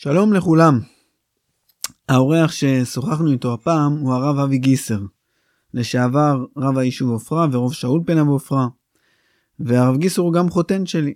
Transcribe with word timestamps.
שלום 0.00 0.32
לכולם. 0.32 0.80
האורח 2.08 2.52
ששוחחנו 2.52 3.32
איתו 3.32 3.54
הפעם 3.54 3.92
הוא 3.92 4.12
הרב 4.12 4.38
אבי 4.38 4.58
גיסר, 4.58 5.00
לשעבר 5.74 6.44
רב 6.56 6.78
היישוב 6.78 7.10
עופרה 7.10 7.46
וראש 7.52 7.84
האולפנה 7.84 8.24
בעופרה, 8.24 8.68
והרב 9.60 9.96
גיסר 9.96 10.22
הוא 10.22 10.32
גם 10.32 10.50
חותן 10.50 10.86
שלי. 10.86 11.14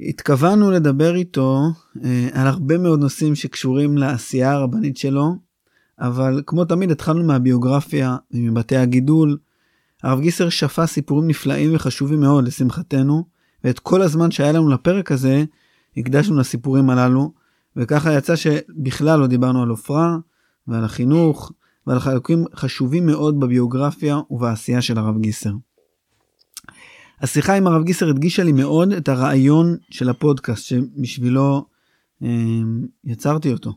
התכוונו 0.00 0.70
לדבר 0.70 1.14
איתו 1.14 1.60
אה, 2.04 2.28
על 2.32 2.46
הרבה 2.46 2.78
מאוד 2.78 3.00
נושאים 3.00 3.34
שקשורים 3.34 3.98
לעשייה 3.98 4.52
הרבנית 4.52 4.96
שלו, 4.96 5.34
אבל 6.00 6.42
כמו 6.46 6.64
תמיד 6.64 6.90
התחלנו 6.90 7.24
מהביוגרפיה 7.24 8.16
ומבתי 8.30 8.76
הגידול. 8.76 9.38
הרב 10.02 10.20
גיסר 10.20 10.48
שפה 10.48 10.86
סיפורים 10.86 11.28
נפלאים 11.28 11.74
וחשובים 11.74 12.20
מאוד 12.20 12.44
לשמחתנו, 12.44 13.24
ואת 13.64 13.78
כל 13.78 14.02
הזמן 14.02 14.30
שהיה 14.30 14.52
לנו 14.52 14.68
לפרק 14.68 15.12
הזה 15.12 15.44
הקדשנו 15.96 16.38
לסיפורים 16.38 16.90
הללו, 16.90 17.32
וככה 17.76 18.12
יצא 18.12 18.36
שבכלל 18.36 19.20
לא 19.20 19.26
דיברנו 19.26 19.62
על 19.62 19.68
עופרה 19.68 20.16
ועל 20.68 20.84
החינוך 20.84 21.52
ועל 21.86 22.00
חלקים 22.00 22.44
חשובים 22.54 23.06
מאוד 23.06 23.40
בביוגרפיה 23.40 24.20
ובעשייה 24.30 24.82
של 24.82 24.98
הרב 24.98 25.18
גיסר. 25.18 25.52
השיחה 27.20 27.54
עם 27.54 27.66
הרב 27.66 27.84
גיסר 27.84 28.08
הדגישה 28.08 28.44
לי 28.44 28.52
מאוד 28.52 28.92
את 28.92 29.08
הרעיון 29.08 29.76
של 29.90 30.08
הפודקאסט 30.08 30.64
שבשבילו 30.64 31.66
אה, 32.22 32.28
יצרתי 33.04 33.52
אותו. 33.52 33.72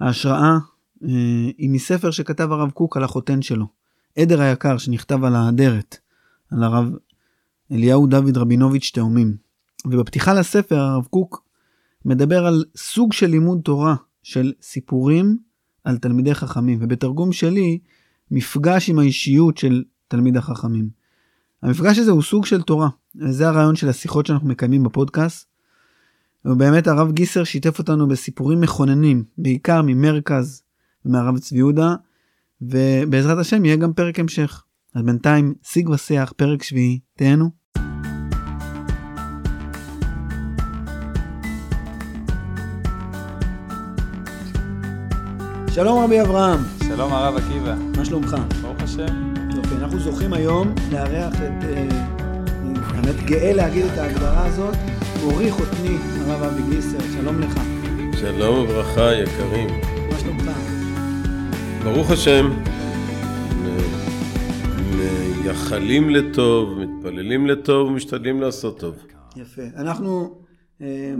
ההשראה 0.00 0.58
אה, 1.04 1.08
היא 1.58 1.70
מספר 1.70 2.10
שכתב 2.10 2.52
הרב 2.52 2.70
קוק 2.70 2.96
על 2.96 3.04
החותן 3.04 3.42
שלו, 3.42 3.66
עדר 4.18 4.40
היקר 4.40 4.78
שנכתב 4.78 5.24
על 5.24 5.36
האדרת, 5.36 5.96
על 6.52 6.62
הרב 6.62 6.92
אליהו 7.72 8.06
דוד 8.06 8.36
רבינוביץ' 8.36 8.90
תאומים. 8.94 9.36
ובפתיחה 9.86 10.34
לספר 10.34 10.78
הרב 10.78 11.06
קוק 11.10 11.44
מדבר 12.08 12.46
על 12.46 12.64
סוג 12.76 13.12
של 13.12 13.26
לימוד 13.26 13.60
תורה 13.64 13.94
של 14.22 14.52
סיפורים 14.62 15.38
על 15.84 15.98
תלמידי 15.98 16.34
חכמים, 16.34 16.78
ובתרגום 16.82 17.32
שלי, 17.32 17.78
מפגש 18.30 18.90
עם 18.90 18.98
האישיות 18.98 19.58
של 19.58 19.84
תלמיד 20.08 20.36
החכמים. 20.36 20.88
המפגש 21.62 21.98
הזה 21.98 22.10
הוא 22.10 22.22
סוג 22.22 22.46
של 22.46 22.62
תורה, 22.62 22.88
וזה 23.16 23.48
הרעיון 23.48 23.76
של 23.76 23.88
השיחות 23.88 24.26
שאנחנו 24.26 24.48
מקיימים 24.48 24.82
בפודקאסט. 24.82 25.48
ובאמת 26.44 26.86
הרב 26.86 27.12
גיסר 27.12 27.44
שיתף 27.44 27.78
אותנו 27.78 28.08
בסיפורים 28.08 28.60
מכוננים, 28.60 29.24
בעיקר 29.38 29.82
ממרכז 29.82 30.62
ומהרב 31.04 31.38
צבי 31.38 31.58
יהודה, 31.58 31.94
ובעזרת 32.60 33.38
השם 33.38 33.64
יהיה 33.64 33.76
גם 33.76 33.92
פרק 33.92 34.18
המשך. 34.18 34.64
אז 34.94 35.02
בינתיים, 35.02 35.54
שיג 35.62 35.88
ושיח, 35.88 36.32
פרק 36.36 36.62
שביעי, 36.62 37.00
תהנו. 37.16 37.57
שלום 45.78 46.04
רבי 46.04 46.20
אברהם. 46.20 46.60
שלום 46.88 47.12
הרב 47.12 47.36
עקיבא. 47.36 47.74
מה 47.96 48.04
שלומך? 48.04 48.36
ברוך 48.62 48.82
השם. 48.82 49.34
יופי, 49.56 49.74
אנחנו 49.74 49.98
זוכים 49.98 50.32
היום 50.32 50.74
לארח 50.92 51.34
את, 51.34 51.64
אה, 51.64 51.88
האמת 52.84 53.24
גאה 53.24 53.52
להגיד 53.52 53.84
את 53.84 53.98
ההגדרה 53.98 54.46
הזאת, 54.46 54.74
מורי 55.22 55.50
חותני 55.50 55.96
הרב 55.96 56.42
אבי 56.42 56.62
גיסר, 56.70 56.98
שלום 57.00 57.40
לך. 57.40 57.60
שלום 58.20 58.58
וברכה 58.58 59.14
יקרים. 59.14 59.68
מה 60.10 60.18
שלומך? 60.18 60.50
ברוך 61.84 62.10
השם, 62.10 62.50
מייחלים 64.96 66.10
לטוב, 66.10 66.78
מתפללים 66.78 67.46
לטוב 67.46 67.88
ומשתדלים 67.88 68.40
לעשות 68.40 68.80
טוב. 68.80 68.94
יפה. 69.36 69.62
אנחנו, 69.76 70.38
אה, 70.80 71.14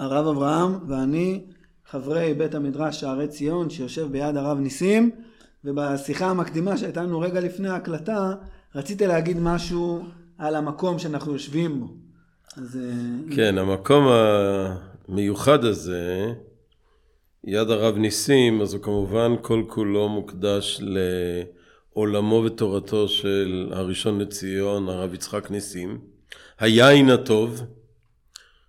הרב 0.00 0.26
אברהם 0.26 0.78
ואני, 0.88 1.40
חברי 1.90 2.34
בית 2.34 2.54
המדרש 2.54 3.00
שערי 3.00 3.28
ציון 3.28 3.70
שיושב 3.70 4.06
ביד 4.12 4.36
הרב 4.36 4.58
ניסים 4.58 5.10
ובשיחה 5.64 6.26
המקדימה 6.26 6.76
שהייתה 6.76 7.02
לנו 7.02 7.20
רגע 7.20 7.40
לפני 7.40 7.68
ההקלטה 7.68 8.34
רציתי 8.74 9.06
להגיד 9.06 9.36
משהו 9.40 10.02
על 10.38 10.54
המקום 10.54 10.98
שאנחנו 10.98 11.32
יושבים 11.32 11.80
בו. 11.80 11.86
אז... 12.56 12.78
אה, 12.82 13.34
כן, 13.36 13.58
המקום 13.58 14.04
המיוחד 15.08 15.64
הזה, 15.64 16.32
יד 17.44 17.70
הרב 17.70 17.96
ניסים, 17.96 18.60
אז 18.60 18.74
הוא 18.74 18.82
כמובן 18.82 19.32
כל 19.42 19.62
כולו 19.68 20.08
מוקדש 20.08 20.80
לעולמו 21.94 22.42
ותורתו 22.46 23.08
של 23.08 23.68
הראשון 23.72 24.20
לציון, 24.20 24.88
הרב 24.88 25.14
יצחק 25.14 25.50
ניסים. 25.50 25.98
היין 26.58 27.10
הטוב, 27.10 27.62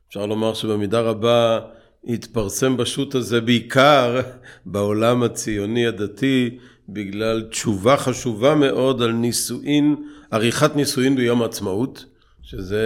אפשר 0.08 0.26
לומר 0.26 0.54
שבמידה 0.54 1.02
רבה 1.02 1.60
התפרסם 2.08 2.78
בשו"ת 2.78 3.16
הזה 3.16 3.42
בעיקר 3.42 4.20
בעולם 4.66 5.24
הציוני 5.24 5.88
הדתי 5.88 6.58
בגלל 6.90 7.42
תשובה 7.42 7.98
חשובה 7.98 8.56
מאוד 8.56 9.02
על 9.02 9.12
נישואין, 9.12 9.96
עריכת 10.32 10.76
נישואין 10.76 11.16
ביום 11.16 11.42
העצמאות, 11.42 12.06
שזה 12.42 12.84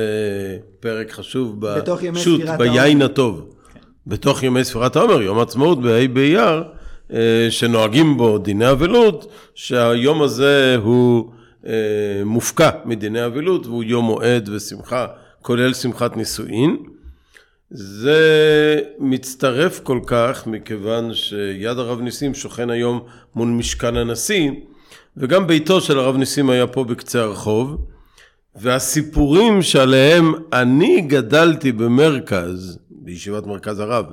פרק 0.80 1.12
חשוב 1.12 1.56
בשו"ת, 1.60 2.42
ביין 2.58 3.02
הטוב. 3.02 3.56
כן. 3.74 3.80
בתוך 4.08 4.44
ימי 4.44 4.64
ספירת 4.64 4.96
העומר, 4.96 5.22
יום 5.22 5.40
העצמאות 5.40 5.82
בה' 5.82 6.08
באייר, 6.14 6.64
אה, 7.14 7.48
שנוהגים 7.50 8.18
בו 8.18 8.38
דיני 8.38 8.72
אבלות, 8.72 9.32
שהיום 9.56 10.22
הזה 10.22 10.78
הוא 10.82 11.32
אה, 11.68 11.74
מופקע 12.26 12.70
מדיני 12.86 13.26
אבלות 13.26 13.68
והוא 13.68 13.84
יום 13.84 14.06
מועד 14.06 14.50
ושמחה, 14.50 15.08
כולל 15.42 15.74
שמחת 15.74 16.18
נישואין. 16.18 16.78
זה 17.70 18.82
מצטרף 19.00 19.80
כל 19.80 20.00
כך 20.08 20.48
מכיוון 20.48 21.14
שיד 21.14 21.78
הרב 21.78 22.02
ניסים 22.02 22.34
שוכן 22.34 22.70
היום 22.70 23.06
מול 23.36 23.48
משכן 23.48 23.98
הנשיא 23.98 24.52
וגם 25.18 25.48
ביתו 25.48 25.82
של 25.82 26.00
הרב 26.00 26.18
ניסים 26.18 26.50
היה 26.50 26.68
פה 26.68 26.84
בקצה 26.84 27.22
הרחוב 27.22 27.86
והסיפורים 28.56 29.62
שעליהם 29.62 30.34
אני 30.54 31.02
גדלתי 31.02 31.72
במרכז, 31.72 32.80
בישיבת 32.90 33.46
מרכז 33.48 33.80
הרב, 33.80 34.06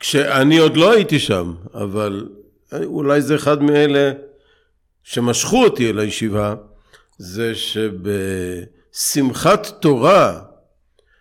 כשאני 0.00 0.58
עוד 0.58 0.76
לא 0.76 0.92
הייתי 0.92 1.18
שם, 1.18 1.54
אבל 1.74 2.28
אולי 2.84 3.22
זה 3.22 3.34
אחד 3.34 3.62
מאלה 3.62 4.12
שמשכו 5.04 5.64
אותי 5.64 5.90
אל 5.90 5.98
הישיבה, 5.98 6.54
זה 7.18 7.52
שבשמחת 8.94 9.66
תורה 9.80 10.40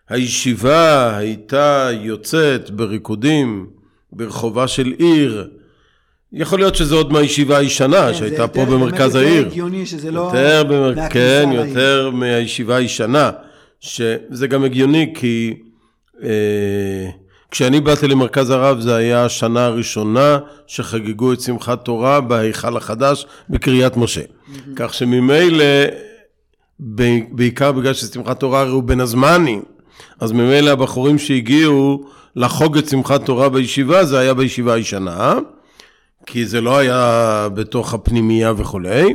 הישיבה 0.10 1.18
הייתה 1.18 1.90
יוצאת 2.02 2.70
בריקודים 2.70 3.68
ברחובה 4.12 4.68
של 4.68 4.94
עיר. 4.98 5.50
יכול 6.34 6.60
להיות 6.60 6.76
שזה 6.76 6.96
עוד 6.96 7.14
מהישיבה 7.14 7.58
הישנה 7.58 8.08
כן, 8.08 8.14
שהייתה 8.14 8.48
פה 8.48 8.66
במרכז 8.66 9.16
העיר. 9.16 9.42
זה 9.42 9.48
הגיוני 9.48 9.86
שזה 9.86 10.12
לא... 10.12 10.20
יותר 10.20 10.64
במר... 10.64 11.10
כן, 11.10 11.50
יותר 11.54 12.10
מהישיבה 12.14 12.76
הישנה. 12.76 13.32
שזה 13.80 14.48
גם 14.50 14.64
הגיוני 14.64 15.14
כי 15.16 15.54
אה, 16.24 17.10
כשאני 17.52 17.80
באתי 17.80 18.08
למרכז 18.08 18.50
הרב 18.50 18.80
זה 18.80 18.96
היה 18.96 19.26
השנה 19.26 19.66
הראשונה 19.66 20.40
שחגגו 20.68 21.34
את 21.34 21.42
שמחת 21.42 21.86
תורה 21.86 22.22
בהיכל 22.22 22.78
החדש 22.78 23.26
בקריית 23.50 23.98
משה. 23.98 24.22
כך 24.76 24.94
שממילא, 24.94 25.66
בעיקר 27.32 27.72
בגלל 27.72 27.94
ששמחת 27.94 28.40
תורה 28.40 28.62
הרי 28.62 28.72
הוא 28.72 28.84
בין 28.84 29.00
הזמנים. 29.00 29.75
אז 30.20 30.32
ממילא 30.32 30.70
הבחורים 30.70 31.20
שהגיעו 31.20 32.04
לחוג 32.36 32.78
את 32.78 32.90
שמחת 32.90 33.26
תורה 33.26 33.50
בישיבה, 33.50 34.06
זה 34.06 34.20
היה 34.20 34.34
בישיבה 34.34 34.74
הישנה, 34.74 35.34
כי 36.26 36.46
זה 36.46 36.62
לא 36.62 36.78
היה 36.78 37.48
בתוך 37.54 37.94
הפנימייה 37.94 38.54
וכולי, 38.58 39.14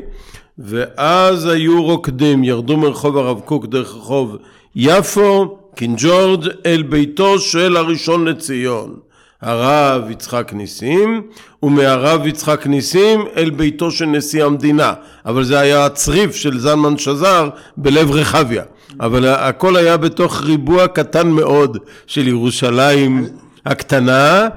ואז 0.59 1.47
היו 1.47 1.83
רוקדים, 1.85 2.45
ירדו 2.45 2.77
מרחוב 2.77 3.17
הרב 3.17 3.41
קוק 3.41 3.67
דרך 3.67 3.95
רחוב 3.97 4.37
יפו, 4.77 5.59
קינג 5.75 5.99
ג'ורג', 6.03 6.49
אל 6.67 6.83
ביתו 6.83 7.39
של 7.39 7.77
הראשון 7.77 8.25
לציון. 8.25 8.97
הרב 9.43 10.11
יצחק 10.11 10.53
ניסים, 10.55 11.23
ומהרב 11.63 12.27
יצחק 12.27 12.67
ניסים 12.67 13.25
אל 13.37 13.51
ביתו 13.51 13.91
של 13.91 14.07
נשיא 14.07 14.45
המדינה. 14.45 14.95
אבל 15.27 15.45
זה 15.45 15.59
היה 15.59 15.87
הצריף 15.87 16.35
של 16.35 16.59
זלמן 16.59 16.99
שזר 16.99 17.49
בלב 17.77 18.11
רחביה. 18.11 18.65
אבל 19.01 19.27
הכל 19.29 19.77
היה 19.77 19.97
בתוך 19.97 20.43
ריבוע 20.43 20.89
קטן 20.89 21.29
מאוד 21.29 21.79
של 22.07 22.29
ירושלים 22.29 23.27
הקטנה. 23.67 24.49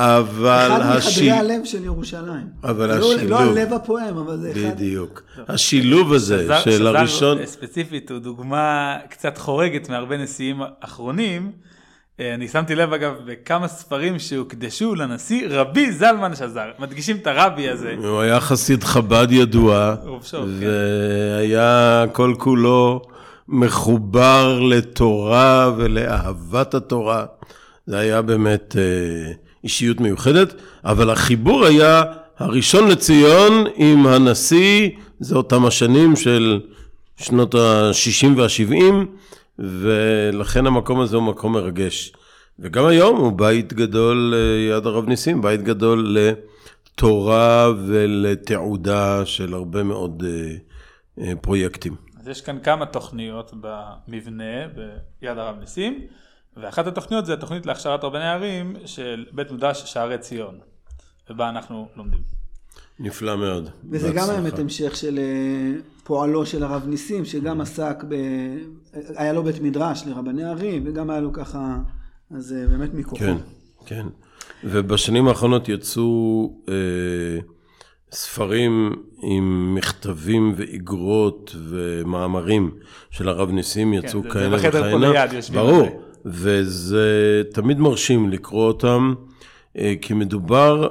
אבל 0.00 0.68
אחד 0.72 0.96
מחדרי 0.96 1.30
הלב 1.30 1.64
של 1.64 1.84
ירושלים. 1.84 2.46
אבל 2.64 2.98
לא- 2.98 3.14
השילוב... 3.14 3.30
לא 3.30 3.40
הלב 3.40 3.72
הפועם, 3.72 4.18
אבל 4.18 4.36
זה 4.36 4.50
אחד... 4.50 4.60
בדיוק. 4.60 5.22
השילוב 5.48 6.12
הזה 6.12 6.48
של 6.64 6.86
הראשון... 6.86 7.46
ספציפית 7.46 8.10
הוא 8.10 8.18
דוגמה 8.18 8.96
קצת 9.10 9.38
חורגת 9.38 9.88
מהרבה 9.88 10.16
נשיאים 10.16 10.60
אחרונים. 10.80 11.52
אה, 12.20 12.34
אני 12.34 12.48
שמתי 12.48 12.74
לב 12.74 12.92
אגב 12.92 13.12
בכמה 13.26 13.68
ספרים 13.68 14.18
שהוקדשו 14.18 14.94
לנשיא 14.94 15.46
רבי 15.50 15.92
זלמן 15.92 16.34
שזר, 16.34 16.70
מדגישים 16.78 17.16
את 17.16 17.26
הרבי 17.26 17.68
הזה. 17.68 17.94
הוא 17.98 18.20
היה 18.20 18.40
חסיד 18.40 18.84
חב"ד 18.84 19.26
ידוע, 19.30 19.94
כן. 20.30 20.36
והיה 20.60 22.04
כל 22.12 22.34
כולו 22.38 23.02
מחובר 23.48 24.60
לתורה 24.60 25.72
ולאהבת 25.76 26.74
התורה. 26.74 27.26
זה 27.86 27.98
היה 27.98 28.22
באמת 28.22 28.76
אה, 28.78 29.32
אישיות 29.64 30.00
מיוחדת, 30.00 30.54
אבל 30.84 31.10
החיבור 31.10 31.64
היה 31.64 32.02
הראשון 32.38 32.90
לציון 32.90 33.64
עם 33.76 34.06
הנשיא, 34.06 34.90
זה 35.20 35.36
אותם 35.36 35.66
השנים 35.66 36.16
של 36.16 36.60
שנות 37.16 37.54
ה-60 37.54 38.26
וה-70, 38.36 38.82
ולכן 39.58 40.66
המקום 40.66 41.00
הזה 41.00 41.16
הוא 41.16 41.24
מקום 41.24 41.52
מרגש. 41.52 42.12
וגם 42.58 42.86
היום 42.86 43.16
הוא 43.16 43.32
בית 43.32 43.72
גדול 43.72 44.34
ליד 44.34 44.86
הרב 44.86 45.08
ניסים, 45.08 45.42
בית 45.42 45.62
גדול 45.62 46.16
לתורה 46.16 47.72
ולתעודה 47.86 49.26
של 49.26 49.54
הרבה 49.54 49.82
מאוד 49.82 50.24
אה, 50.26 50.54
אה, 51.24 51.36
פרויקטים. 51.40 52.07
אז 52.28 52.32
יש 52.32 52.40
כאן 52.40 52.58
כמה 52.62 52.86
תוכניות 52.86 53.54
במבנה 53.60 54.68
ביד 55.20 55.38
הרב 55.38 55.56
ניסים, 55.60 56.00
ואחת 56.56 56.86
התוכניות 56.86 57.26
זה 57.26 57.32
התוכנית 57.32 57.66
להכשרת 57.66 58.04
רבני 58.04 58.28
ערים 58.28 58.76
של 58.86 59.26
בית 59.32 59.50
מדרש 59.50 59.92
שערי 59.92 60.18
ציון, 60.18 60.58
ובה 61.30 61.48
אנחנו 61.48 61.88
לומדים. 61.96 62.20
נפלא 63.00 63.36
מאוד. 63.36 63.70
וזה 63.90 64.12
גם 64.12 64.30
האמת 64.30 64.58
המשך 64.58 64.96
של 64.96 65.18
אה, 65.18 65.80
פועלו 66.04 66.46
של 66.46 66.62
הרב 66.62 66.86
ניסים, 66.86 67.24
שגם 67.24 67.60
עסק 67.60 68.04
ב... 68.08 68.14
היה 69.16 69.32
לו 69.32 69.42
בית 69.42 69.60
מדרש 69.62 70.06
לרבני 70.06 70.44
ערים, 70.44 70.82
וגם 70.86 71.10
היה 71.10 71.20
לו 71.20 71.32
ככה, 71.32 71.76
אז 72.30 72.52
אה, 72.52 72.66
באמת 72.66 72.94
מכוחו. 72.94 73.18
כן, 73.18 73.36
כן. 73.86 74.06
ובשנים 74.64 75.28
האחרונות 75.28 75.68
יצאו 75.68 76.52
אה, 76.68 76.74
ספרים 78.12 78.96
עם 79.22 79.74
מכתבים 79.74 80.52
ואיגרות 80.56 81.56
ומאמרים 81.68 82.70
של 83.10 83.28
הרב 83.28 83.50
ניסים, 83.50 83.94
יצאו 83.94 84.22
כן, 84.22 84.40
זה 84.40 84.50
בחדר 84.50 84.82
פה 84.82 84.96
וכהנה. 84.96 85.12
ליד 85.12 85.32
יושבים 85.32 85.60
על 85.60 85.66
ברור, 85.66 85.82
זה. 85.82 85.90
וזה 86.24 87.42
תמיד 87.52 87.80
מרשים 87.80 88.30
לקרוא 88.30 88.66
אותם, 88.66 89.14
אה, 89.78 89.94
כי 90.00 90.14
מדובר, 90.14 90.88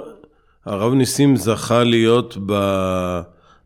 הרב 0.66 0.94
ניסים 0.94 1.36
זכה 1.36 1.84
להיות 1.84 2.38
ב... 2.46 2.54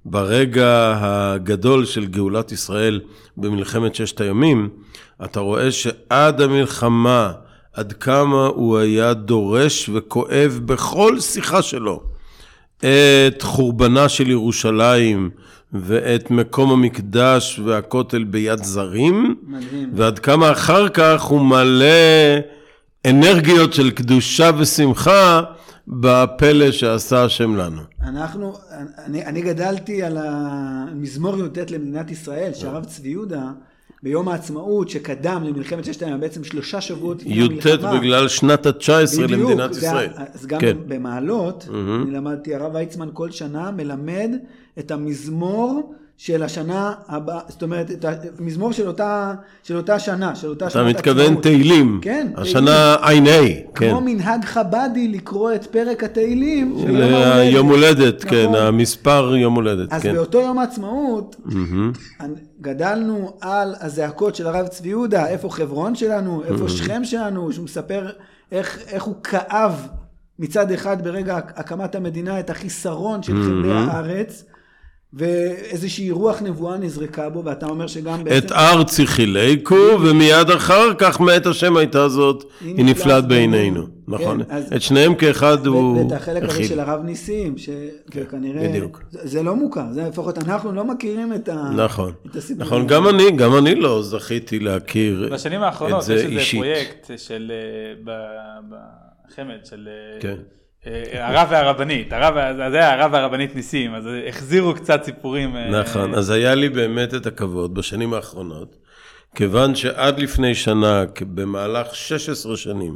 ברגע 0.06 0.98
הגדול 1.00 1.86
של 1.86 2.06
גאולת 2.06 2.52
ישראל 2.52 3.02
במלחמת 3.38 3.96
ששת 3.96 4.22
הימים, 4.22 4.70
אתה 5.26 5.40
רואה 5.40 5.72
שעד 5.72 6.42
המלחמה, 6.42 7.32
עד 7.74 7.94
כמה 7.94 8.46
הוא 8.48 8.78
היה 8.78 9.14
דורש 9.14 9.90
וכואב 9.94 10.60
בכל 10.66 11.20
שיחה 11.20 11.62
שלו 11.62 12.11
את 12.86 13.42
חורבנה 13.42 14.10
של 14.10 14.30
ירושלים 14.30 15.30
ואת 15.74 16.32
מקום 16.32 16.72
המקדש 16.72 17.60
והכותל 17.66 18.24
ביד 18.24 18.64
זרים, 18.64 19.36
מדהים. 19.44 19.92
ועד 19.96 20.20
כמה 20.20 20.52
אחר 20.52 20.90
כך 20.90 21.22
הוא 21.22 21.42
מלא 21.42 21.86
אנרגיות 23.08 23.74
של 23.74 23.92
קדושה 23.92 24.52
ושמחה 24.58 25.42
בפלא 25.88 26.72
שעשה 26.72 27.24
השם 27.24 27.56
לנו. 27.56 27.82
אנחנו, 28.02 28.54
אני, 29.06 29.26
אני 29.26 29.42
גדלתי 29.42 30.04
על 30.04 30.18
המזמור 30.22 31.38
י"ט 31.38 31.72
למדינת 31.72 32.12
ישראל, 32.12 32.54
שהרב 32.54 32.86
צבי 32.86 33.10
יהודה, 33.10 33.44
ביום 34.04 34.28
העצמאות 34.30 34.90
שקדם 34.90 35.44
למלחמת 35.44 35.86
ששת 35.86 36.02
הימים, 36.04 36.20
בעצם 36.20 36.44
שלושה 36.44 36.82
שבועות 36.82 37.22
לפני 37.22 37.34
י"ט 37.36 37.66
המלחמה. 37.66 38.00
בגלל 38.00 38.28
שנת 38.28 38.66
ה-19 38.66 38.74
בדיוק, 39.24 39.32
למדינת 39.32 39.72
ישראל. 39.72 40.10
ה- 40.16 40.24
אז 40.34 40.46
גם 40.46 40.60
כן. 40.60 40.78
במעלות, 40.88 41.68
אני 42.04 42.12
למדתי, 42.12 42.56
הרב 42.56 42.76
ויצמן 42.76 43.10
כל 43.14 43.32
שנה 43.32 43.72
מלמד 43.72 44.32
את 44.80 44.92
המזמור 44.92 45.94
של 46.24 46.44
השנה 46.44 46.94
הבאה, 47.08 47.40
זאת 47.48 47.64
אומרת, 47.64 47.92
את 47.92 48.06
המזמור 48.40 48.72
של 48.72 48.88
אותה, 48.88 49.34
של 49.64 49.78
אותה 49.78 50.00
שנה, 50.00 50.36
של 50.36 50.48
אותה 50.48 50.66
אתה 50.66 50.74
שנת 50.74 50.96
מתכוון. 50.96 51.36
תהילים. 51.36 52.00
כן, 52.02 52.28
השנה 52.36 52.96
ע"ה, 52.96 53.14
כן. 53.76 53.90
כמו 53.90 54.02
מנהג 54.02 54.46
חבדי 54.46 55.08
לקרוא 55.08 55.54
את 55.54 55.66
פרק 55.66 56.04
התהילים 56.04 56.78
של 56.82 56.96
יום 56.96 57.54
יום 57.54 57.70
הולדת, 57.70 58.24
כן, 58.24 58.44
נכון. 58.44 58.56
המספר 58.56 59.36
יום 59.36 59.56
הולדת, 59.56 59.94
אז 59.94 60.02
כן. 60.02 60.14
באותו 60.14 60.42
יום 60.42 60.60
העצמאות. 60.60 61.36
גדלנו 62.62 63.34
על 63.42 63.76
הזעקות 63.80 64.36
של 64.36 64.48
הרב 64.48 64.68
צבי 64.68 64.90
יהודה, 64.90 65.28
איפה 65.28 65.50
חברון 65.50 65.96
שלנו, 65.96 66.44
איפה 66.44 66.70
שכם 66.70 67.04
שלנו, 67.04 67.52
שהוא 67.54 67.66
מספר 67.66 68.10
איך, 68.52 68.80
איך 68.88 69.04
הוא 69.04 69.16
כאב 69.24 69.88
מצד 70.40 70.72
אחד 70.72 71.04
ברגע 71.04 71.38
הקמת 71.38 71.96
המדינה 71.96 72.40
את 72.40 72.50
החיסרון 72.50 73.24
של 73.24 73.44
חבלי 73.44 73.74
הארץ, 73.74 74.44
ואיזושהי 75.14 76.12
רוח 76.12 76.42
נבואה 76.42 76.78
נזרקה 76.78 77.30
בו, 77.30 77.46
ואתה 77.46 77.66
אומר 77.66 77.88
שגם 77.88 78.24
בעצם... 78.24 78.48
את 78.48 78.52
ארצי 78.52 79.08
חילקו, 79.08 79.76
ומיד 80.02 80.50
אחר 80.50 80.94
כך 80.98 81.20
מאת 81.20 81.46
השם 81.46 81.78
הייתה 81.78 82.10
זאת, 82.10 82.44
היא 82.62 82.86
נפלאת 82.86 83.28
בעינינו. 83.28 83.88
נכון. 84.08 84.44
כן, 84.44 84.56
אז- 84.56 84.74
את 84.76 84.82
שניהם 84.82 85.16
כאחד 85.16 85.66
הוא 85.66 85.98
ואת 85.98 86.12
החלק 86.12 86.44
הזה. 86.44 86.64
של 86.64 86.80
הרב 86.80 87.04
ניסים, 87.04 87.56
שכנראה... 87.58 88.70
בדיוק. 88.70 89.02
זה, 89.10 89.44
לא 89.44 89.56
מוכר, 89.56 89.86
זה 89.92 90.04
לפחות 90.08 90.38
אנחנו 90.38 90.72
לא 90.72 90.84
מכירים 90.84 91.34
את, 91.34 91.50
ה, 91.50 91.70
נכון. 91.78 92.12
הסיפור. 92.36 92.66
נכון, 92.66 92.88
גם 92.88 93.08
אני, 93.08 93.32
גם 93.32 93.58
אני 93.58 93.76
לא 93.76 94.02
זכיתי 94.04 94.60
להכיר 94.60 95.30
בשנים 95.32 95.62
האחרונות 95.62 96.00
את 96.00 96.06
זה 96.06 96.14
יש 96.14 96.22
איזה 96.22 96.34
אישית. 96.36 96.60
פרויקט 96.60 97.12
של, 97.18 97.52
אה, 98.08 98.14
בחמ"ד, 98.70 99.66
של 99.66 99.88
אה, 99.88 100.22
כן. 100.22 100.36
הרב 101.14 101.48
והרבנית, 101.52 102.14
הרב, 102.14 102.34
זה 102.72 102.78
היה 102.78 102.94
הרב 102.94 103.14
והרבנית 103.14 103.56
ניסים, 103.56 103.96
אז 103.96 104.04
החזירו 104.28 104.74
קצת 104.74 105.04
סיפורים. 105.04 105.56
אה, 105.56 105.70
נכון, 105.70 106.14
אז 106.14 106.30
היה 106.30 106.56
לי 106.56 106.70
באמת 106.70 107.14
את 107.14 107.26
הכבוד 107.26 107.74
בשנים 107.74 108.14
האחרונות, 108.14 108.76
כיוון 109.36 109.76
שעד 109.76 110.20
לפני 110.20 110.56
שנה, 110.56 111.04
במהלך 111.22 111.96
16 111.96 112.58
שנים, 112.58 112.96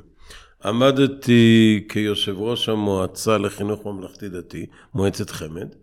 עמדתי 0.65 1.85
כיושב 1.89 2.35
ראש 2.37 2.69
המועצה 2.69 3.37
לחינוך 3.37 3.85
ממלכתי 3.85 4.29
דתי, 4.29 4.65
מועצת 4.93 5.29
חמ"ד, 5.29 5.75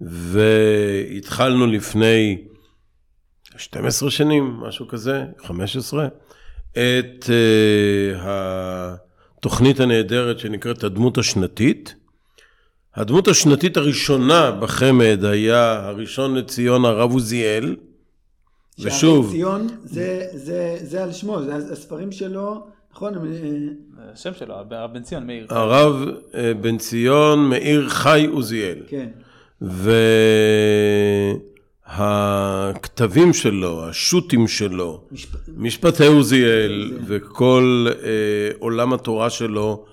והתחלנו 0.00 1.66
לפני 1.66 2.38
12 3.56 4.10
שנים, 4.10 4.44
משהו 4.44 4.88
כזה, 4.88 5.24
15, 5.42 6.08
את 6.72 7.24
uh, 7.24 8.18
התוכנית 9.38 9.80
הנהדרת 9.80 10.38
שנקראת 10.38 10.84
הדמות 10.84 11.18
השנתית. 11.18 11.94
הדמות 12.94 13.28
השנתית 13.28 13.76
הראשונה 13.76 14.50
בחמ"ד 14.50 15.24
היה 15.24 15.86
הראשון 15.86 16.34
לציון 16.34 16.84
הרב 16.84 17.12
עוזיאל, 17.12 17.76
שערי 18.76 18.90
ושוב, 18.96 19.30
ציון, 19.30 19.66
זה, 19.84 20.26
זה, 20.32 20.78
זה 20.82 21.02
על 21.04 21.12
שמו, 21.12 21.42
זה 21.42 21.54
הספרים 21.72 22.12
שלו, 22.12 22.66
נכון? 22.92 23.14
אה, 23.14 23.20
השם 24.12 24.34
שלו, 24.38 24.54
הרב 24.54 24.92
בן 24.92 25.02
ציון 25.02 25.26
מאיר. 25.26 25.46
הרב 25.50 26.08
אה, 26.34 26.54
בן 26.54 26.78
ציון 26.78 27.48
מאיר 27.48 27.88
חי 27.88 28.26
עוזיאל. 28.32 28.78
כן. 28.88 29.08
והכתבים 31.96 33.32
שלו, 33.32 33.88
השו"תים 33.88 34.48
שלו, 34.48 35.00
משפ... 35.12 35.28
משפטי 35.56 36.06
עוזיאל 36.06 36.92
וכל 37.06 37.86
אה, 38.02 38.08
עולם 38.58 38.92
התורה 38.92 39.30
שלו, 39.30 39.84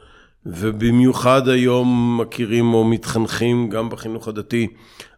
ובמיוחד 0.45 1.49
היום 1.49 2.17
מכירים 2.21 2.73
או 2.73 2.83
מתחנכים 2.83 3.69
גם 3.69 3.89
בחינוך 3.89 4.27
הדתי 4.27 4.67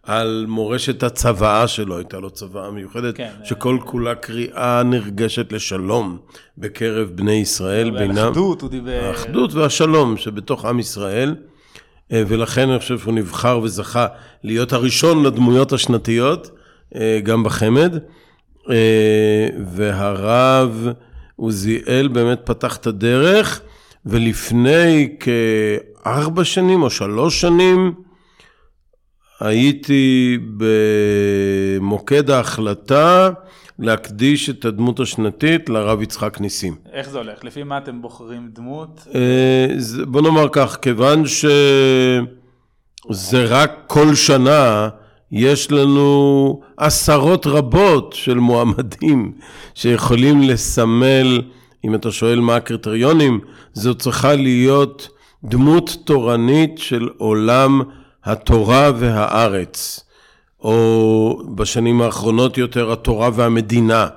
על 0.03 0.46
מורשת 0.48 1.03
הצוואה 1.03 1.67
שלו, 1.67 1.98
הייתה 1.98 2.19
לו 2.19 2.29
צוואה 2.29 2.72
מיוחדת, 2.72 3.17
כן, 3.17 3.29
שכל 3.43 3.77
כולה 3.86 4.15
קריאה 4.15 4.84
נרגשת 4.84 5.51
לשלום 5.51 6.17
בקרב 6.57 7.10
בני 7.15 7.31
ישראל, 7.31 7.89
בינם, 7.89 8.17
אחדות 8.17 8.62
הוא 8.62 8.69
דיבר. 8.69 9.03
האחדות 9.03 9.53
והשלום 9.53 10.17
שבתוך 10.17 10.65
עם 10.65 10.79
ישראל, 10.79 11.36
אה, 12.12 12.24
ולכן 12.27 12.69
אני 12.69 12.79
חושב 12.79 13.00
שהוא 13.00 13.13
נבחר 13.13 13.60
וזכה 13.63 14.07
להיות 14.43 14.74
הראשון 14.74 15.24
לדמויות 15.24 15.74
השנתיות, 15.74 16.48
אה, 16.48 16.56
גם 17.24 17.44
בחמ"ד, 17.44 17.98
אה, 18.70 19.48
והרב 19.65 20.88
עוזיאל 21.36 22.08
באמת 22.08 22.39
פתח 22.44 22.77
את 22.77 22.88
הדרך, 22.88 23.62
ולפני 24.06 25.17
כארבע 25.20 26.44
שנים 26.44 26.84
או 26.84 26.89
שלוש 26.89 27.41
שנים, 27.41 27.94
הייתי 29.39 30.38
במוקד 30.58 32.29
ההחלטה 32.29 33.29
להקדיש 33.79 34.50
את 34.50 34.65
הדמות 34.65 35.00
השנתית 35.00 35.70
לרב 35.70 36.01
יצחק 36.01 36.41
ניסים. 36.41 36.75
איך 36.94 37.10
זה 37.10 37.17
הולך? 37.17 37.44
לפי 37.44 37.63
מה 37.63 37.77
אתם 37.77 38.01
בוחרים 38.01 38.50
דמות? 38.53 39.08
אה, 39.15 39.67
בוא 40.06 40.22
נאמר 40.22 40.48
כך, 40.51 40.77
כיוון 40.82 41.24
שזה 41.25 42.25
רק 43.46 43.72
כל 43.88 44.15
שנה, 44.15 44.89
יש 45.31 45.72
לנו 45.72 46.62
עשרות 46.77 47.48
רבות 47.48 48.13
של 48.13 48.38
מועמדים 48.38 49.31
שיכולים 49.74 50.41
לסמל, 50.41 51.41
אם 51.86 51.96
אתה 51.96 52.12
שואל 52.12 52.39
מה 52.39 52.55
הקריטריונים, 52.55 53.39
זו 53.74 53.96
צריכה 53.96 54.36
להיות 54.36 55.10
דמות 55.43 55.98
תורנית 56.05 56.77
של 56.77 57.10
עולם 57.17 57.81
התורה 58.24 58.91
והארץ, 59.00 60.03
או 60.62 61.41
בשנים 61.55 62.01
האחרונות 62.01 62.57
יותר 62.57 62.91
התורה 62.91 63.29
והמדינה. 63.34 64.07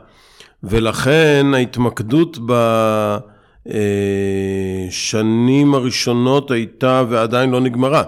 ולכן 0.62 1.47
ההתמקדות 1.55 2.38
השנים 4.88 5.75
הראשונות 5.75 6.50
הייתה 6.50 7.02
ועדיין 7.09 7.50
לא 7.50 7.61
נגמרה, 7.61 8.02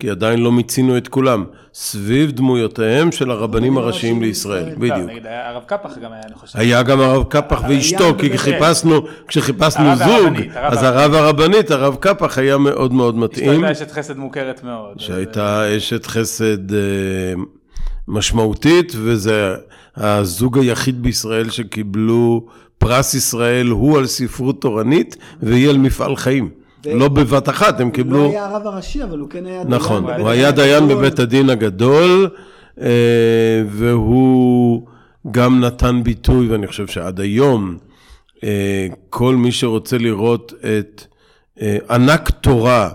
כי 0.00 0.10
עדיין 0.10 0.40
לא 0.40 0.52
מיצינו 0.52 0.96
את 0.96 1.08
כולם, 1.08 1.44
סביב 1.74 2.30
דמויותיהם 2.30 3.12
של 3.12 3.30
הרבנים 3.30 3.78
הראשיים 3.78 4.22
לישראל, 4.22 4.68
לא, 4.68 4.74
בדיוק. 4.74 5.10
נגיד 5.10 5.26
היה 5.26 5.48
הרב 5.48 5.62
קפח 5.66 5.98
גם 5.98 6.12
היה, 6.12 6.22
אני 6.26 6.34
חושב. 6.34 6.58
היה 6.58 6.82
גם 6.82 7.00
הרב 7.00 7.24
קפח 7.24 7.62
ואשתו, 7.68 8.14
כי. 8.18 8.38
חיפשנו, 8.38 9.00
כשחיפשנו 9.28 9.96
זוג, 9.96 10.34
אז 10.54 10.82
הרב 10.82 11.14
הרבנית, 11.14 11.70
הרב 11.70 11.96
קפח 12.00 12.38
היה 12.38 12.58
מאוד 12.58 12.92
מאוד 12.92 13.14
אשתו 13.14 13.24
מתאים. 13.24 13.64
הייתה 13.64 13.72
אשת 13.72 13.90
חסד 13.90 14.16
מוכרת 14.16 14.64
מאוד. 14.64 15.00
שהייתה 15.00 15.76
אשת 15.76 16.06
חסד 16.06 16.72
אה, 16.72 16.78
משמעותית, 18.08 18.92
וזה 18.96 19.54
הזוג 19.96 20.58
היחיד 20.58 21.02
בישראל 21.02 21.50
שקיבלו 21.50 22.46
פרס 22.78 23.14
ישראל, 23.14 23.66
הוא 23.66 23.98
על 23.98 24.06
ספרות 24.06 24.60
תורנית 24.60 25.16
והיא 25.42 25.68
על 25.68 25.78
מפעל 25.78 26.16
חיים. 26.16 26.63
לא 26.86 27.08
בבת 27.08 27.48
אחת, 27.48 27.80
הם 27.80 27.86
הוא 27.86 27.94
קיבלו... 27.94 28.24
לא 28.24 28.30
היה 28.30 28.46
הרב 28.46 28.66
הראשי, 28.66 29.02
אבל 29.02 29.18
הוא 29.18 29.30
כן 29.30 29.46
היה 29.46 29.64
דיין. 29.64 29.74
נכון, 29.74 30.04
הוא 30.20 30.28
היה 30.28 30.50
דיין 30.50 30.82
הגדול. 30.82 30.98
בבית 30.98 31.18
הדין 31.18 31.50
הגדול, 31.50 32.28
אה, 32.80 33.62
והוא 33.68 34.86
גם 35.30 35.60
נתן 35.60 36.00
ביטוי, 36.04 36.48
ואני 36.48 36.66
חושב 36.66 36.86
שעד 36.86 37.20
היום, 37.20 37.76
אה, 38.44 38.86
כל 39.10 39.36
מי 39.36 39.52
שרוצה 39.52 39.98
לראות 39.98 40.52
את 40.60 41.04
אה, 41.62 41.76
ענק 41.90 42.30
תורה 42.30 42.88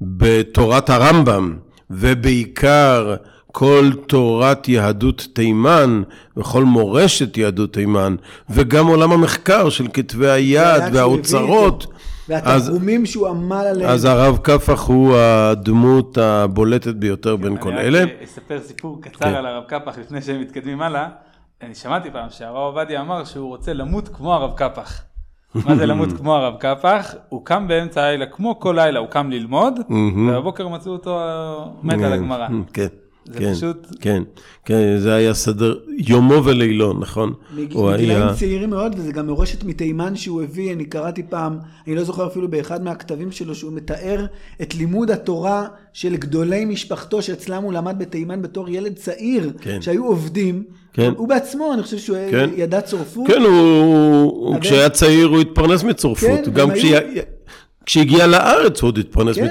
בתורת 0.00 0.90
הרמב"ם, 0.90 1.56
ובעיקר 1.90 3.14
כל 3.52 3.90
תורת 4.06 4.68
יהדות 4.68 5.26
תימן, 5.34 6.02
וכל 6.36 6.64
מורשת 6.64 7.36
יהדות 7.36 7.72
תימן, 7.72 8.16
וגם 8.50 8.86
עולם 8.86 9.12
המחקר 9.12 9.68
של 9.68 9.86
כתבי 9.92 10.30
היד 10.30 10.82
והאוצרות. 10.92 11.86
והתרגומים 12.28 13.06
שהוא 13.06 13.28
עמל 13.28 13.56
עליהם. 13.56 13.90
אז 13.90 14.04
הרב 14.04 14.38
קפח 14.42 14.82
הוא 14.86 15.16
הדמות 15.16 16.18
הבולטת 16.18 16.94
ביותר 16.94 17.36
בין 17.36 17.56
כל 17.56 17.72
אלה. 17.72 18.02
אני 18.02 18.12
רק 18.12 18.22
אספר 18.24 18.60
סיפור 18.60 19.02
קצר 19.02 19.18
כן. 19.18 19.34
על 19.34 19.46
הרב 19.46 19.64
קפח 19.64 19.98
לפני 19.98 20.22
שהם 20.22 20.40
מתקדמים 20.40 20.82
הלאה. 20.82 21.08
אני 21.62 21.74
שמעתי 21.74 22.10
פעם 22.10 22.30
שהרב 22.30 22.56
עובדיה 22.56 23.00
אמר 23.00 23.24
שהוא 23.24 23.48
רוצה 23.48 23.72
למות 23.72 24.08
כמו 24.08 24.34
הרב 24.34 24.52
קפח. 24.56 25.02
מה 25.54 25.76
זה 25.76 25.86
למות 25.86 26.08
כמו 26.12 26.34
הרב 26.34 26.54
קפח? 26.58 27.14
הוא 27.28 27.44
קם 27.44 27.68
באמצע 27.68 28.02
הלילה, 28.02 28.26
כמו 28.26 28.60
כל 28.60 28.74
לילה, 28.78 29.00
הוא 29.00 29.08
קם 29.08 29.30
ללמוד, 29.30 29.80
ובבוקר 30.28 30.68
מצאו 30.68 30.92
אותו 30.92 31.20
מת 31.82 32.02
על 32.02 32.12
הגמרא. 32.12 32.48
כן. 32.72 32.86
זה 33.32 33.38
כן, 33.38 33.54
פשוט- 33.54 33.86
כן, 34.00 34.22
כן, 34.64 34.98
זה 34.98 35.14
היה 35.14 35.34
סדר 35.34 35.74
יומו 35.98 36.44
ולילו, 36.44 36.92
נכון? 36.92 37.32
מג- 37.56 37.76
מגילאים 37.76 38.10
היה, 38.10 38.34
צעירים 38.38 38.70
מאוד, 38.70 38.94
וזה 38.96 39.12
גם 39.12 39.26
מורשת 39.26 39.64
מתימן 39.64 40.16
שהוא 40.16 40.42
הביא, 40.42 40.72
אני 40.72 40.84
קראתי 40.84 41.22
פעם, 41.28 41.56
אני 41.86 41.94
לא 41.94 42.04
זוכר 42.04 42.26
אפילו 42.26 42.48
באחד 42.50 42.84
מהכתבים 42.84 43.32
שלו, 43.32 43.54
שהוא 43.54 43.72
מתאר 43.72 44.26
את 44.62 44.74
לימוד 44.74 45.10
התורה 45.10 45.64
של 45.92 46.16
גדולי 46.16 46.64
משפחתו, 46.64 47.22
שאצלם 47.22 47.62
הוא 47.62 47.72
למד 47.72 47.98
בתימן 47.98 48.42
בתור 48.42 48.68
ילד 48.68 48.94
צעיר, 48.94 49.52
כן. 49.60 49.82
שהיו 49.82 50.06
עובדים. 50.06 50.62
כן. 50.92 51.12
הוא 51.16 51.28
בעצמו, 51.28 51.74
אני 51.74 51.82
חושב 51.82 51.98
שהוא 51.98 52.16
כן. 52.30 52.50
ידע 52.56 52.80
צורפות. 52.80 53.26
כן, 53.26 53.40
הוא, 53.42 53.50
הוא 53.50 54.52
אבל- 54.52 54.60
כשהיה 54.60 54.88
צעיר 54.88 55.26
הוא 55.26 55.40
התפרנס 55.40 55.82
מצורפות, 55.84 56.40
כן, 56.44 56.50
גם 56.50 56.70
כשהיה- 56.70 57.00
כשהגיע 57.86 58.26
לארץ 58.26 58.80
הוא 58.82 58.88
עוד 58.88 58.98
התפרנס 58.98 59.36
כן, 59.36 59.46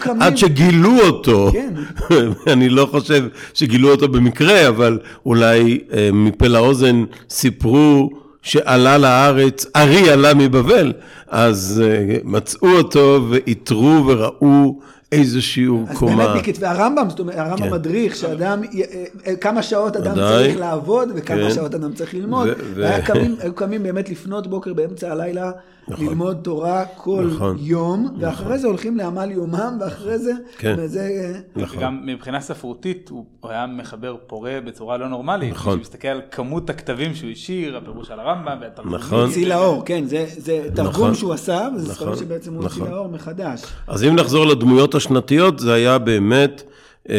קמים- 0.00 0.22
עד 0.22 0.36
שגילו 0.36 1.00
אותו, 1.00 1.50
כן. 1.52 1.74
אני 2.52 2.68
לא 2.68 2.88
חושב 2.90 3.24
שגילו 3.54 3.90
אותו 3.90 4.08
במקרה, 4.08 4.68
אבל 4.68 4.98
אולי 5.26 5.78
אה, 5.92 6.10
מפה 6.12 6.46
לאוזן 6.46 7.04
סיפרו 7.30 8.10
שעלה 8.42 8.98
לארץ, 8.98 9.66
ארי 9.76 10.10
עלה 10.10 10.34
מבבל, 10.34 10.92
אז 11.28 11.82
אה, 11.86 12.16
מצאו 12.24 12.68
אותו 12.70 13.26
ואיתרו 13.30 14.02
וראו 14.06 14.78
איזה 15.12 15.42
שיעור 15.42 15.86
אז 15.88 15.96
קומה. 15.96 16.26
באמת 16.26 16.40
מכתבי 16.48 16.66
הרמב"ם, 16.66 17.10
זאת 17.10 17.18
אומרת, 17.18 17.36
הרמב"ם 17.38 17.56
כן. 17.66 17.70
מדריך 17.72 18.16
שאדם, 18.16 18.60
י- 18.72 18.82
אה, 19.26 19.36
כמה 19.36 19.62
שעות 19.62 19.96
אדם 19.96 20.12
ודאי. 20.12 20.44
צריך 20.44 20.60
לעבוד 20.60 21.08
וכמה 21.16 21.36
כן. 21.38 21.50
שעות 21.54 21.74
אדם 21.74 21.92
צריך 21.92 22.14
ללמוד. 22.14 22.48
ו- 22.48 22.52
ו- 22.74 22.80
והיה 22.80 23.02
קמים- 23.02 23.36
קמים 23.54 23.82
באמת 23.82 24.10
לפנות 24.10 24.46
בוקר 24.46 24.72
באמצע 24.74 25.12
הלילה, 25.12 25.50
ללמוד 25.98 26.38
תורה 26.42 26.84
כל 26.96 27.30
נכון. 27.34 27.56
יום, 27.60 28.16
ואחרי 28.20 28.58
זה 28.58 28.66
הולכים 28.66 28.96
לעמל 28.96 29.30
יומם, 29.30 29.78
ואחרי 29.80 30.18
זה, 30.18 30.32
כן. 30.58 30.74
וזה, 30.78 31.32
נכון. 31.56 31.78
וגם 31.78 32.00
מבחינה 32.06 32.40
ספרותית 32.40 33.08
הוא 33.08 33.24
היה 33.42 33.66
מחבר 33.66 34.16
פורה 34.26 34.58
בצורה 34.64 34.96
לא 34.96 35.08
נורמלית. 35.08 35.52
נכון. 35.52 35.72
כשאתה 35.72 35.80
מסתכל 35.80 36.08
על 36.08 36.20
כמות 36.30 36.70
הכתבים 36.70 37.14
שהוא 37.14 37.30
השאיר, 37.30 37.76
הפירוש 37.76 38.10
על 38.10 38.20
הרמב"ם 38.20 38.58
והתרגומים. 38.60 38.98
נכון. 38.98 39.24
הוציא 39.24 39.46
לאור, 39.46 39.82
כן, 39.84 40.04
זה, 40.04 40.26
זה 40.28 40.68
תרגום 40.74 40.90
נכון. 40.90 41.14
שהוא 41.14 41.32
עשה, 41.32 41.68
וזה 41.76 41.94
ספרים 41.94 42.12
נכון. 42.12 42.24
שבעצם 42.24 42.54
הוא 42.54 42.62
הוציא 42.62 42.82
נכון. 42.82 42.94
לאור 42.94 43.08
מחדש. 43.08 43.62
אז 43.86 44.04
אם 44.04 44.16
נחזור 44.16 44.46
לדמויות 44.46 44.94
השנתיות, 44.94 45.58
זה 45.58 45.74
היה 45.74 45.98
באמת 45.98 46.62
אה, 47.10 47.14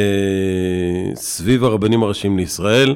סביב 1.16 1.64
הרבנים 1.64 2.04
הראשיים 2.04 2.38
לישראל. 2.38 2.96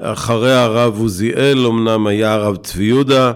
אחרי 0.00 0.52
הרב 0.52 1.00
עוזיאל 1.00 1.66
אמנם 1.66 2.06
היה 2.06 2.34
הרב 2.34 2.56
צבי 2.56 2.84
יהודה, 2.84 3.32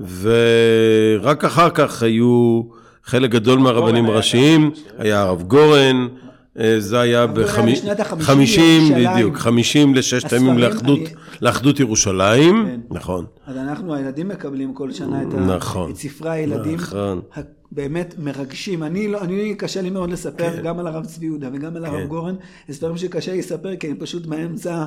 ורק 0.00 1.44
אחר 1.44 1.70
כך 1.70 2.02
היו 2.02 2.62
חלק 3.04 3.30
גדול 3.30 3.58
מהרבנים 3.58 4.06
הראשיים, 4.06 4.70
היה 4.98 5.20
הרב 5.20 5.42
גורן, 5.42 6.08
אה, 6.58 6.74
זה 6.78 7.00
היה 7.00 7.26
בחמישים. 7.26 8.94
בדיוק, 8.94 9.36
חמישים 9.36 9.94
לששת 9.94 10.32
הימים 10.32 10.58
לאחדות, 11.40 11.80
ירושלים, 11.80 12.66
כן. 12.66 12.80
נכון, 12.90 13.24
אז 13.46 13.56
אנחנו, 13.56 13.94
הילדים 13.94 14.28
מקבלים 14.28 14.74
כל 14.74 14.92
שנה 14.92 15.22
את, 15.22 15.34
נכון. 15.34 15.90
את 15.90 15.96
ספרי 15.96 16.30
הילדים. 16.30 16.78
נכון. 17.74 17.90
באמת 17.90 18.14
מרגשים. 18.18 18.82
אני, 18.82 19.08
לא, 19.08 19.20
אני 19.20 19.54
קשה 19.54 19.82
לי 19.82 19.90
מאוד 19.90 20.10
לספר 20.10 20.56
כן. 20.56 20.62
גם 20.62 20.78
על 20.78 20.86
הרב 20.86 21.04
צבי 21.04 21.26
יהודה 21.26 21.48
וגם 21.52 21.76
על 21.76 21.84
הרב 21.84 22.00
כן. 22.00 22.06
גורן. 22.06 22.34
זה 22.68 22.74
ספרים 22.74 22.96
שקשה 22.96 23.32
לי 23.32 23.38
לספר, 23.38 23.76
כי 23.76 23.86
אני 23.86 23.96
פשוט 23.96 24.26
באמצע 24.26 24.84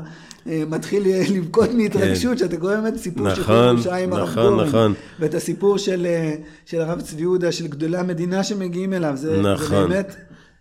אה, 0.47 0.63
מתחיל 0.69 1.03
לבכות 1.35 1.69
מהתרגשות, 1.73 2.37
שאתה 2.37 2.57
קורא 2.57 2.75
באמת 2.75 2.97
סיפור 2.97 3.29
של 3.29 3.35
כן. 3.35 3.41
נכון, 3.41 3.75
ירושלים 3.75 4.03
עם 4.03 4.13
הרב 4.13 4.29
נכון, 4.29 4.53
גורן. 4.53 4.67
נכון. 4.67 4.93
ואת 5.19 5.33
הסיפור 5.33 5.77
של, 5.77 6.05
אה, 6.05 6.35
של 6.65 6.81
הרב 6.81 7.01
צבי 7.01 7.21
יהודה, 7.21 7.51
של 7.51 7.67
גדולי 7.67 7.97
המדינה 7.97 8.43
שמגיעים 8.43 8.93
אליו. 8.93 9.11
זה, 9.15 9.41
נכון. 9.41 9.67
זה 9.67 9.87
באמת... 9.87 10.15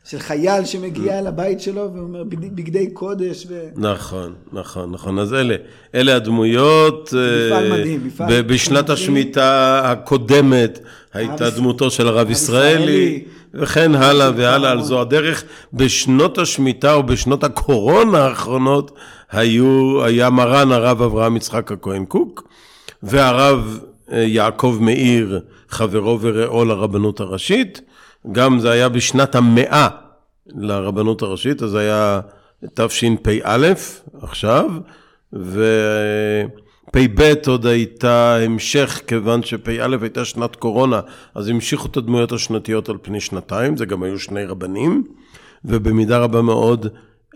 של 0.09 0.19
חייל 0.19 0.65
שמגיע 0.65 1.23
לבית 1.23 1.61
שלו 1.61 1.91
ואומר 1.95 2.25
בגדי, 2.25 2.91
קודש. 2.91 3.47
ו... 3.49 3.69
נכון, 3.77 4.35
נכון, 4.53 4.93
נכון. 4.93 5.19
אז 5.19 5.35
אלה, 5.35 5.57
אלה 5.95 6.17
הדמויות. 6.17 7.09
מפעל 7.49 7.73
אה, 7.73 7.79
מדהים, 7.79 8.07
מפעל 8.07 8.43
בשנת. 8.43 8.91
השמיטה 8.91 9.81
הקודמת 9.85 10.79
הייתה 11.17 11.51
דמותו 11.51 11.91
של 11.91 12.09
הרב 12.09 12.31
ישראלי. 12.31 13.25
וכן 13.55 13.95
הלאה 13.95 14.31
והלאה, 14.37 14.71
על. 14.71 14.83
זו 14.83 15.01
הדרך. 15.01 15.45
בשנות 15.73 16.39
השמיטה 16.39 16.95
או 16.95 17.03
בשנות 17.03 17.45
הקורונה 17.45 18.19
האחרונות 18.19 18.91
היו, 19.31 20.05
היה 20.05 20.31
מרן 20.31 20.73
הרב 20.73 21.03
אברהם 21.03 21.37
יצחק 21.37 21.73
הכהן 21.73 22.05
קוק, 22.05 22.49
והרב 23.03 23.81
אה, 24.13 24.19
יעקב 24.19 24.79
מאיר, 24.81 25.41
חברו 25.69 26.19
ורעו 26.21 26.65
לרבנות 26.65 27.21
הראשית. 27.21 27.81
גם 28.33 28.59
זה 28.59 28.71
היה 28.71 28.89
בשנת 28.89 29.35
המאה 29.35 29.89
לרבנות 30.47 31.23
הראשית, 31.23 31.63
אז 31.63 31.71
זה 31.71 31.79
היה 31.79 32.21
תשפ"א 32.75 33.73
עכשיו, 34.23 34.71
ופ"ב 36.89 37.33
עוד 37.47 37.67
הייתה 37.67 38.37
המשך, 38.37 39.01
כיוון 39.07 39.43
שפ"א 39.43 39.97
הייתה 40.01 40.25
שנת 40.25 40.57
קורונה, 40.57 41.01
אז 41.35 41.49
המשיכו 41.49 41.87
את 41.87 41.97
הדמויות 41.97 42.33
השנתיות 42.33 42.89
על 42.89 42.97
פני 43.03 43.21
שנתיים, 43.21 43.77
זה 43.77 43.87
גם 43.87 44.03
היו 44.03 44.19
שני 44.19 44.45
רבנים, 44.45 45.05
ובמידה 45.65 46.19
רבה 46.19 46.43
מאוד 46.43 46.87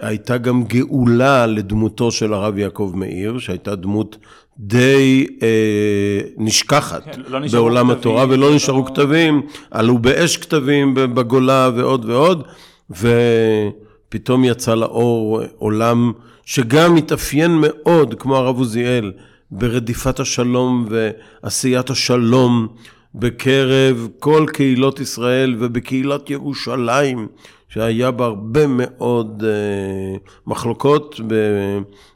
הייתה 0.00 0.38
גם 0.38 0.64
גאולה 0.64 1.46
לדמותו 1.46 2.10
של 2.10 2.34
הרב 2.34 2.58
יעקב 2.58 2.92
מאיר, 2.94 3.38
שהייתה 3.38 3.74
דמות 3.74 4.16
די 4.58 5.26
אה, 5.42 6.20
נשכחת 6.36 7.04
כן, 7.04 7.20
לא 7.28 7.38
בעולם 7.52 7.86
כתבים, 7.86 7.98
התורה, 7.98 8.24
ולא 8.24 8.36
לא- 8.36 8.54
נשארו 8.54 8.84
כתבים, 8.84 9.42
עלו 9.70 9.98
באש 9.98 10.36
כתבים 10.36 10.94
בגולה 10.94 11.70
ועוד 11.76 12.04
ועוד, 12.04 12.42
ופתאום 12.90 14.44
יצא 14.44 14.74
לאור 14.74 15.40
עולם 15.58 16.12
שגם 16.44 16.96
התאפיין 16.96 17.60
מאוד, 17.60 18.14
כמו 18.18 18.36
הרב 18.36 18.58
עוזיאל, 18.58 19.12
ברדיפת 19.52 20.20
השלום 20.20 20.88
ועשיית 20.88 21.90
השלום 21.90 22.68
בקרב 23.14 24.08
כל 24.18 24.46
קהילות 24.52 25.00
ישראל 25.00 25.56
ובקהילת 25.58 26.30
ירושלים, 26.30 27.28
שהיה 27.68 28.10
בה 28.10 28.24
הרבה 28.24 28.66
מאוד 28.66 29.44
אה, 29.46 30.18
מחלוקות 30.46 31.20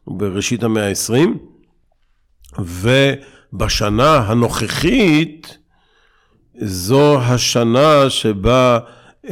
בראשית 0.07 0.63
המאה 0.63 0.89
ה-20. 0.89 1.29
ובשנה 3.53 4.17
הנוכחית, 4.17 5.59
זו 6.61 7.21
השנה 7.21 8.11
שבה, 8.11 8.79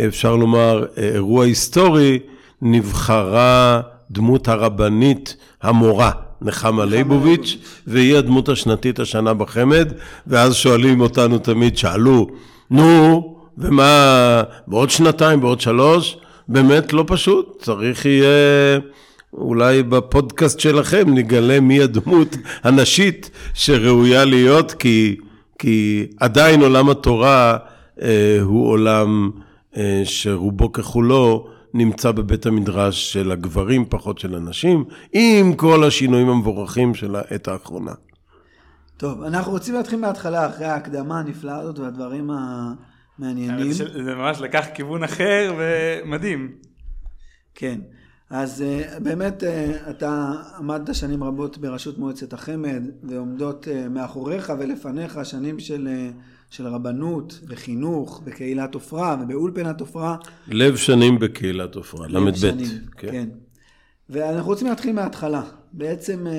אפשר 0.07 0.37
לומר, 0.37 0.87
אירוע 0.97 1.45
היסטורי, 1.45 2.19
נבחרה 2.63 3.81
דמות 4.11 4.49
הרבנית 4.49 5.37
המורה, 5.63 6.11
נחמה 6.45 6.85
ליבוביץ', 6.85 7.57
והיא 7.87 8.17
הדמות 8.17 8.49
השנתית 8.49 9.01
השנה 9.01 9.35
בחמ"ד, 9.35 9.93
ואז 10.27 10.55
שואלים 10.55 11.01
אותנו 11.01 11.39
תמיד, 11.39 11.77
שאלו, 11.77 12.27
נו, 12.71 13.37
ומה, 13.59 14.43
בעוד 14.67 14.91
שנתיים, 14.91 15.41
בעוד 15.41 15.61
שלוש? 15.61 16.17
באמת 16.49 16.93
לא 16.93 17.05
פשוט, 17.07 17.63
צריך 17.63 18.07
יהיה... 18.07 18.79
אולי 19.35 19.83
בפודקאסט 19.83 20.61
שלכם 20.61 21.15
נגלה 21.15 21.61
מי 21.61 21.83
הדמות 21.83 22.37
הנשית 22.63 23.31
שראויה 23.55 24.25
להיות, 24.25 24.73
כי, 24.73 25.17
כי 25.59 26.07
עדיין 26.21 26.63
עולם 26.63 26.91
התורה 26.91 27.57
אה, 28.03 28.39
הוא 28.43 28.69
עולם 28.69 29.31
אה, 29.77 30.03
שרובו 30.05 30.73
ככולו 30.73 31.47
נמצא 31.75 32.13
בבית 32.13 32.47
המדרש 32.47 33.13
של 33.13 33.31
הגברים, 33.31 33.85
פחות 33.89 34.19
של 34.19 34.35
הנשים, 34.35 34.85
עם 35.13 35.55
כל 35.55 35.85
השינויים 35.85 36.29
המבורכים 36.29 36.95
של 36.95 37.17
העת 37.17 37.49
האחרונה. 37.49 37.93
טוב, 38.97 39.23
אנחנו 39.23 39.53
רוצים 39.53 39.75
להתחיל 39.75 40.01
מההתחלה, 40.01 40.49
אחרי 40.49 40.67
ההקדמה 40.67 41.19
הנפלאה 41.19 41.59
הזאת 41.59 41.79
והדברים 41.79 42.31
המעניינים. 42.31 43.73
זה 43.73 44.15
ממש 44.15 44.41
לקח 44.41 44.67
כיוון 44.75 45.05
אחר 45.05 45.55
ומדהים. 45.59 46.53
כן. 47.55 47.81
אז 48.31 48.65
uh, 48.65 49.01
באמת 49.01 49.43
uh, 49.43 49.91
אתה 49.91 50.33
עמדת 50.59 50.95
שנים 50.95 51.25
רבות 51.25 51.59
בראשות 51.59 51.99
מועצת 51.99 52.33
החמ"ד 52.33 52.83
ועומדות 53.03 53.67
uh, 53.67 53.89
מאחוריך 53.89 54.53
ולפניך 54.59 55.19
שנים 55.25 55.59
של, 55.59 55.89
של 56.53 56.67
רבנות 56.67 57.41
וחינוך 57.49 58.21
בקהילת 58.25 58.75
עופרה 58.75 59.17
ובאולפנת 59.23 59.81
עופרה. 59.81 60.17
לב 60.49 60.77
שנים 60.77 61.19
בקהילת 61.19 61.75
עופרה, 61.75 62.09
ל"ב. 62.09 62.35
שנים, 62.35 62.67
כן. 62.97 63.11
כן. 63.11 63.29
ואנחנו 64.11 64.51
רוצים 64.51 64.67
להתחיל 64.67 64.93
מההתחלה. 64.93 65.43
בעצם 65.73 66.27
uh, 66.27 66.31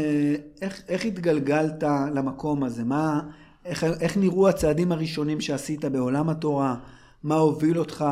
איך, 0.62 0.82
איך 0.88 1.06
התגלגלת 1.06 1.84
למקום 2.16 2.64
הזה? 2.64 2.84
מה, 2.84 3.22
איך, 3.66 3.84
איך 3.84 4.18
נראו 4.18 4.50
הצעדים 4.50 4.92
הראשונים 4.92 5.42
שעשית 5.42 5.86
בעולם 5.86 6.30
התורה? 6.30 6.76
מה 7.24 7.36
הוביל 7.36 7.80
אותך 7.80 8.06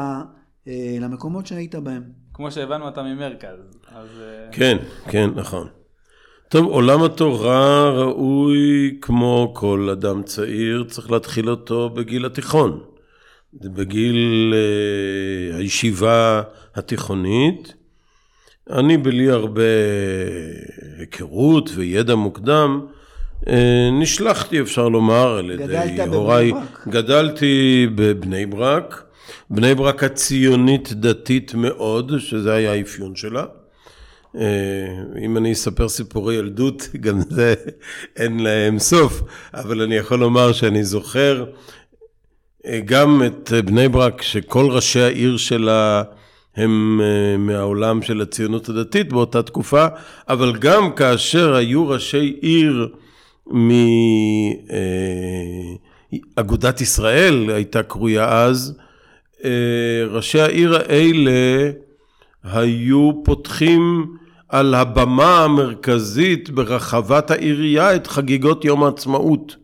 uh, 0.66 0.70
למקומות 1.02 1.48
שהיית 1.48 1.76
בהם? 1.76 2.04
כמו 2.34 2.52
שהבנו 2.52 2.88
אתה 2.88 3.04
ממרכז. 3.04 3.58
אז... 3.88 4.08
אה, 4.22 4.52
כן, 4.52 4.78
כן, 5.10 5.30
נכון. 5.36 5.68
טוב, 6.52 6.66
עולם 6.66 7.04
התורה 7.04 7.90
ראוי 7.90 8.98
כמו 9.02 9.52
כל 9.56 9.90
אדם 9.92 10.24
צעיר, 10.24 10.86
צריך 10.88 11.12
להתחיל 11.12 11.50
אותו 11.50 11.90
בגיל 11.90 12.26
התיכון. 12.26 12.80
בגיל 13.54 14.54
uh, 14.54 15.58
הישיבה 15.58 16.42
התיכונית. 16.76 17.74
אני 18.70 18.98
בלי 18.98 19.30
הרבה 19.30 19.64
היכרות 20.98 21.70
וידע 21.76 22.16
מוקדם, 22.16 22.86
uh, 23.42 23.50
נשלחתי, 23.92 24.62
אפשר 24.62 24.90
לומר, 24.90 25.38
על 25.38 25.52
ידי 25.52 26.04
הוריי. 26.08 26.52
גדלתי 26.88 27.88
בבני 27.96 28.46
ברק. 28.46 29.04
בני 29.50 29.76
ברק 29.76 30.04
הציונית 30.04 30.94
דתית 30.94 31.54
מאוד, 31.54 32.12
שזה 32.20 32.54
היה 32.54 32.72
האפיון 32.72 33.16
שלה. 33.16 33.46
אה, 34.40 35.22
אם 35.22 35.38
אני 35.38 35.54
אספר 35.54 35.90
סיפורי 35.90 36.36
ילדות, 36.36 36.90
גם 37.06 37.22
זה 37.22 37.54
אין 38.16 38.40
להם 38.40 38.80
סוף, 38.80 39.22
אבל 39.54 39.82
אני 39.82 39.96
יכול 39.96 40.20
לומר 40.20 40.52
שאני 40.52 40.84
זוכר 40.84 41.46
אה, 42.66 42.80
גם 42.86 43.22
את 43.26 43.52
בני 43.66 43.88
ברק, 43.88 44.22
שכל 44.22 44.66
ראשי 44.70 45.00
העיר 45.00 45.38
שלה 45.38 46.04
הם 46.56 47.02
אה, 47.04 47.38
מהעולם 47.38 48.02
של 48.02 48.22
הציונות 48.22 48.70
הדתית 48.70 49.10
באותה 49.14 49.44
תקופה, 49.44 49.86
אבל 50.30 50.56
גם 50.60 50.92
כאשר 50.92 51.56
היו 51.56 51.88
ראשי 51.88 52.38
עיר 52.42 52.88
מאגודת 56.38 56.82
ישראל, 56.82 57.50
הייתה 57.50 57.84
קרויה 57.84 58.44
אז, 58.44 58.78
ראשי 60.10 60.40
העיר 60.40 60.76
האלה 60.76 61.72
היו 62.44 63.12
פותחים 63.24 64.16
על 64.52 64.76
הבמה 64.76 65.44
המרכזית 65.44 66.50
ברחבת 66.50 67.32
העירייה 67.32 67.96
את 67.96 68.08
חגיגות 68.08 68.66
יום 68.66 68.84
העצמאות 68.84 69.56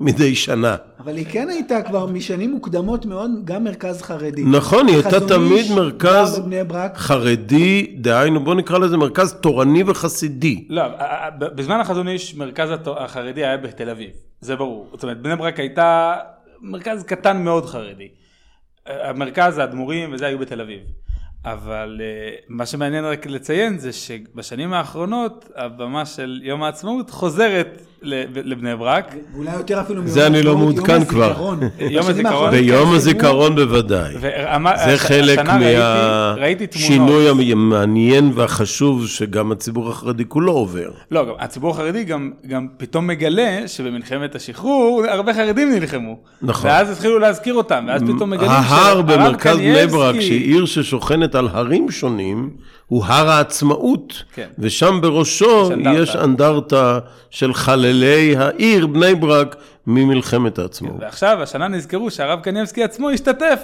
מדי 0.00 0.34
שנה. 0.34 0.76
אבל 1.00 1.16
היא 1.16 1.26
כן 1.30 1.48
הייתה 1.48 1.82
כבר 1.82 2.06
משנים 2.06 2.52
מוקדמות 2.52 3.06
מאוד 3.06 3.30
גם 3.44 3.64
מרכז 3.64 4.02
חרדי. 4.02 4.44
נכון, 4.44 4.86
היא 4.86 4.96
הייתה 4.96 5.28
תמיד 5.28 5.66
מרכז 5.76 6.42
חרדי, 6.94 7.96
דהיינו 7.98 8.44
בוא 8.44 8.54
נקרא 8.54 8.78
לזה 8.78 8.96
מרכז 8.96 9.32
תורני 9.32 9.82
וחסידי. 9.86 10.64
לא, 10.68 10.82
בזמן 11.38 11.80
החזון 11.80 12.08
איש 12.08 12.34
מרכז 12.34 12.68
החרדי 12.86 13.44
היה 13.44 13.56
בתל 13.56 13.90
אביב, 13.90 14.10
זה 14.40 14.56
ברור. 14.56 14.88
זאת 14.92 15.02
אומרת, 15.02 15.22
בני 15.22 15.36
ברק 15.36 15.60
הייתה 15.60 16.14
מרכז 16.60 17.04
קטן 17.04 17.42
מאוד 17.44 17.66
חרדי. 17.66 18.08
המרכז, 18.86 19.58
האדמו"רים 19.58 20.12
וזה 20.12 20.26
היו 20.26 20.38
בתל 20.38 20.60
אביב. 20.60 20.80
אבל 21.46 22.00
uh, 22.00 22.44
מה 22.48 22.66
שמעניין 22.66 23.04
רק 23.04 23.26
לציין 23.26 23.78
זה 23.78 23.92
שבשנים 23.92 24.72
האחרונות 24.72 25.50
הבמה 25.54 26.06
של 26.06 26.40
יום 26.42 26.62
העצמאות 26.62 27.10
חוזרת 27.10 27.82
לבני 28.02 28.76
ברק. 28.76 29.14
ואולי 29.34 29.52
יותר 29.52 29.80
אפילו 29.80 30.02
מיום 30.02 30.14
זה 30.14 30.26
אני 30.26 30.42
לא 30.42 30.56
מעודכן 30.56 31.04
כבר. 31.04 31.34
יום 31.78 32.06
הזיכרון. 32.06 32.50
ביום 32.50 32.92
הזיכרון 32.92 33.54
בוודאי. 33.54 34.14
זה 34.84 34.96
חלק 34.96 35.38
מהשינוי 35.38 37.52
המעניין 37.52 38.30
והחשוב 38.34 39.06
שגם 39.06 39.52
הציבור 39.52 39.90
החרדי 39.90 40.24
כולו 40.28 40.52
עובר. 40.52 40.90
לא, 41.10 41.36
הציבור 41.38 41.70
החרדי 41.70 42.04
גם 42.48 42.66
פתאום 42.76 43.06
מגלה 43.06 43.68
שבמלחמת 43.68 44.34
השחרור 44.34 45.02
הרבה 45.08 45.34
חרדים 45.34 45.72
נלחמו. 45.72 46.18
נכון. 46.42 46.70
ואז 46.70 46.90
התחילו 46.90 47.18
להזכיר 47.18 47.54
אותם, 47.54 47.84
ואז 47.88 48.02
פתאום 48.02 48.30
מגלים 48.30 48.50
ההר 48.50 49.02
במרכז 49.02 49.56
בני 49.56 49.86
ברק, 49.86 50.20
שהיא 50.20 50.54
עיר 50.54 50.66
ששוכנת 50.66 51.34
על 51.34 51.48
הרים 51.52 51.90
שונים, 51.90 52.50
הוא 52.88 53.04
הר 53.04 53.30
העצמאות, 53.30 54.22
כן. 54.34 54.46
ושם 54.58 54.98
בראשו 55.02 55.70
יש 55.94 56.16
אנדרטה 56.16 56.98
של 57.30 57.54
חללי 57.54 58.36
העיר 58.36 58.86
בני 58.86 59.14
ברק 59.14 59.56
ממלחמת 59.86 60.58
העצמאות. 60.58 60.96
כן, 60.98 61.04
ועכשיו, 61.04 61.42
השנה 61.42 61.68
נזכרו 61.68 62.10
שהרב 62.10 62.40
קניאבסקי 62.40 62.82
עצמו 62.82 63.10
השתתף 63.10 63.62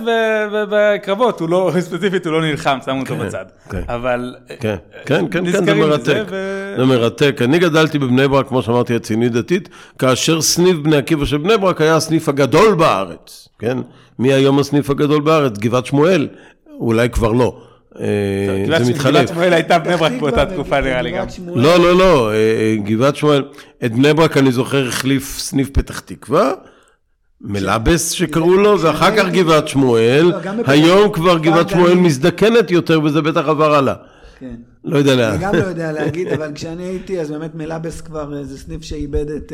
בקרבות, 0.70 1.40
הוא 1.40 1.48
לא, 1.48 1.72
ספציפית 1.80 2.26
הוא 2.26 2.32
לא 2.32 2.42
נלחם, 2.42 2.78
שמו 2.84 3.00
אותו 3.00 3.14
כן, 3.14 3.26
בצד. 3.26 3.44
כן. 3.70 3.80
אבל 3.88 4.34
כן, 4.48 4.76
כן, 5.06 5.24
כן, 5.30 5.44
כן, 5.50 5.64
זה 5.64 5.74
מרתק. 5.74 6.24
ו... 6.30 6.74
זה 6.76 6.84
מרתק. 6.84 7.36
אני 7.44 7.58
גדלתי 7.58 7.98
בבני 7.98 8.28
ברק, 8.28 8.48
כמו 8.48 8.62
שאמרתי, 8.62 8.96
הציונית 8.96 9.32
דתית, 9.32 9.68
כאשר 9.98 10.40
סניף 10.40 10.76
בני 10.76 10.96
עקיבא 10.96 11.24
של 11.24 11.38
בני 11.38 11.58
ברק 11.58 11.80
היה 11.80 11.96
הסניף 11.96 12.28
הגדול 12.28 12.74
בארץ, 12.74 13.48
כן? 13.58 13.78
מי 14.18 14.32
היום 14.32 14.58
הסניף 14.58 14.90
הגדול 14.90 15.20
בארץ? 15.20 15.58
גבעת 15.58 15.86
שמואל? 15.86 16.28
אולי 16.78 17.10
כבר 17.10 17.32
לא. 17.32 17.62
אה, 18.00 18.78
זה 18.78 18.90
מתחלף. 18.92 19.14
גבעת 19.14 19.28
שמואל 19.28 19.52
הייתה 19.52 19.78
בני 19.78 19.96
ברק 19.96 20.12
באותה 20.20 20.46
תקופה 20.46 20.80
נראה 20.80 21.02
לי 21.02 21.10
גם. 21.10 21.26
לא, 21.54 21.76
לא, 21.78 21.98
לא, 21.98 22.30
אה, 22.30 22.34
אה, 22.34 22.76
גבעת 22.84 23.16
שמואל, 23.16 23.44
את 23.84 23.92
בני 23.92 24.14
ברק 24.14 24.36
אני 24.36 24.52
זוכר 24.52 24.88
החליף 24.88 25.38
סניף 25.38 25.70
פתח 25.70 26.00
תקווה, 26.00 26.52
מלאבס 27.40 28.10
שקראו 28.10 28.56
לו, 28.56 28.80
ואחר 28.80 29.16
כך 29.16 29.28
גבעת 29.30 29.68
שמואל, 29.68 30.32
לא, 30.44 30.62
היום 30.66 31.12
כבר 31.12 31.38
גבעת 31.38 31.68
שמואל 31.68 31.94
מזדקנת 31.94 32.70
יותר 32.70 33.00
וזה 33.02 33.22
בטח 33.22 33.48
עבר 33.48 33.74
הלאה. 33.74 33.94
כן. 34.42 34.54
לא 34.84 34.98
יודע 34.98 35.14
לאן. 35.14 35.30
אני 35.32 35.42
גם 35.42 35.54
לא 35.54 35.64
יודע 35.64 35.92
להגיד, 35.92 36.28
אבל 36.28 36.52
כשאני 36.54 36.82
הייתי, 36.82 37.20
אז 37.20 37.30
באמת 37.30 37.54
מלאבס 37.54 38.00
כבר 38.00 38.44
זה 38.44 38.58
סניף 38.58 38.82
שאיבד 38.82 39.30
את, 39.30 39.52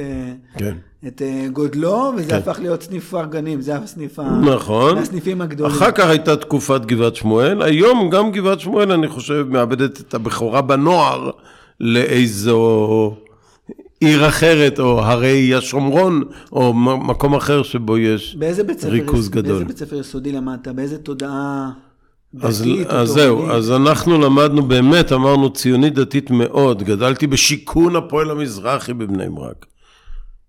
כן. 0.59 0.75
את 1.07 1.23
גודלו, 1.53 2.13
וזה 2.17 2.31
כן. 2.31 2.37
הפך 2.37 2.59
להיות 2.61 2.83
סניף 2.83 3.05
כפר 3.09 3.25
גנים, 3.25 3.61
זה 3.61 3.77
הסניף 3.77 4.19
נכון. 4.55 4.99
הסניפים 4.99 5.41
הגדולים. 5.41 5.77
אחר 5.77 5.91
כך 5.91 6.07
הייתה 6.09 6.37
תקופת 6.37 6.87
גבעת 6.87 7.17
שמואל, 7.17 7.63
היום 7.63 8.11
גם 8.11 8.33
גבעת 8.33 8.61
שמואל, 8.61 8.93
אני 8.93 9.09
חושב, 9.09 9.47
מאבדת 9.49 10.01
את 10.01 10.15
הבכורה 10.15 10.63
בנוער 10.63 11.31
לאיזו 11.81 13.15
עיר 14.01 14.29
אחרת, 14.29 14.81
או 14.81 15.01
הרי 15.01 15.55
השומרון, 15.55 16.23
או 16.53 16.75
מקום 16.75 17.35
אחר 17.35 17.63
שבו 17.63 17.99
יש 17.99 18.37
ריכוז 18.85 19.29
גדול. 19.29 19.53
באיזה 19.53 19.65
בית 19.65 19.79
ספר 19.79 19.97
יסודי 19.97 20.33
למדת? 20.33 20.69
באיזה 20.69 20.99
תודעה... 20.99 21.71
אז, 22.43 22.65
אז 22.89 23.09
זהו, 23.09 23.51
אז 23.51 23.71
אנחנו 23.71 24.19
למדנו 24.19 24.63
באמת, 24.63 25.13
אמרנו 25.13 25.53
ציונית 25.53 25.95
דתית 25.95 26.31
מאוד, 26.31 26.83
גדלתי 26.83 27.27
בשיכון 27.27 27.97
הפועל 27.97 28.31
המזרחי 28.31 28.95
בבני 28.95 29.29
ברק, 29.29 29.67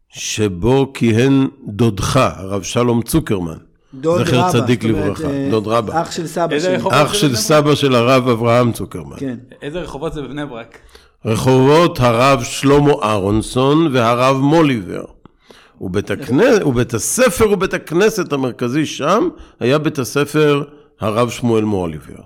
שבו 0.09 0.93
כיהן 0.93 1.47
דודך, 1.67 2.17
הרב 2.17 2.63
שלום 2.63 3.01
צוקרמן. 3.01 3.57
דוד 3.93 4.25
זכר 4.25 4.39
רבא, 4.39 4.51
צדיק 4.51 4.83
לברכה, 4.83 5.29
אה, 5.29 5.47
דוד 5.51 5.67
רבא. 5.67 6.01
אח 6.01 6.11
של 6.11 6.27
סבא 6.27 6.59
שלי. 6.59 6.77
אח 6.89 7.13
של 7.13 7.35
סבא 7.35 7.75
של 7.75 7.95
הרב 7.95 8.27
אברהם 8.27 8.71
צוקרמן. 8.71 9.17
כן. 9.19 9.37
איזה 9.61 9.79
רחובות 9.79 10.13
זה 10.13 10.21
בבני 10.21 10.45
ברק? 10.45 10.77
רחובות 11.25 11.99
הרב 11.99 12.43
שלמה 12.43 12.93
אהרונסון 13.03 13.95
והרב 13.95 14.37
מוליבר. 14.37 15.03
ובית, 15.81 16.11
הכנס, 16.11 16.59
ובית 16.65 16.93
הספר 16.93 17.51
ובית 17.51 17.73
הכנסת 17.73 18.33
המרכזי 18.33 18.85
שם 18.85 19.29
היה 19.59 19.77
בית 19.77 19.99
הספר 19.99 20.63
הרב 20.99 21.29
שמואל 21.29 21.63
מוליבר. 21.63 22.21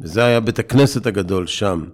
וזה 0.00 0.24
היה 0.24 0.40
בית 0.40 0.58
הכנסת 0.58 1.06
הגדול 1.06 1.46
שם. 1.46 1.84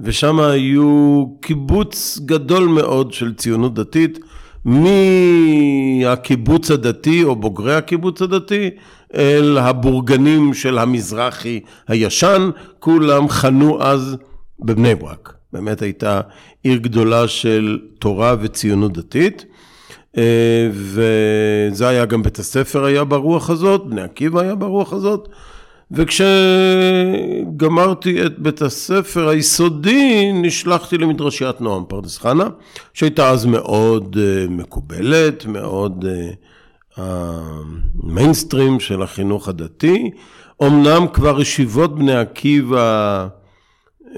ושם 0.00 0.40
היו 0.40 1.26
קיבוץ 1.40 2.18
גדול 2.24 2.64
מאוד 2.64 3.12
של 3.12 3.34
ציונות 3.34 3.74
דתית, 3.74 4.18
מהקיבוץ 6.00 6.70
הדתי 6.70 7.24
או 7.24 7.36
בוגרי 7.36 7.74
הקיבוץ 7.74 8.22
הדתי 8.22 8.70
אל 9.14 9.58
הבורגנים 9.58 10.54
של 10.54 10.78
המזרחי 10.78 11.60
הישן, 11.88 12.50
כולם 12.78 13.28
חנו 13.28 13.82
אז 13.82 14.16
בבני 14.60 14.94
ברק. 14.94 15.34
באמת 15.52 15.82
הייתה 15.82 16.20
עיר 16.62 16.78
גדולה 16.78 17.28
של 17.28 17.78
תורה 17.98 18.34
וציונות 18.40 18.92
דתית. 18.92 19.44
אה, 20.16 20.70
וזה 20.72 21.88
היה 21.88 22.04
גם 22.04 22.22
בית 22.22 22.38
הספר 22.38 22.84
היה 22.84 23.04
ברוח 23.04 23.50
הזאת, 23.50 23.86
בני 23.86 24.02
עקיבא 24.02 24.40
היה 24.40 24.54
ברוח 24.54 24.92
הזאת. 24.92 25.28
וכשגמרתי 26.70 27.86
את 28.26 28.38
בית 28.38 28.62
הספר 28.62 29.28
היסודי, 29.28 30.32
נשלחתי 30.32 30.98
למדרשיית 30.98 31.60
נועם 31.60 31.84
פרדס 31.88 32.18
חנה, 32.18 32.48
שהייתה 32.94 33.30
אז 33.30 33.46
מאוד 33.46 34.16
uh, 34.16 34.50
מקובלת, 34.50 35.46
מאוד 35.46 36.04
המיינסטרים 36.96 38.76
uh, 38.76 38.80
של 38.80 39.02
החינוך 39.02 39.48
הדתי. 39.48 40.10
אמנם 40.62 41.06
כבר 41.12 41.40
ישיבות 41.40 41.94
בני 41.94 42.16
עקיבא 42.16 43.28
uh, 44.02 44.08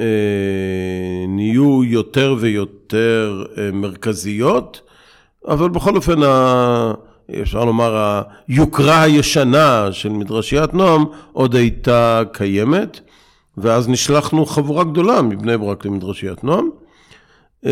נהיו 1.28 1.84
יותר 1.84 2.36
ויותר 2.38 3.44
מרכזיות, 3.72 4.80
אבל 5.48 5.68
בכל 5.68 5.96
אופן. 5.96 6.20
אפשר 7.42 7.64
לומר, 7.64 8.22
היוקרה 8.48 9.02
הישנה 9.02 9.88
של 9.92 10.08
מדרשיית 10.08 10.74
נועם 10.74 11.04
עוד 11.32 11.54
הייתה 11.54 12.22
קיימת, 12.32 13.00
ואז 13.56 13.88
נשלחנו 13.88 14.46
חבורה 14.46 14.84
גדולה 14.84 15.22
מבני 15.22 15.58
ברק 15.58 15.84
למדרשיית 15.84 16.44
נועם, 16.44 16.68
אה, 17.66 17.70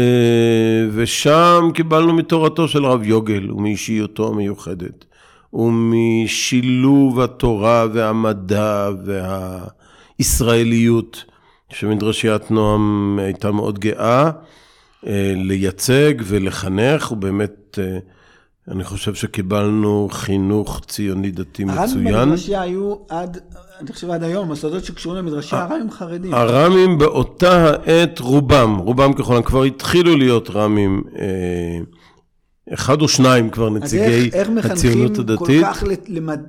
ושם 0.93 1.71
קיבלנו 1.75 2.15
מתורתו 2.15 2.69
של 2.69 2.85
הרב 2.85 3.03
יוגל 3.03 3.53
ומאישיותו 3.53 4.29
המיוחדת, 4.29 5.05
ומשילוב 5.53 7.21
התורה 7.21 7.87
והמדע 7.93 8.89
והישראליות, 10.19 11.25
שמדרשיית 11.73 12.51
נועם 12.51 13.19
הייתה 13.23 13.51
מאוד 13.51 13.79
גאה. 13.79 14.31
אה, 15.07 15.33
לייצג 15.37 16.15
ולחנך, 16.25 17.13
ובאמת, 17.13 17.79
אה, 17.79 17.99
אני 18.71 18.85
חושב 18.85 19.15
שקיבלנו 19.15 20.09
חינוך 20.13 20.81
ציוני 20.89 21.31
דתי 21.31 21.65
מצוין. 21.65 21.79
הר"מים 21.79 22.15
במדרשייה 22.15 22.61
היו 22.61 22.95
עד, 23.09 23.39
אני 23.81 23.93
חושב 23.93 24.11
עד 24.11 24.23
היום, 24.23 24.49
מוסדות 24.49 24.85
שקשורים 24.85 25.19
למדרשייה, 25.19 25.63
הר"מים 25.63 25.91
חרדים. 25.91 26.35
הר"מים 26.35 26.99
באותה 26.99 27.71
העת, 27.71 28.19
רובם, 28.19 28.77
רובם 28.77 29.13
ככולם, 29.13 29.43
כבר 29.43 29.63
התחילו 29.63 30.17
להיות 30.17 30.51
ר"מים. 30.51 31.03
אה, 31.19 31.79
אחד 32.75 33.03
או 33.03 33.09
שניים 33.09 33.51
כבר 33.51 33.71
נציגי 33.71 34.31
הציונות 34.65 35.19
הדתית. 35.19 35.65
אז 35.65 35.69
איך 35.69 35.69
מחנכים 35.69 35.69
כל 35.73 35.75
כך 35.75 35.85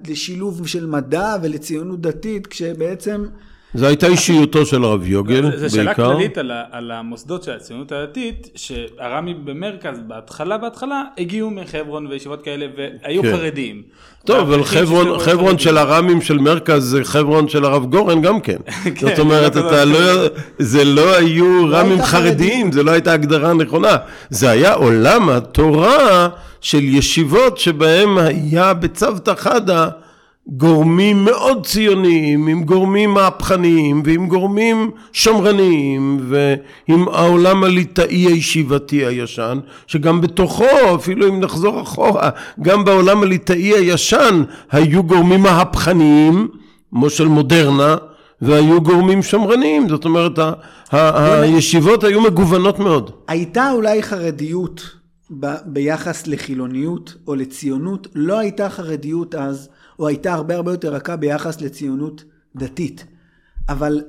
לשילוב 0.07 0.67
של 0.67 0.85
מדע 0.85 1.35
ולציונות 1.41 2.01
דתית, 2.01 2.47
כשבעצם 2.47 3.25
זו 3.73 3.85
הייתה 3.85 4.07
אישיותו 4.07 4.65
של 4.65 4.83
הרב 4.83 5.07
יוגל, 5.07 5.41
בעיקר. 5.41 5.57
זו 5.57 5.75
שאלה 5.75 5.93
כללית 5.93 6.37
על, 6.37 6.51
על 6.71 6.91
המוסדות 6.91 7.43
של 7.43 7.51
הציונות 7.51 7.91
הדתית, 7.91 8.49
שהר"מים 8.55 9.45
במרכז, 9.45 9.99
בהתחלה, 10.07 10.57
בהתחלה, 10.57 11.03
הגיעו 11.17 11.51
מחברון 11.51 12.07
וישיבות 12.07 12.41
כאלה, 12.41 12.65
והיו 12.77 13.21
כן. 13.21 13.37
חרדים. 13.37 13.81
טוב, 14.25 14.37
אבל 14.37 14.63
חברון, 14.63 15.19
חברון 15.19 15.59
של 15.59 15.77
הר"מים 15.77 16.21
של 16.21 16.37
מרכז 16.37 16.83
זה 16.83 17.03
חברון 17.03 17.47
של 17.47 17.65
הרב 17.65 17.85
גורן 17.85 18.21
גם 18.21 18.41
כן. 18.41 18.57
כן 18.95 19.07
זאת 19.07 19.19
אומרת, 19.19 19.57
אתה 19.57 19.85
לא, 19.85 20.27
זה 20.59 20.85
לא 20.85 21.15
היו 21.17 21.67
לא 21.67 21.77
ר"מים 21.77 22.01
חרדיים, 22.01 22.71
זה 22.71 22.83
לא 22.83 22.91
הייתה 22.91 23.13
הגדרה 23.13 23.53
נכונה. 23.53 23.97
זה 24.29 24.49
היה 24.49 24.73
עולם 24.73 25.29
התורה 25.29 26.29
של 26.61 26.83
ישיבות 26.83 27.57
שבהם 27.57 28.17
היה 28.17 28.73
בצוותא 28.73 29.33
חדא 29.35 29.89
גורמים 30.47 31.25
מאוד 31.25 31.65
ציוניים, 31.65 32.47
עם 32.47 32.63
גורמים 32.63 33.13
מהפכניים 33.13 34.01
ועם 34.05 34.27
גורמים 34.27 34.91
שמרניים 35.11 36.19
ועם 36.29 37.07
העולם 37.07 37.63
הליטאי 37.63 38.15
הישיבתי 38.25 39.05
הישן, 39.05 39.59
שגם 39.87 40.21
בתוכו, 40.21 40.65
אפילו 40.95 41.27
אם 41.27 41.39
נחזור 41.39 41.81
אחורה, 41.81 42.29
גם 42.61 42.85
בעולם 42.85 43.23
הליטאי 43.23 43.73
הישן 43.77 44.43
היו 44.71 45.03
גורמים 45.03 45.41
מהפכניים, 45.41 46.47
כמו 46.89 47.09
של 47.09 47.27
מודרנה, 47.27 47.95
והיו 48.41 48.81
גורמים 48.81 49.23
שמרניים, 49.23 49.89
זאת 49.89 50.05
אומרת, 50.05 50.39
ה- 50.39 50.53
ה- 50.91 51.41
הישיבות 51.41 52.03
היו 52.03 52.21
מגוונות 52.21 52.79
מאוד. 52.79 53.11
הייתה 53.27 53.71
אולי 53.71 54.03
חרדיות 54.03 54.81
ב- 55.39 55.55
ביחס 55.65 56.27
לחילוניות 56.27 57.15
או 57.27 57.35
לציונות, 57.35 58.07
לא 58.15 58.39
הייתה 58.39 58.69
חרדיות 58.69 59.35
אז. 59.35 59.69
או 59.99 60.07
הייתה 60.07 60.33
הרבה 60.33 60.55
הרבה 60.55 60.71
יותר 60.71 60.93
רכה 60.93 61.15
ביחס 61.15 61.61
לציונות 61.61 62.23
דתית. 62.55 63.05
אבל 63.69 64.01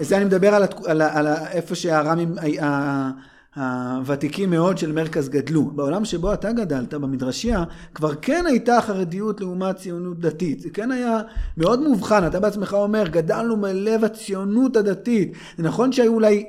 זה 0.00 0.16
אני 0.16 0.24
מדבר 0.24 0.54
על, 0.54 0.62
על, 0.86 1.02
על 1.02 1.26
איפה 1.26 1.74
שהר"מים 1.74 2.34
הוותיקים 3.56 4.50
מאוד 4.50 4.78
של 4.78 4.92
מרכז 4.92 5.28
גדלו. 5.28 5.64
בעולם 5.64 6.04
שבו 6.04 6.32
אתה 6.32 6.52
גדלת, 6.52 6.94
במדרשייה, 6.94 7.64
כבר 7.94 8.14
כן 8.14 8.46
הייתה 8.46 8.80
חרדיות 8.80 9.40
לעומת 9.40 9.76
ציונות 9.76 10.20
דתית. 10.20 10.60
זה 10.60 10.70
כן 10.70 10.90
היה 10.90 11.20
מאוד 11.56 11.88
מובחן. 11.88 12.26
אתה 12.26 12.40
בעצמך 12.40 12.74
אומר, 12.74 13.08
גדלנו 13.08 13.56
מלב 13.56 14.04
הציונות 14.04 14.76
הדתית. 14.76 15.32
זה 15.56 15.62
נכון 15.62 15.92
שהיו 15.92 16.14
אולי 16.14 16.44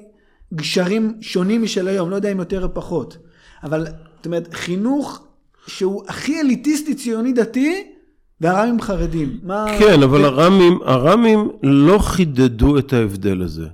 גשרים 0.53 1.17
שונים 1.21 1.63
משל 1.63 1.87
היום, 1.87 2.09
לא 2.09 2.15
יודע 2.15 2.31
אם 2.31 2.39
יותר 2.39 2.63
או 2.63 2.73
פחות. 2.73 3.17
אבל, 3.63 3.87
זאת 4.17 4.25
אומרת, 4.25 4.53
חינוך 4.53 5.27
שהוא 5.67 6.03
הכי 6.07 6.39
אליטיסטי 6.39 6.95
ציוני 6.95 7.33
דתי, 7.33 7.91
והר"מים 8.41 8.81
חרדים. 8.81 9.29
מה... 9.43 9.65
כן, 9.79 10.03
אבל 10.03 10.25
הר"מים, 10.25 10.79
הר"מים 10.85 11.49
לא 11.63 11.97
חידדו 11.99 12.77
את 12.77 12.93
ההבדל 12.93 13.41
הזה. 13.41 13.65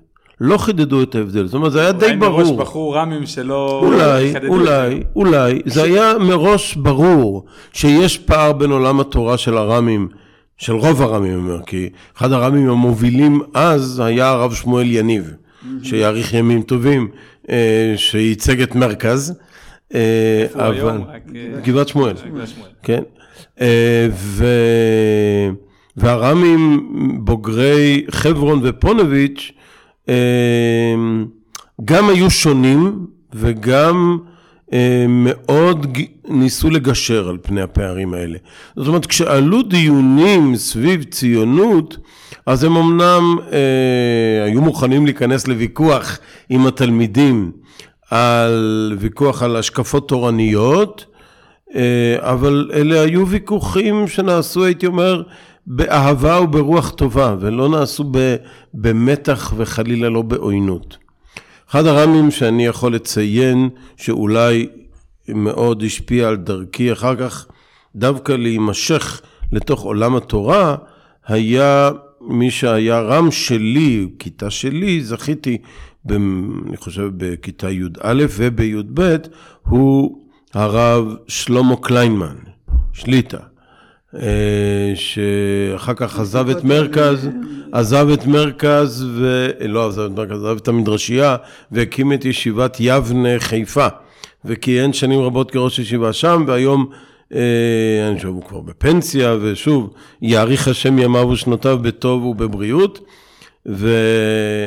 לא 0.42 0.58
חידדו 0.58 1.04
את 1.04 1.16
ההבדל, 1.16 1.46
זאת 1.46 1.54
אומרת 1.54 1.72
זה 1.72 1.82
היה 1.82 1.92
די 1.92 2.16
ברור. 2.16 2.40
אולי 2.40 2.52
מראש 2.52 2.60
בחרו 2.60 2.92
ר"מים 2.92 3.26
שלא 3.26 3.82
אולי, 3.84 4.34
אולי, 4.48 5.04
אולי, 5.16 5.62
זה 5.66 5.84
היה 5.84 6.14
מראש 6.20 6.76
ברור 6.76 7.46
שיש 7.74 8.18
פער 8.18 8.54
בין 8.54 8.72
עולם 8.72 9.00
התורה 9.00 9.38
של 9.38 9.58
הר"מים, 9.58 10.08
של 10.58 10.74
רוב 10.74 11.02
הר"מים, 11.02 11.32
אני 11.32 11.40
אומר, 11.40 11.60
כי 11.66 11.90
אחד 12.18 12.32
הר"מים 12.32 12.70
המובילים 12.70 13.42
אז 13.54 14.02
היה 14.06 14.30
הרב 14.30 14.54
שמואל 14.54 14.88
יניב, 14.92 15.34
שיאריך 15.84 16.34
ימים 16.34 16.62
טובים, 16.62 17.08
אה, 17.50 17.94
שייצג 17.96 18.62
את 18.62 18.76
מרכז. 18.76 19.34
אה, 19.96 20.46
היום? 20.56 21.04
אה, 21.36 21.60
גבעת 21.64 21.88
שמואל. 21.88 22.14
כן. 22.84 23.04
אה, 23.62 24.08
ו... 24.12 24.46
והר"מים 25.98 26.90
בוגרי 27.20 28.06
חברון 28.10 28.60
ופונוביץ' 28.64 29.52
אה, 30.10 30.96
גם 31.86 32.10
היו 32.10 32.30
שונים 32.30 33.06
וגם 33.34 34.18
אה, 34.74 35.06
מאוד 35.10 35.88
ניסו 36.28 36.70
לגשר 36.70 37.30
על 37.30 37.38
פני 37.42 37.62
הפערים 37.62 38.14
האלה. 38.14 38.38
זאת 38.76 38.88
אומרת, 38.88 39.06
כשעלו 39.06 39.62
דיונים 39.62 40.56
סביב 40.56 41.04
ציונות, 41.04 41.98
אז 42.46 42.64
הם 42.64 42.78
אמנם 42.78 43.38
אה, 43.52 44.44
היו 44.46 44.62
מוכנים 44.62 45.06
להיכנס 45.06 45.48
לוויכוח 45.48 46.20
עם 46.50 46.68
התלמידים 46.68 47.52
על 48.12 48.98
ויכוח 49.00 49.44
על 49.44 49.56
השקפות 49.56 50.08
תורניות, 50.08 51.06
אבל 52.18 52.70
אלה 52.74 53.02
היו 53.02 53.28
ויכוחים 53.28 54.08
שנעשו, 54.08 54.66
הייתי 54.66 54.88
אומר, 54.88 55.24
באהבה 55.68 56.42
וברוח 56.42 56.90
טובה, 56.90 57.36
ולא 57.40 57.70
נעשו 57.70 58.12
במתח 58.74 59.54
וחלילה 59.58 60.10
לא 60.10 60.22
בעוינות. 60.22 60.98
אחד 61.70 61.86
הר"מים 61.86 62.32
שאני 62.32 62.66
יכול 62.66 62.96
לציין, 62.96 63.70
שאולי 63.98 64.68
מאוד 65.28 65.84
השפיע 65.84 66.28
על 66.28 66.36
דרכי 66.36 66.92
אחר 66.92 67.16
כך, 67.16 67.48
דווקא 67.96 68.32
להימשך 68.32 69.22
לתוך 69.52 69.82
עולם 69.82 70.16
התורה, 70.16 70.76
היה 71.28 71.90
מי 72.22 72.52
שהיה 72.52 73.00
רם 73.00 73.32
שלי, 73.32 74.08
כיתה 74.20 74.50
שלי, 74.50 75.02
זכיתי, 75.02 75.58
ב, 76.06 76.12
אני 76.12 76.78
חושב 76.78 77.10
בכיתה 77.18 77.72
י"א 77.72 78.26
ובי"ב, 78.38 79.16
הוא 79.68 80.27
הרב 80.58 81.16
שלמה 81.28 81.76
קליינמן, 81.76 82.36
שליטה, 82.94 83.38
אה, 84.16 84.94
שאחר 84.96 85.94
כך 85.94 86.20
עזב 86.20 86.50
את 86.50 86.64
מרכז, 86.64 87.30
עזב 87.72 88.08
את 88.14 88.26
מרכז, 88.26 89.06
ולא 89.16 89.88
עזב 89.88 90.02
את 90.02 90.12
מרכז, 90.12 90.38
עזב 90.44 90.58
את 90.62 90.68
המדרשייה, 90.68 91.36
והקים 91.72 92.14
את 92.14 92.26
ישיבת 92.26 92.78
יבנה 92.80 93.30
חיפה, 93.40 93.88
וכיהן 94.46 94.94
שנים 94.94 95.20
רבות 95.20 95.52
כראש 95.52 95.80
ישיבה 95.80 96.14
שם, 96.14 96.44
והיום, 96.48 96.90
אה, 97.34 98.08
אני 98.08 98.16
חושב, 98.16 98.28
הוא 98.28 98.44
כבר 98.44 98.60
בפנסיה, 98.60 99.36
ושוב, 99.42 99.94
יאריך 100.22 100.68
השם 100.68 101.00
ימיו 101.00 101.28
ושנותיו 101.28 101.80
בטוב 101.82 102.26
ובבריאות. 102.26 103.00
ו... 103.70 103.90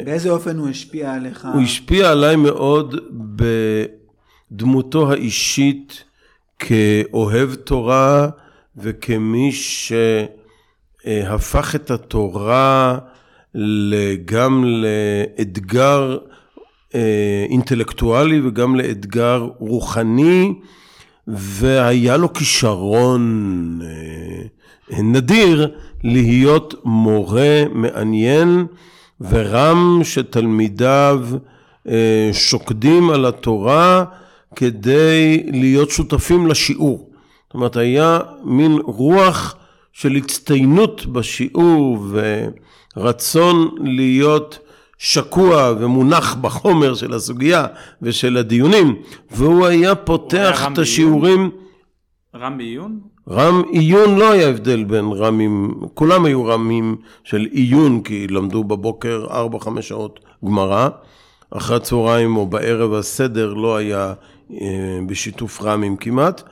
באיזה 0.05 0.31
אופן 0.31 0.59
הוא 0.59 0.69
השפיע 0.69 1.15
עליך? 1.15 1.49
הוא 1.55 1.63
השפיע 1.63 2.11
עליי 2.11 2.37
מאוד 2.37 2.97
בדמותו 4.51 5.13
האישית 5.13 6.05
כאוהב 6.59 7.55
תורה 7.55 8.29
וכמי 8.77 9.53
שהפך 11.03 11.75
את 11.75 11.91
התורה 11.91 12.99
גם 14.25 14.65
לאתגר 14.65 16.19
אה, 16.95 17.47
אינטלקטואלי 17.51 18.41
וגם 18.45 18.77
לאתגר 18.77 19.49
רוחני, 19.59 20.55
והיה 21.27 22.17
לו 22.17 22.33
כישרון 22.33 23.79
אה, 23.83 25.03
נדיר 25.03 25.75
להיות 26.05 26.75
מורה 26.85 27.63
מעניין 27.73 28.67
ורם 29.21 30.01
שתלמידיו 30.05 31.27
אה, 31.89 32.31
שוקדים 32.33 33.11
על 33.11 33.27
התורה 33.27 34.05
כדי 34.57 35.43
להיות 35.53 35.91
שותפים 35.91 36.47
לשיעור. 36.47 37.11
זאת 37.47 37.55
אומרת, 37.55 37.77
היה 37.77 38.19
מין 38.45 38.73
רוח 38.85 39.57
של 39.93 40.17
הצטיינות 40.17 41.07
בשיעור 41.07 42.07
ורצון 42.97 43.69
להיות 43.81 44.59
שקוע 44.99 45.73
ומונח 45.81 46.35
בחומר 46.35 46.95
של 46.95 47.15
הסוגיה 47.15 47.67
ושל 48.03 48.37
הדיונים, 48.37 48.97
והוא 49.31 49.67
היה 49.67 49.95
פותח 49.95 50.69
את 50.73 50.79
השיעורים... 50.79 51.51
רם 52.37 52.59
בעיון? 52.59 53.01
רם 53.31 53.63
עיון 53.71 54.19
לא 54.19 54.33
היה 54.33 54.49
הבדל 54.49 54.85
בין 54.85 55.05
רמים, 55.05 55.75
כולם 55.95 56.25
היו 56.25 56.45
רמים 56.45 56.97
של 57.25 57.47
עיון, 57.51 58.03
כי 58.03 58.27
למדו 58.27 58.65
בבוקר 58.65 59.27
4-5 59.79 59.83
שעות 59.83 60.21
גמרא, 60.45 60.89
אחרי 61.51 61.77
הצהריים 61.77 62.37
או 62.37 62.47
בערב 62.47 62.95
הסדר 62.95 63.55
לא 63.55 63.77
היה 63.77 64.13
אה, 64.53 64.99
בשיתוף 65.07 65.63
רמים 65.63 65.97
כמעט, 65.97 66.43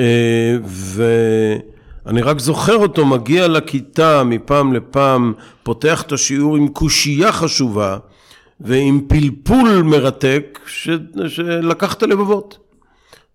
אה, 0.00 0.56
ואני 0.64 2.22
רק 2.22 2.38
זוכר 2.38 2.76
אותו 2.76 3.06
מגיע 3.06 3.48
לכיתה 3.48 4.24
מפעם 4.24 4.72
לפעם, 4.72 5.32
פותח 5.62 6.02
את 6.02 6.12
השיעור 6.12 6.56
עם 6.56 6.68
קושייה 6.68 7.32
חשובה 7.32 7.98
ועם 8.60 9.00
פלפול 9.08 9.82
מרתק 9.82 10.60
ש... 10.66 10.88
שלקח 11.28 11.94
את 11.94 12.02
הלבבות. 12.02 12.58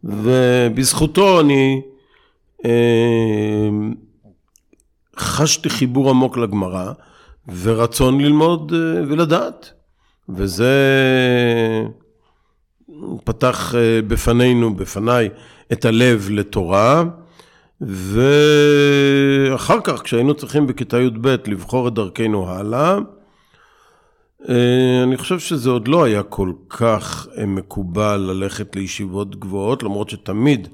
ובזכותו 0.03 1.39
אני 1.39 1.81
אה, 2.65 3.69
חשתי 5.17 5.69
חיבור 5.69 6.09
עמוק 6.09 6.37
לגמרא 6.37 6.91
ורצון 7.61 8.21
ללמוד 8.21 8.73
ולדעת. 9.07 9.73
וזה 10.29 10.73
פתח 13.23 13.75
אה, 13.75 14.01
בפנינו, 14.07 14.75
בפניי, 14.75 15.29
את 15.71 15.85
הלב 15.85 16.27
לתורה. 16.31 17.03
ואחר 17.81 19.77
כך, 19.83 20.01
כשהיינו 20.01 20.33
צריכים 20.33 20.67
בכיתה 20.67 20.99
י"ב 21.01 21.27
לבחור 21.27 21.87
את 21.87 21.93
דרכנו 21.93 22.49
הלאה, 22.49 22.97
אני 25.03 25.17
חושב 25.17 25.39
שזה 25.39 25.69
עוד 25.69 25.87
לא 25.87 26.03
היה 26.03 26.23
כל 26.23 26.51
כך 26.69 27.27
מקובל 27.47 28.17
ללכת 28.17 28.75
לישיבות 28.75 29.39
גבוהות, 29.39 29.83
למרות 29.83 30.09
שתמיד 30.09 30.67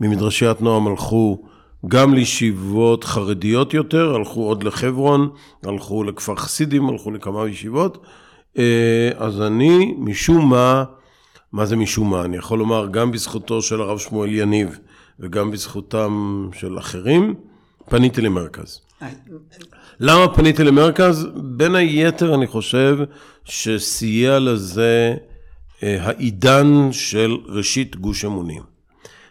ממדרשיית 0.00 0.60
נועם 0.60 0.86
הלכו 0.86 1.42
גם 1.88 2.14
לישיבות 2.14 3.04
חרדיות 3.04 3.74
יותר, 3.74 4.14
הלכו 4.14 4.42
עוד 4.48 4.62
לחברון, 4.62 5.30
הלכו 5.62 6.04
לכפר 6.04 6.36
חסידים, 6.36 6.88
הלכו 6.88 7.10
לכמה 7.10 7.48
ישיבות. 7.48 8.04
אה, 8.58 9.10
אז 9.16 9.42
אני, 9.42 9.94
משום 9.98 10.50
מה, 10.50 10.84
מה 11.52 11.66
זה 11.66 11.76
משום 11.76 12.10
מה? 12.10 12.24
אני 12.24 12.36
יכול 12.36 12.58
לומר, 12.58 12.86
גם 12.90 13.10
בזכותו 13.10 13.62
של 13.62 13.80
הרב 13.80 13.98
שמואל 13.98 14.32
יניב 14.32 14.78
וגם 15.20 15.50
בזכותם 15.50 16.48
של 16.52 16.78
אחרים, 16.78 17.34
פניתי 17.88 18.20
למרכז. 18.20 18.80
למה 20.00 20.34
פניתי 20.34 20.64
למרכז? 20.64 21.26
בין 21.34 21.74
היתר, 21.74 22.34
אני 22.34 22.46
חושב 22.46 22.98
שסייע 23.44 24.38
לזה 24.38 25.14
אה, 25.82 26.06
העידן 26.06 26.88
של 26.92 27.36
ראשית 27.46 27.96
גוש 27.96 28.24
אמונים. 28.24 28.62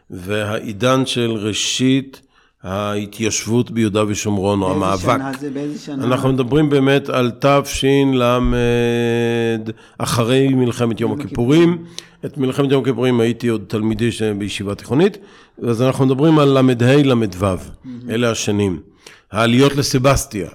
והעידן 0.10 1.06
של 1.06 1.32
ראשית 1.32 2.22
ההתיישבות 2.66 3.72
ביהודה 3.72 4.04
ושומרון, 4.08 4.62
או 4.62 4.72
המאבק. 4.72 5.06
באיזה 5.06 5.14
שנה 5.18 5.32
זה? 5.40 5.50
באיזה 5.50 5.80
שנה? 5.80 6.04
אנחנו 6.04 6.34
מדברים 6.34 6.70
באמת 6.70 7.10
על 7.10 7.32
תש"ל, 7.40 8.22
אחרי 9.98 10.48
מלחמת 10.48 11.02
יום 11.02 11.12
הכיפורים. 11.12 11.86
את 12.26 12.38
מלחמת 12.38 12.72
יום 12.72 12.82
הכיפורים 12.82 13.20
הייתי 13.20 13.48
עוד 13.48 13.64
תלמידי 13.68 14.10
בישיבה 14.38 14.76
תיכונית, 14.76 15.18
אז 15.64 15.82
אנחנו 15.82 16.06
מדברים 16.06 16.40
על 16.40 16.60
ל"ה, 16.60 16.96
ל"ו, 17.04 17.48
אלה 18.10 18.32
השנים. 18.32 18.80
העליות 19.32 19.76
לסבסטיה. 19.76 20.50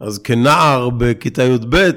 אז 0.00 0.18
כנער 0.18 0.90
בכיתה 0.90 1.42
י"ב, 1.42 1.90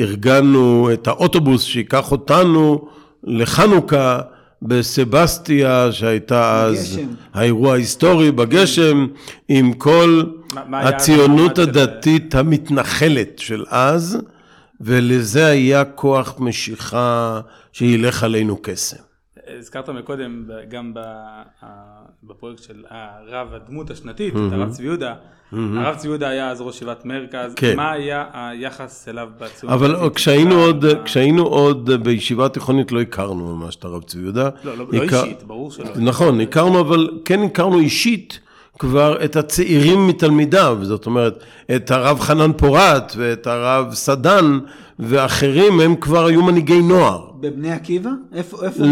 ארגנו 0.00 0.90
את 0.92 1.08
האוטובוס 1.08 1.62
שייקח 1.62 2.12
אותנו 2.12 2.88
לחנוכה. 3.24 4.20
בסבסטיה, 4.62 5.92
שהייתה 5.92 6.64
אז 6.64 7.00
האירוע 7.34 7.72
ההיסטורי 7.72 8.32
בגשם, 8.32 9.06
עם 9.48 9.72
כל 9.72 10.22
הציונות 10.72 11.58
הדתית 11.58 12.34
המתנחלת 12.34 13.38
של 13.38 13.64
אז, 13.68 14.18
ולזה 14.80 15.46
היה 15.46 15.84
כוח 15.84 16.40
משיכה 16.40 17.40
שילך 17.72 18.22
עלינו 18.22 18.58
קסם. 18.62 18.96
הזכרת 19.58 19.88
מקודם 19.88 20.44
גם 20.68 20.92
בפרויקט 22.22 22.62
של 22.62 22.84
הרב 22.88 23.48
הדמות 23.54 23.90
השנתית, 23.90 24.34
את 24.34 24.52
הרב 24.52 24.70
צבי 24.70 24.84
יהודה. 24.84 25.14
הרב 25.52 25.96
צבי 25.96 26.08
יהודה 26.08 26.28
היה 26.28 26.50
אז 26.50 26.60
ראש 26.60 26.76
ישיבת 26.76 27.04
מרכז, 27.04 27.54
כן. 27.54 27.76
מה 27.76 27.92
היה 27.92 28.24
היחס 28.32 29.08
אליו 29.08 29.28
בציונות? 29.38 29.80
אבל 29.80 30.10
כשהיינו 30.14 30.54
עוד, 30.54 30.84
כשהיינו 31.04 31.42
עוד 31.42 31.90
בישיבה 31.90 32.48
תיכונית 32.48 32.92
לא 32.92 33.00
הכרנו 33.00 33.56
ממש 33.56 33.76
את 33.76 33.84
הרב 33.84 34.02
צבי 34.02 34.22
יהודה. 34.22 34.50
לא, 34.64 34.78
לא, 34.78 34.86
לא 34.92 35.02
אישית, 35.02 35.42
ברור 35.42 35.70
שלא. 35.70 35.90
נכון, 35.96 36.40
הכרנו, 36.40 36.80
אבל 36.80 37.10
כן 37.24 37.42
הכרנו 37.42 37.78
אישית. 37.78 38.40
כבר 38.78 39.24
את 39.24 39.36
הצעירים 39.36 40.06
מתלמידיו, 40.06 40.78
זאת 40.82 41.06
אומרת, 41.06 41.44
את 41.76 41.90
הרב 41.90 42.20
חנן 42.20 42.50
פורת 42.56 43.12
ואת 43.16 43.46
הרב 43.46 43.94
סדן 43.94 44.58
ואחרים, 44.98 45.80
הם 45.80 45.96
כבר 45.96 46.26
היו 46.26 46.42
מנהיגי 46.42 46.82
נוער. 46.82 47.26
בבני 47.40 47.72
עקיבא? 47.72 48.10
איפה? 48.34 48.66
איפה? 48.66 48.82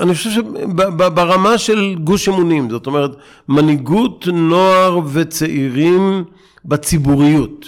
אני 0.00 0.14
חושב 0.14 0.30
שברמה 0.30 1.58
של 1.58 1.94
גוש 2.04 2.28
אמונים, 2.28 2.70
זאת 2.70 2.86
אומרת, 2.86 3.10
מנהיגות 3.48 4.28
נוער 4.32 5.00
וצעירים 5.12 6.24
בציבוריות. 6.64 7.66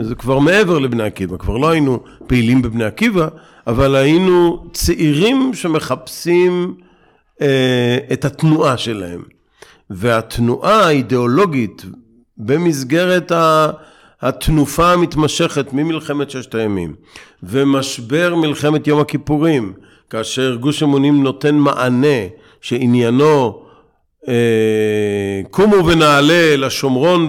זה 0.00 0.14
כבר 0.14 0.38
מעבר 0.38 0.78
לבני 0.78 1.02
עקיבא, 1.02 1.36
כבר 1.36 1.56
לא 1.56 1.68
היינו 1.68 2.00
פעילים 2.26 2.62
בבני 2.62 2.84
עקיבא, 2.84 3.28
אבל 3.66 3.94
היינו 3.94 4.64
צעירים 4.72 5.50
שמחפשים 5.54 6.74
אה, 7.42 7.98
את 8.12 8.24
התנועה 8.24 8.76
שלהם. 8.76 9.37
והתנועה 9.90 10.86
האידיאולוגית 10.86 11.84
במסגרת 12.38 13.32
התנופה 14.22 14.92
המתמשכת 14.92 15.72
ממלחמת 15.72 16.30
ששת 16.30 16.54
הימים 16.54 16.94
ומשבר 17.42 18.34
מלחמת 18.34 18.86
יום 18.86 19.00
הכיפורים, 19.00 19.72
כאשר 20.10 20.54
גוש 20.54 20.82
אמונים 20.82 21.22
נותן 21.22 21.54
מענה 21.54 22.18
שעניינו 22.60 23.62
אה, 24.28 25.40
קומו 25.50 25.86
ונעלה 25.86 26.56
לשומרון 26.56 27.28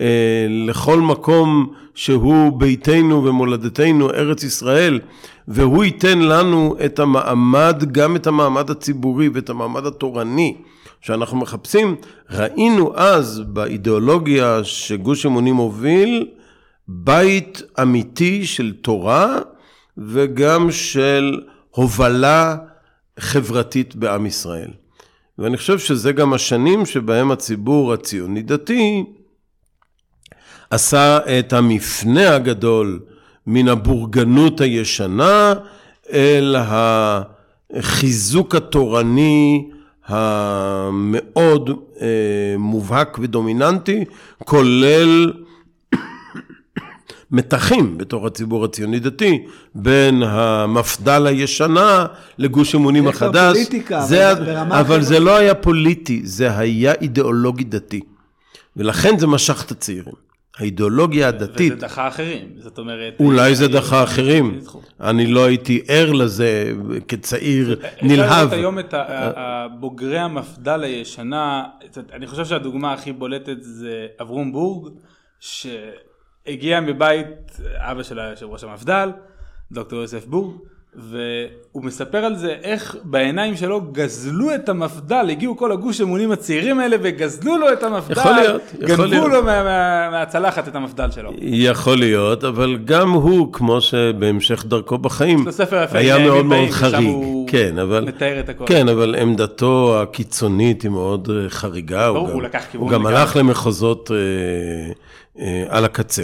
ולכל 0.00 0.98
אה, 0.98 1.06
מקום 1.06 1.72
שהוא 1.94 2.60
ביתנו 2.60 3.24
ומולדתנו, 3.24 4.10
ארץ 4.10 4.42
ישראל, 4.42 5.00
והוא 5.48 5.84
ייתן 5.84 6.18
לנו 6.18 6.76
את 6.84 6.98
המעמד, 6.98 7.84
גם 7.92 8.16
את 8.16 8.26
המעמד 8.26 8.70
הציבורי 8.70 9.28
ואת 9.28 9.50
המעמד 9.50 9.86
התורני 9.86 10.56
שאנחנו 11.00 11.36
מחפשים, 11.36 11.96
ראינו 12.30 12.96
אז 12.96 13.42
באידיאולוגיה 13.46 14.64
שגוש 14.64 15.26
אמונים 15.26 15.56
הוביל, 15.56 16.28
בית 16.88 17.62
אמיתי 17.82 18.46
של 18.46 18.74
תורה 18.82 19.38
וגם 19.98 20.72
של 20.72 21.40
הובלה 21.70 22.56
חברתית 23.18 23.96
בעם 23.96 24.26
ישראל. 24.26 24.70
ואני 25.38 25.56
חושב 25.56 25.78
שזה 25.78 26.12
גם 26.12 26.32
השנים 26.32 26.86
שבהם 26.86 27.30
הציבור 27.30 27.92
הציוני 27.92 28.42
דתי 28.42 29.04
עשה 30.70 31.18
את 31.38 31.52
המפנה 31.52 32.34
הגדול 32.34 33.00
מן 33.46 33.68
הבורגנות 33.68 34.60
הישנה 34.60 35.54
אל 36.12 36.56
החיזוק 37.74 38.54
התורני 38.54 39.68
המאוד 40.08 41.70
אה, 42.00 42.06
מובהק 42.58 43.18
ודומיננטי, 43.22 44.04
כולל 44.44 45.32
מתחים 47.30 47.98
בתוך 47.98 48.24
הציבור 48.24 48.64
הציוני 48.64 48.98
דתי, 48.98 49.44
בין 49.74 50.22
המפד"ל 50.22 51.26
הישנה 51.26 52.06
לגוש 52.38 52.74
אמונים 52.74 53.04
זה 53.04 53.10
החדש. 53.10 53.52
פוליטיקה, 53.52 54.00
זה, 54.00 54.34
ברמה 54.34 54.80
אבל 54.80 55.02
זה. 55.02 55.20
לא 55.20 55.36
היה 55.36 55.54
פוליטי, 55.54 56.20
זה 56.24 56.58
היה 56.58 56.92
אידיאולוגי 56.92 57.64
דתי. 57.64 58.00
ולכן 58.76 59.18
זה 59.18 59.26
משך 59.26 59.64
את 59.66 59.70
הצעירים. 59.70 60.27
האידיאולוגיה 60.58 61.28
הדתית, 61.28 61.72
וזה 61.72 61.80
דחה 61.86 62.08
אחרים, 62.08 62.48
זאת 62.58 62.78
אומרת... 62.78 63.14
אולי 63.20 63.54
זה 63.54 63.64
אני- 63.64 63.72
דחה 63.72 64.02
אחרים. 64.04 64.54
ניצחו. 64.54 64.80
אני 65.00 65.26
לא 65.26 65.44
הייתי 65.44 65.82
ער 65.88 66.12
לזה 66.12 66.72
כצעיר 67.08 67.72
אפשר 67.72 68.06
נלהב. 68.06 68.38
לראות 68.38 68.52
היום 68.52 68.78
את 68.78 68.94
הבוגרי 69.36 70.18
המפד"ל 70.18 70.82
הישנה, 70.84 71.64
אני 72.12 72.26
חושב 72.26 72.44
שהדוגמה 72.44 72.92
הכי 72.92 73.12
בולטת 73.12 73.56
זה 73.60 74.06
אברום 74.22 74.52
בורג, 74.52 74.92
שהגיע 75.40 76.80
מבית 76.80 77.26
אבא 77.76 78.02
של 78.02 78.18
יושב 78.30 78.46
ראש 78.46 78.64
המפד"ל, 78.64 79.10
דוקטור 79.72 80.00
יוסף 80.00 80.26
בורג, 80.26 80.56
והוא 80.94 81.84
מספר 81.84 82.18
על 82.18 82.36
זה 82.36 82.54
איך 82.62 82.96
בעיניים 83.04 83.56
שלו 83.56 83.80
גזלו 83.92 84.54
את 84.54 84.68
המפד"ל, 84.68 85.26
הגיעו 85.30 85.56
כל 85.56 85.72
הגוש 85.72 86.00
אמונים 86.00 86.30
הצעירים 86.32 86.80
האלה 86.80 86.96
וגזלו 87.02 87.58
לו 87.58 87.72
את 87.72 87.82
המפד"ל, 87.82 88.12
יכול 88.20 88.32
להיות, 88.32 88.62
יכול 88.74 88.86
גנבו 88.88 89.04
להיות. 89.04 89.28
לו 89.32 89.42
מה- 89.42 89.62
מה- 89.64 90.10
מהצלחת 90.10 90.68
את 90.68 90.74
המפד"ל 90.74 91.10
שלו. 91.10 91.30
יכול 91.40 91.98
להיות, 91.98 92.44
אבל 92.44 92.78
גם 92.84 93.10
הוא, 93.10 93.52
כמו 93.52 93.80
שבהמשך 93.80 94.64
דרכו 94.66 94.98
בחיים, 94.98 95.44
היה 95.92 96.18
מאוד 96.18 96.44
מאוד 96.46 96.70
חריג. 96.70 97.08
הוא 97.08 97.48
כן, 97.48 97.78
אבל... 97.78 98.04
מתאר 98.04 98.40
את 98.40 98.48
הכל. 98.48 98.64
כן, 98.66 98.88
אבל 98.88 99.14
עמדתו 99.20 99.98
הקיצונית 100.02 100.82
היא 100.82 100.90
מאוד 100.90 101.28
אה, 101.30 101.50
חריגה. 101.50 102.08
גם- 102.08 102.16
הוא 102.16 102.42
לקח 102.42 102.64
כיוון 102.72 102.86
הוא 102.86 102.92
גם. 102.92 103.06
הלך 103.06 103.36
למחוזות 103.36 104.10
אה, 104.10 104.16
אה, 105.44 105.64
על 105.68 105.84
הקצה. 105.84 106.22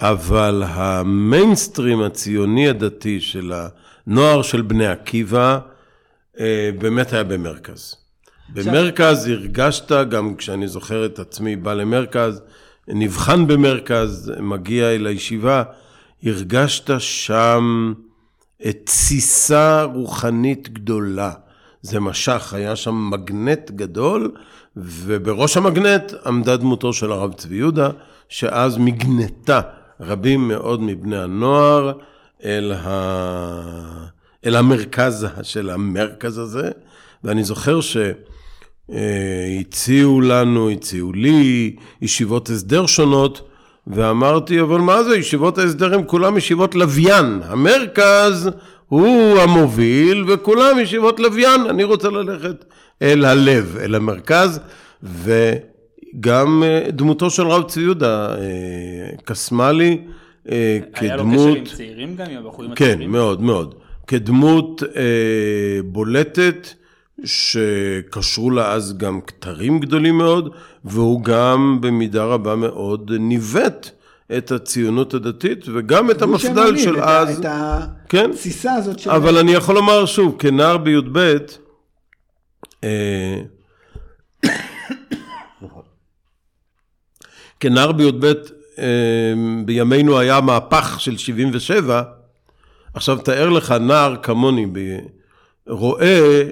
אבל 0.00 0.62
המיינסטרים 0.66 2.02
הציוני 2.02 2.68
הדתי 2.68 3.20
של 3.20 3.52
הנוער 4.06 4.42
של 4.42 4.62
בני 4.62 4.86
עקיבא, 4.86 5.58
אה, 6.40 6.70
באמת 6.78 7.12
היה 7.12 7.24
במרכז. 7.24 7.94
במרכז 8.54 9.26
הרגשת, 9.26 9.92
גם 9.92 10.34
כשאני 10.36 10.68
זוכר 10.68 11.06
את 11.06 11.18
עצמי 11.18 11.56
בא 11.56 11.74
למרכז, 11.74 12.42
נבחן 12.88 13.46
במרכז, 13.46 14.32
מגיע 14.40 14.94
אל 14.94 15.06
הישיבה, 15.06 15.62
הרגשת 16.22 17.00
שם 17.00 17.94
תסיסה 18.84 19.82
רוחנית 19.82 20.68
גדולה. 20.68 21.32
זה 21.82 22.00
משך, 22.00 22.54
היה 22.54 22.76
שם 22.76 23.10
מגנט 23.10 23.70
גדול, 23.70 24.32
ובראש 24.76 25.56
המגנט 25.56 26.12
עמדה 26.26 26.56
דמותו 26.56 26.92
של 26.92 27.12
הרב 27.12 27.32
צבי 27.32 27.56
יהודה, 27.56 27.90
שאז 28.28 28.78
מגנטה 28.78 29.60
רבים 30.00 30.48
מאוד 30.48 30.82
מבני 30.82 31.18
הנוער 31.18 31.92
אל, 32.44 32.72
ה... 32.84 34.06
אל 34.46 34.56
המרכז 34.56 35.26
של 35.42 35.70
המרכז 35.70 36.38
הזה, 36.38 36.70
ואני 37.24 37.44
זוכר 37.44 37.80
ש... 37.80 37.96
אה, 38.92 39.60
לנו, 40.22 40.70
הציעו 40.70 41.12
לי, 41.12 41.76
ישיבות 42.02 42.50
הסדר 42.50 42.86
שונות, 42.86 43.48
ואמרתי, 43.86 44.60
אבל 44.60 44.80
מה 44.80 45.02
זה, 45.02 45.16
ישיבות 45.16 45.58
ההסדר 45.58 45.94
הם 45.94 46.04
כולם 46.04 46.36
ישיבות 46.36 46.74
לוויין. 46.74 47.40
המרכז 47.44 48.50
הוא 48.88 49.38
המוביל, 49.38 50.24
וכולם 50.28 50.78
ישיבות 50.78 51.20
לוויין. 51.20 51.60
אני 51.60 51.84
רוצה 51.84 52.08
ללכת 52.10 52.64
אל 53.02 53.24
הלב, 53.24 53.76
אל 53.80 53.94
המרכז, 53.94 54.60
וגם 55.02 56.62
אה, 56.66 56.90
דמותו 56.90 57.30
של 57.30 57.46
רב 57.46 57.62
צבי 57.62 57.82
יהודה 57.82 58.34
אה, 58.34 58.36
קסמה 59.24 59.72
לי 59.72 59.98
אה, 60.50 60.78
היה 60.94 61.16
לו 61.16 61.22
כדמות... 61.22 61.48
קשר 61.48 61.58
עם 61.58 61.64
צעירים 61.64 62.16
גם, 62.16 62.26
עם 62.30 62.46
הבחורים 62.46 62.74
כן, 62.74 62.84
הצעירים? 62.84 63.12
מאוד 63.12 63.42
מאוד. 63.42 63.74
כדמות 64.06 64.82
אה, 64.96 65.82
בולטת, 65.84 66.68
שקשרו 67.24 68.50
לה 68.50 68.72
אז 68.72 68.98
גם 68.98 69.20
כתרים 69.20 69.80
גדולים 69.80 70.18
מאוד, 70.18 70.54
והוא 70.84 71.22
גם 71.22 71.78
במידה 71.80 72.24
רבה 72.24 72.56
מאוד 72.56 73.12
ניווט 73.12 73.90
את 74.38 74.52
הציונות 74.52 75.14
הדתית, 75.14 75.64
וגם 75.74 76.10
את 76.10 76.22
המפד"ל 76.22 76.76
של 76.76 76.98
את 76.98 77.02
אז. 77.02 77.40
את 77.40 77.46
כן. 78.08 78.30
התסיסה 78.30 78.72
הזאת 78.72 78.98
של... 78.98 79.10
אבל 79.10 79.38
אני 79.38 79.52
יכול 79.52 79.74
לומר 79.74 80.06
שוב, 80.06 80.36
כנער 80.38 80.76
בי"ב, 80.76 81.36
אה, 82.84 83.40
כנער 87.60 87.92
בי"ב, 87.92 88.32
בימינו 89.64 90.18
היה 90.18 90.40
מהפך 90.40 90.96
של 91.00 91.16
77, 91.16 92.02
עכשיו 92.94 93.18
תאר 93.18 93.48
לך 93.48 93.72
נער 93.72 94.16
כמוני, 94.22 94.66
ב- 94.72 94.98
רואה 95.68 96.42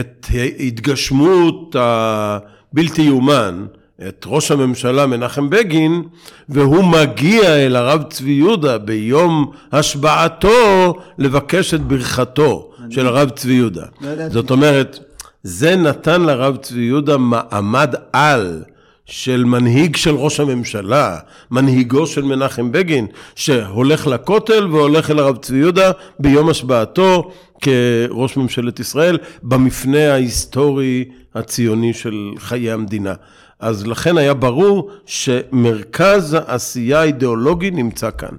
את 0.00 0.26
התגשמות 0.60 1.76
הבלתי 1.78 3.02
יאומן, 3.02 3.66
את 4.08 4.24
ראש 4.26 4.50
הממשלה 4.50 5.06
מנחם 5.06 5.50
בגין, 5.50 6.02
והוא 6.48 6.84
מגיע 6.84 7.56
אל 7.56 7.76
הרב 7.76 8.02
צבי 8.02 8.30
יהודה 8.30 8.78
ביום 8.78 9.52
השבעתו 9.72 10.94
לבקש 11.18 11.74
את 11.74 11.80
ברכתו 11.80 12.70
של 12.90 13.06
הרב 13.06 13.30
צבי 13.30 13.52
יהודה. 13.52 13.84
לא. 14.00 14.28
זאת 14.28 14.50
אומרת, 14.50 14.98
זה 15.42 15.76
נתן 15.76 16.22
לרב 16.22 16.56
צבי 16.56 16.80
יהודה 16.80 17.16
מעמד 17.16 17.94
על 18.12 18.62
של 19.08 19.44
מנהיג 19.44 19.96
של 19.96 20.14
ראש 20.14 20.40
הממשלה, 20.40 21.18
מנהיגו 21.50 22.06
של 22.06 22.22
מנחם 22.22 22.72
בגין, 22.72 23.06
שהולך 23.34 24.06
לכותל 24.06 24.66
והולך 24.72 25.10
אל 25.10 25.18
הרב 25.18 25.36
צבי 25.36 25.58
יהודה 25.58 25.90
ביום 26.18 26.48
השבעתו 26.48 27.30
כראש 27.60 28.36
ממשלת 28.36 28.80
ישראל, 28.80 29.18
במפנה 29.42 30.12
ההיסטורי 30.12 31.04
הציוני 31.34 31.94
של 31.94 32.30
חיי 32.38 32.72
המדינה. 32.72 33.14
אז 33.60 33.86
לכן 33.86 34.18
היה 34.18 34.34
ברור 34.34 34.90
שמרכז 35.06 36.36
העשייה 36.40 37.00
האידיאולוגי 37.00 37.70
נמצא 37.70 38.10
כאן. 38.18 38.36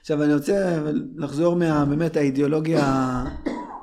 עכשיו 0.00 0.22
אני 0.22 0.34
רוצה 0.34 0.78
לחזור 1.16 1.56
מה, 1.56 1.84
באמת 1.84 2.16
האידיאולוגיה 2.16 3.24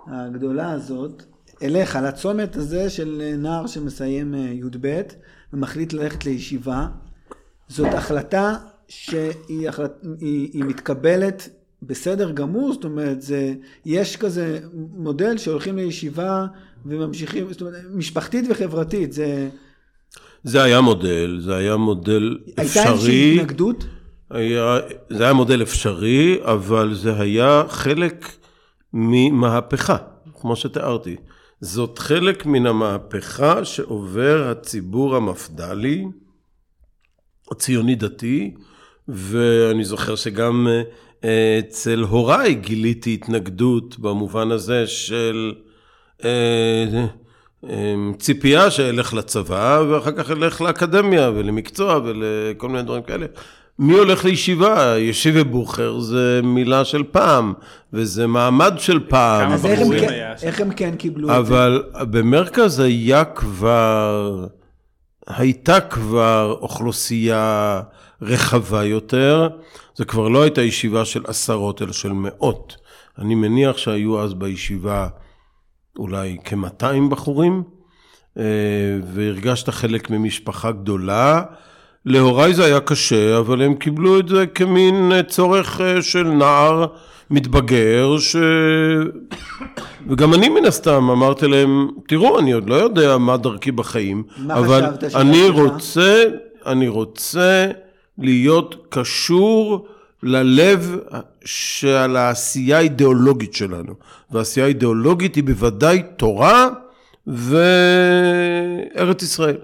הגדולה 0.07 0.71
הזאת, 0.71 1.23
אליך, 1.63 1.99
לצומת 2.03 2.55
הזה 2.55 2.89
של 2.89 3.35
נער 3.37 3.67
שמסיים 3.67 4.35
אה, 4.35 4.39
י"ב 4.39 5.01
ומחליט 5.53 5.93
ללכת 5.93 6.25
לישיבה. 6.25 6.87
זאת 7.67 7.93
החלטה 7.93 8.55
שהיא 8.87 9.69
החלט, 9.69 9.91
היא, 10.19 10.49
היא 10.53 10.63
מתקבלת 10.63 11.49
בסדר 11.81 12.31
גמור, 12.31 12.73
זאת 12.73 12.83
אומרת, 12.83 13.21
זה, 13.21 13.53
יש 13.85 14.17
כזה 14.17 14.59
מודל 14.73 15.37
שהולכים 15.37 15.77
לישיבה 15.77 16.45
וממשיכים, 16.85 17.51
זאת 17.51 17.61
אומרת, 17.61 17.75
משפחתית 17.93 18.45
וחברתית, 18.49 19.13
זה... 19.13 19.49
זה 20.43 20.63
היה 20.63 20.81
מודל, 20.81 21.39
זה 21.41 21.55
היה 21.55 21.77
מודל 21.77 22.37
הייתה 22.45 22.61
איזושהי 22.63 22.93
אפשרי. 22.93 23.35
התנגדות? 23.35 23.85
היה, 24.29 24.79
זה 25.09 25.23
היה 25.23 25.33
מודל 25.33 25.61
אפשרי, 25.61 26.39
אבל 26.41 26.93
זה 26.93 27.19
היה 27.19 27.63
חלק 27.69 28.31
ממהפכה, 28.93 29.97
כמו 30.41 30.55
שתיארתי. 30.55 31.15
זאת 31.61 31.99
חלק 31.99 32.45
מן 32.45 32.65
המהפכה 32.65 33.65
שעובר 33.65 34.47
הציבור 34.51 35.15
המפד"לי, 35.15 36.05
הציוני 37.51 37.95
דתי, 37.95 38.53
ואני 39.07 39.83
זוכר 39.85 40.15
שגם 40.15 40.67
אה, 41.23 41.59
אצל 41.59 42.03
הוריי 42.09 42.53
גיליתי 42.53 43.13
התנגדות 43.13 43.99
במובן 43.99 44.51
הזה 44.51 44.87
של 44.87 45.53
אה, 46.23 47.05
אה, 47.69 47.95
ציפייה 48.19 48.71
שאלך 48.71 49.13
לצבא 49.13 49.83
ואחר 49.89 50.11
כך 50.11 50.31
אלך 50.31 50.61
לאקדמיה 50.61 51.31
ולמקצוע 51.35 51.99
ולכל 52.05 52.69
מיני 52.69 52.83
דברים 52.83 53.03
כאלה. 53.03 53.25
מי 53.79 53.93
הולך 53.93 54.25
לישיבה? 54.25 54.99
ישיבה 54.99 55.43
בוכר 55.43 55.99
זה 55.99 56.41
מילה 56.43 56.85
של 56.85 57.03
פעם, 57.11 57.53
וזה 57.93 58.27
מעמד 58.27 58.73
של 58.77 58.99
פעם. 59.09 59.51
אז 59.51 59.65
איך 59.65 59.79
הם, 59.79 59.99
כן. 59.99 60.33
איך 60.43 60.61
הם 60.61 60.73
כן 60.73 60.95
קיבלו 60.95 61.29
את 61.29 61.33
זה? 61.33 61.39
אבל 61.39 61.83
במרכז 61.99 62.79
היה 62.79 63.25
כבר, 63.25 64.45
הייתה 65.27 65.79
כבר 65.79 66.57
אוכלוסייה 66.61 67.81
רחבה 68.21 68.83
יותר, 68.83 69.49
זה 69.95 70.05
כבר 70.05 70.27
לא 70.27 70.41
הייתה 70.41 70.61
ישיבה 70.61 71.05
של 71.05 71.23
עשרות, 71.27 71.81
אלא 71.81 71.93
של 71.93 72.11
מאות. 72.11 72.75
אני 73.19 73.35
מניח 73.35 73.77
שהיו 73.77 74.21
אז 74.23 74.33
בישיבה 74.33 75.07
אולי 75.99 76.37
כ-200 76.45 77.09
בחורים, 77.09 77.63
אה, 78.37 78.43
והרגשת 79.13 79.69
חלק 79.69 80.09
ממשפחה 80.09 80.71
גדולה. 80.71 81.43
להוריי 82.09 82.53
זה 82.53 82.65
היה 82.65 82.79
קשה, 82.79 83.39
אבל 83.39 83.61
הם 83.61 83.75
קיבלו 83.75 84.19
את 84.19 84.27
זה 84.29 84.45
כמין 84.45 85.11
אה, 85.11 85.23
צורך 85.23 85.81
אה, 85.81 86.01
של 86.01 86.23
נער 86.23 86.85
מתבגר, 87.29 88.17
ש... 88.19 88.35
וגם 90.09 90.33
אני 90.33 90.49
מן 90.49 90.65
הסתם 90.65 91.09
אמרתי 91.09 91.47
להם, 91.47 91.87
תראו, 92.07 92.39
אני 92.39 92.51
עוד 92.51 92.69
לא 92.69 92.75
יודע 92.75 93.17
מה 93.17 93.37
דרכי 93.37 93.71
בחיים, 93.71 94.23
מה 94.37 94.57
אבל 94.57 94.85
אני? 95.15 95.49
רוצה, 95.49 96.23
אני 96.65 96.87
רוצה 96.87 97.67
להיות 98.17 98.75
קשור 98.89 99.87
ללב 100.23 100.97
של 101.45 102.15
העשייה 102.17 102.77
האידיאולוגית 102.77 103.53
שלנו. 103.53 103.93
והעשייה 104.31 104.65
האידיאולוגית 104.65 105.35
היא 105.35 105.43
בוודאי 105.43 106.03
תורה 106.17 106.67
וארץ 107.27 107.63
ישראל. 109.23 109.57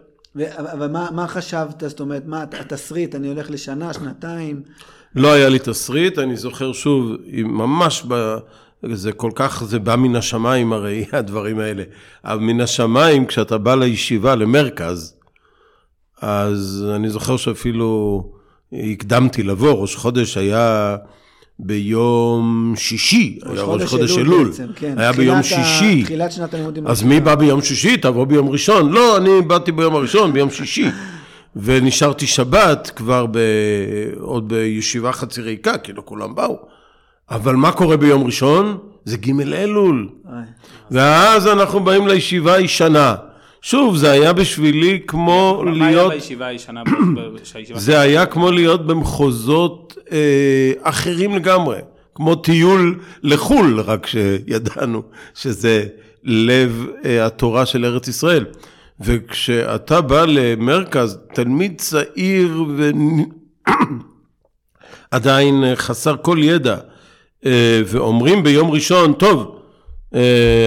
אבל 0.58 0.88
מה, 0.88 1.08
מה 1.12 1.28
חשבת? 1.28 1.84
זאת 1.88 2.00
אומרת, 2.00 2.26
מה 2.26 2.44
התסריט? 2.44 3.16
אני 3.16 3.28
הולך 3.28 3.52
לשנה, 3.52 3.94
שנתיים? 3.94 4.62
לא 5.16 5.34
היה 5.34 5.50
לי 5.50 5.60
תסריט, 5.60 6.20
אני 6.20 6.38
זוכר 6.38 6.74
שוב, 6.74 7.12
ממש 7.44 8.06
ב... 8.08 8.36
זה 8.92 9.12
כל 9.12 9.32
כך, 9.36 9.64
זה 9.64 9.80
בא 9.80 9.96
מן 9.96 10.16
השמיים 10.16 10.74
הרי, 10.74 11.06
הדברים 11.12 11.60
האלה. 11.60 11.84
אבל 12.26 12.40
מן 12.40 12.62
השמיים, 12.62 13.26
כשאתה 13.26 13.58
בא 13.58 13.76
לישיבה, 13.76 14.36
למרכז, 14.36 15.16
אז 16.22 16.86
אני 16.96 17.10
זוכר 17.10 17.38
שאפילו 17.38 18.24
הקדמתי 18.74 19.44
לבוא, 19.44 19.82
ראש 19.82 19.96
חודש 19.96 20.38
היה 20.38 20.96
ביום 21.66 22.74
שישי, 22.78 23.40
היה 23.46 23.62
ראש 23.62 23.84
חודש 23.84 24.18
אלול 24.18 24.52
כן. 24.76 24.98
היה 24.98 25.12
ביום 25.12 25.44
שישי. 25.44 26.04
תחילת 26.04 26.32
שנת 26.32 26.54
הלימודים. 26.54 26.88
אז. 26.88 27.04
מי 27.04 27.20
בא 27.20 27.36
ביום 27.36 27.62
שישי? 27.62 27.98
תבוא 27.98 28.26
ביום 28.26 28.50
ראשון. 28.50 28.92
לא, 28.92 29.18
אני 29.18 29.42
באתי 29.48 29.72
ביום 29.72 29.96
הראשון, 29.96 30.34
ביום 30.34 30.50
שישי. 30.50 30.86
ונשארתי 31.56 32.28
שבת 32.28 32.92
כבר 32.96 33.26
ב... 33.32 33.40
עוד 34.20 34.48
בישיבה 34.50 35.12
חצי 35.12 35.42
ריקה, 35.42 35.78
כי 35.78 35.94
לא 35.94 36.02
כולם 36.06 36.36
באו. 36.36 36.60
אבל 37.32 37.56
מה 37.56 37.72
קורה 37.72 37.98
ביום 37.98 38.24
ראשון? 38.24 38.78
זה 39.06 39.18
ג' 39.18 39.42
אלול. 39.42 40.10
ואז 40.92 41.48
אנחנו 41.48 41.80
באים 41.80 42.08
לישיבה 42.08 42.54
הישנה. 42.54 43.16
שוב, 43.66 43.98
זה 43.98 44.12
היה 44.12 44.34
בשבילי 44.34 45.00
כמו 45.08 45.64
מה 45.66 45.72
היה 45.88 45.96
להיות... 45.96 46.14
בישיבה 46.14 46.46
הישנה? 46.46 46.84
שהישיבה- 47.44 47.80
זה 47.80 48.00
היה 48.00 48.26
כמו 48.26 48.52
להיות 48.52 48.88
במחוזות 48.88 49.98
אה, 50.12 50.72
אחרים 50.82 51.36
לגמרי. 51.36 51.78
כמו 52.16 52.36
טיול 52.36 53.00
לחו"ל, 53.24 53.80
רק 53.80 54.08
שידענו 54.08 55.02
שזה 55.36 55.86
לב 56.24 56.86
אה, 57.06 57.26
התורה 57.26 57.66
של 57.66 57.86
ארץ 57.86 58.08
ישראל. 58.08 58.46
וכשאתה 59.00 60.02
בא 60.02 60.26
למרכז, 60.28 61.18
תלמיד 61.34 61.74
צעיר 61.82 62.64
ועדיין 65.12 65.64
חסר 65.76 66.16
כל 66.22 66.38
ידע, 66.42 66.78
אה, 67.46 67.82
ואומרים 67.86 68.44
ביום 68.44 68.72
ראשון, 68.72 69.14
טוב, 69.14 69.53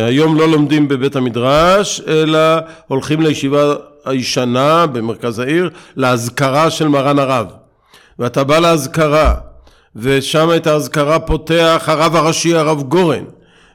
היום 0.07 0.37
לא 0.37 0.49
לומדים 0.49 0.89
בבית 0.89 1.17
המדרש, 1.17 2.01
אלא 2.09 2.39
הולכים 2.87 3.21
לישיבה 3.21 3.75
הישנה 4.05 4.87
במרכז 4.87 5.39
העיר, 5.39 5.71
לאזכרה 5.97 6.71
של 6.71 6.89
מרן 6.89 7.19
הרב. 7.19 7.47
ואתה 8.19 8.45
בא 8.45 8.59
לאזכרה, 8.59 9.35
ושם 9.97 10.49
את 10.57 10.67
האזכרה 10.67 11.19
פותח 11.19 11.85
הרב 11.87 12.17
הראשי 12.17 12.55
הרב 12.55 12.83
גורן, 12.83 13.25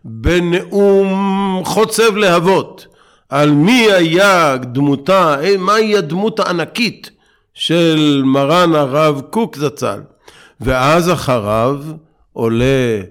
בנאום 0.05 1.61
חוצב 1.65 2.15
להבות, 2.15 2.88
על 3.30 3.51
מי 3.51 3.91
היה 3.91 4.57
דמותה, 4.57 5.36
אה, 5.43 5.57
מהי 5.57 5.97
הדמות 5.97 6.39
הענקית 6.39 7.11
של 7.53 8.22
מרן 8.26 8.76
הרב 8.76 9.22
קוק 9.30 9.57
זצ"ל. 9.57 9.99
ואז 10.61 11.11
אחריו 11.11 11.80
עולה 12.34 13.01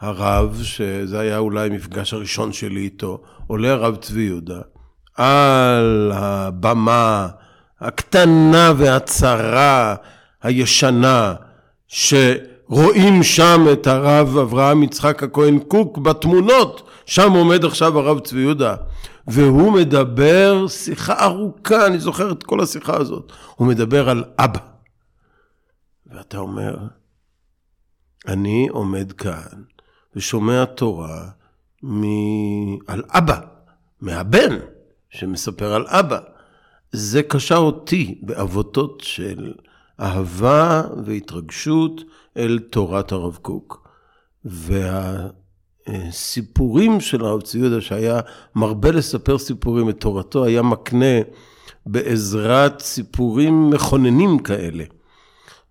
הרב, 0.00 0.60
שזה 0.62 1.20
היה 1.20 1.38
אולי 1.38 1.66
המפגש 1.66 2.14
הראשון 2.14 2.52
שלי 2.52 2.80
איתו, 2.80 3.22
עולה 3.46 3.72
הרב 3.72 3.96
צבי 3.96 4.22
יהודה, 4.22 4.60
על 5.16 6.12
הבמה 6.14 7.28
הקטנה 7.80 8.72
והצרה 8.76 9.94
הישנה, 10.42 11.34
שרואים 11.88 13.22
שם 13.22 13.66
את 13.72 13.86
הרב 13.86 14.36
אברהם 14.36 14.82
יצחק 14.82 15.22
הכהן 15.22 15.58
קוק 15.58 15.98
בתמונות, 15.98 16.88
שם 17.06 17.32
עומד 17.32 17.64
עכשיו 17.64 17.98
הרב 17.98 18.20
צבי 18.20 18.40
יהודה, 18.40 18.76
והוא 19.26 19.72
מדבר 19.72 20.66
שיחה 20.68 21.24
ארוכה, 21.24 21.86
אני 21.86 21.98
זוכר 21.98 22.32
את 22.32 22.42
כל 22.42 22.60
השיחה 22.60 22.96
הזאת, 22.96 23.32
הוא 23.56 23.68
מדבר 23.68 24.10
על 24.10 24.24
אבא. 24.38 24.60
ואתה 26.06 26.38
אומר, 26.38 26.76
אני 28.28 28.66
עומד 28.70 29.12
כאן 29.12 29.62
ושומע 30.16 30.64
תורה 30.64 31.28
מ... 31.82 32.02
על 32.86 33.02
אבא, 33.08 33.40
מהבן 34.00 34.58
שמספר 35.10 35.74
על 35.74 35.86
אבא. 35.88 36.18
זה 36.92 37.22
קשר 37.22 37.56
אותי 37.56 38.18
בעבותות 38.22 39.00
של 39.00 39.52
אהבה 40.00 40.82
והתרגשות 41.04 42.00
אל 42.36 42.58
תורת 42.70 43.12
הרב 43.12 43.38
קוק. 43.42 43.88
והסיפורים 45.86 47.00
של 47.00 47.24
הרב 47.24 47.42
צבי 47.42 47.60
יהודה, 47.60 47.80
שהיה 47.80 48.20
מרבה 48.54 48.90
לספר 48.90 49.38
סיפורים, 49.38 49.88
את 49.88 50.00
תורתו 50.00 50.44
היה 50.44 50.62
מקנה 50.62 51.20
בעזרת 51.86 52.80
סיפורים 52.80 53.70
מכוננים 53.70 54.38
כאלה. 54.38 54.84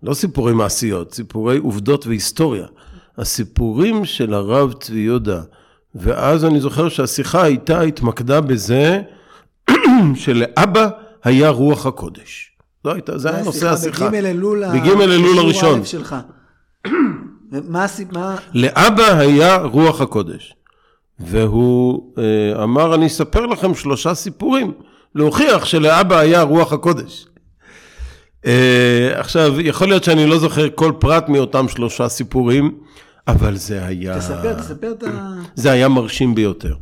לא 0.02 0.14
סיפורי 0.14 0.52
מעשיות, 0.52 1.14
סיפורי 1.14 1.58
עובדות 1.58 2.06
והיסטוריה. 2.06 2.66
הסיפורים 3.20 4.04
של 4.04 4.34
הרב 4.34 4.72
צבי 4.72 4.98
יהודה, 4.98 5.40
ואז 5.94 6.44
אני 6.44 6.60
זוכר 6.60 6.88
שהשיחה 6.88 7.42
הייתה, 7.42 7.80
התמקדה 7.80 8.40
בזה 8.40 9.02
שלאבא 10.14 10.88
היה 11.24 11.48
רוח 11.48 11.86
הקודש. 11.86 12.56
זו 12.84 12.92
הייתה, 12.92 13.18
זה 13.18 13.30
היה 13.34 13.44
נושא 13.44 13.68
השיחה. 13.68 14.08
בג' 14.08 14.14
אלול, 14.14 14.64
בג' 14.68 14.88
אלול 14.88 15.38
הראשון. 15.38 15.84
שלך. 15.84 16.16
מה 17.68 17.84
הסיבה? 17.84 18.36
לאבא 18.54 19.18
היה 19.18 19.56
רוח 19.56 20.00
הקודש. 20.00 20.54
והוא 21.18 22.12
אה, 22.18 22.62
אמר, 22.62 22.94
אני 22.94 23.06
אספר 23.06 23.46
לכם 23.46 23.74
שלושה 23.74 24.14
סיפורים, 24.14 24.72
להוכיח 25.14 25.64
שלאבא 25.64 26.18
היה 26.18 26.42
רוח 26.42 26.72
הקודש. 26.72 27.26
אה, 28.46 29.10
עכשיו, 29.14 29.60
יכול 29.60 29.88
להיות 29.88 30.04
שאני 30.04 30.26
לא 30.26 30.38
זוכר 30.38 30.68
כל 30.74 30.92
פרט 30.98 31.28
מאותם 31.28 31.68
שלושה 31.68 32.08
סיפורים, 32.08 32.78
אבל 33.28 33.56
זה 33.56 33.84
היה... 33.84 34.18
תספר, 34.18 34.54
תספר 34.54 34.92
את 34.92 35.02
ה... 35.02 35.34
זה 35.54 35.70
היה 35.70 35.88
מרשים 35.88 36.34
ביותר. 36.34 36.74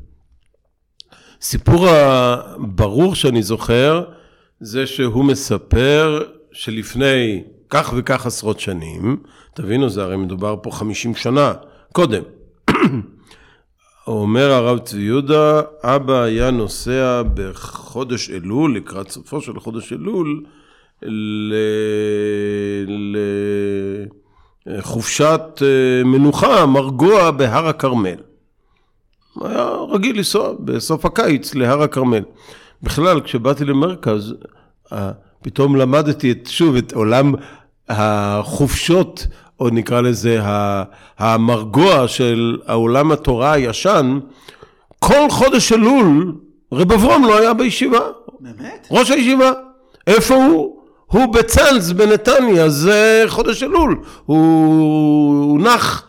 סיפור 1.41 1.89
הברור 1.89 3.15
שאני 3.15 3.43
זוכר, 3.43 4.05
זה 4.61 4.87
שהוא 4.87 5.25
מספר 5.25 6.23
שלפני 6.53 7.43
כך 7.71 7.95
וכך 7.97 8.27
עשרות 8.27 8.61
שנים, 8.61 9.17
תבינו, 9.55 9.89
זה 9.89 10.03
הרי 10.03 10.17
מדובר 10.17 10.57
פה 10.63 10.71
50 10.71 11.15
שנה 11.15 11.53
קודם. 11.93 12.23
אומר 14.07 14.51
הרב 14.51 14.79
צבי 14.79 15.01
יהודה, 15.01 15.61
אבא 15.83 16.23
היה 16.23 16.51
נוסע 16.51 17.23
בחודש 17.35 18.31
אלול, 18.31 18.77
לקראת 18.77 19.11
סופו 19.11 19.41
של 19.41 19.61
חודש 19.61 19.93
אלול, 19.93 20.45
לחופשת 22.89 24.28
אה, 25.63 26.05
מנוחה, 26.05 26.67
מרגוע 26.67 27.31
בהר 27.31 27.69
הכרמל. 27.69 28.17
היה 29.41 29.69
רגיל 29.91 30.17
לנסוע 30.17 30.53
בסוף 30.61 31.05
הקיץ 31.05 31.55
להר 31.55 31.83
הכרמל. 31.83 32.23
בכלל, 32.83 33.21
כשבאתי 33.21 33.65
למרכז, 33.65 34.35
אה, 34.93 35.11
פתאום 35.43 35.77
למדתי 35.77 36.33
את, 36.33 36.47
שוב 36.47 36.77
את 36.77 36.93
עולם 36.93 37.35
החופשות, 37.89 39.27
או 39.61 39.69
נקרא 39.71 40.01
לזה 40.01 40.41
המרגוע 41.19 42.09
של 42.09 42.59
העולם 42.67 43.13
התורה 43.13 43.53
הישן. 43.53 44.19
כל 44.99 45.31
חודש 45.31 45.73
אלול, 45.73 46.35
רב 46.73 46.93
אברום 46.93 47.25
לא 47.25 47.39
היה 47.39 47.55
בישיבה. 47.55 48.01
באמת? 48.41 48.89
ראש 48.91 49.11
הישיבה. 49.11 49.51
איפה 50.07 50.35
הוא? 50.35 50.78
הוא 51.13 51.35
בצאנז 51.35 51.93
בנתניה, 51.93 52.69
זה 52.69 53.25
חודש 53.27 53.63
אלול. 53.63 54.01
הוא, 54.25 54.37
הוא 55.45 55.61
נח. 55.61 56.09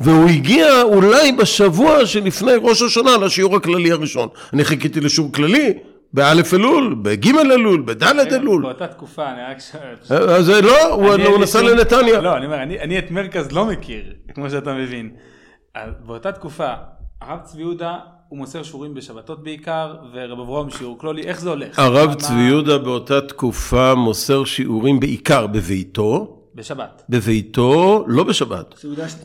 והוא 0.00 0.28
הגיע 0.28 0.82
אולי 0.82 1.32
בשבוע 1.32 2.06
שלפני 2.06 2.52
ראש 2.62 2.82
השנה 2.82 3.16
לשיעור 3.16 3.56
הכללי 3.56 3.92
הראשון. 3.92 4.28
אני 4.52 4.64
חיכיתי 4.64 5.00
לשיעור 5.00 5.32
כללי 5.32 5.78
באלף 6.12 6.54
אלול, 6.54 6.96
בגימל 7.02 7.52
אלול, 7.52 7.82
בדלת 7.86 8.32
אלול. 8.32 8.62
באותה 8.62 8.86
תקופה, 8.86 9.30
אני 9.30 9.40
רק 9.50 9.58
שואל. 9.58 10.18
אז 10.28 10.44
זה 10.44 10.60
לא, 10.62 10.94
הוא 10.94 11.14
לי 11.14 11.38
נסע 11.38 11.62
לנתניה. 11.62 12.20
לא, 12.20 12.36
אני 12.36 12.46
אומר, 12.46 12.62
אני 12.62 12.98
את 12.98 13.10
מרכז 13.10 13.52
לא 13.52 13.66
מכיר, 13.66 14.02
כמו 14.34 14.50
שאתה 14.50 14.74
מבין. 14.74 15.10
באותה 16.06 16.32
תקופה, 16.32 16.72
הרב 17.20 17.40
צבי 17.44 17.60
יהודה, 17.60 17.96
הוא 18.28 18.38
מוסר 18.38 18.62
שיעורים 18.62 18.94
בשבתות 18.94 19.42
בעיקר, 19.44 19.94
ורב 20.12 20.40
אברום 20.40 20.70
שיעור 20.70 20.98
כלולי, 20.98 21.22
איך 21.22 21.40
זה 21.40 21.50
הולך? 21.50 21.78
הרב 21.78 22.08
מה- 22.08 22.14
צבי 22.14 22.40
יהודה 22.40 22.78
באותה 22.78 23.20
תקופה 23.20 23.94
מוסר 23.94 24.44
שיעורים 24.44 25.00
בעיקר 25.00 25.46
בביתו, 25.46 26.40
בשבת. 26.54 27.02
בביתו, 27.08 28.04
לא 28.08 28.22
בשבת. 28.24 28.84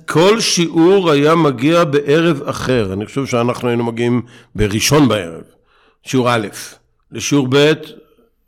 כל 0.10 0.39
שיעור 0.39 1.12
היה 1.12 1.36
מגיע 1.36 1.84
בערב 1.84 2.41
אחר. 2.45 2.93
אני 2.93 3.06
חושב 3.06 3.26
שאנחנו 3.26 3.68
היינו 3.68 3.84
מגיעים 3.84 4.22
בראשון 4.56 5.08
בערב, 5.08 5.43
שיעור 6.04 6.30
א', 6.36 6.47
לשיעור 7.12 7.47
ב', 7.50 7.74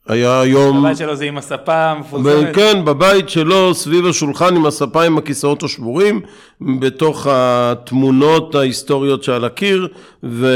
היה 0.07 0.45
יום... 0.45 0.85
הבית 0.85 0.97
שלו 0.97 1.15
זה 1.15 1.25
עם 1.25 1.37
הספה 1.37 1.75
המפורסמת. 1.75 2.55
כן, 2.55 2.85
בבית 2.85 3.29
שלו, 3.29 3.73
סביב 3.73 4.05
השולחן 4.05 4.55
עם 4.55 4.65
הספה 4.65 5.03
עם 5.03 5.17
הכיסאות 5.17 5.63
השבורים, 5.63 6.21
בתוך 6.61 7.27
התמונות 7.29 8.55
ההיסטוריות 8.55 9.23
שעל 9.23 9.45
הקיר, 9.45 9.87
ו... 10.23 10.47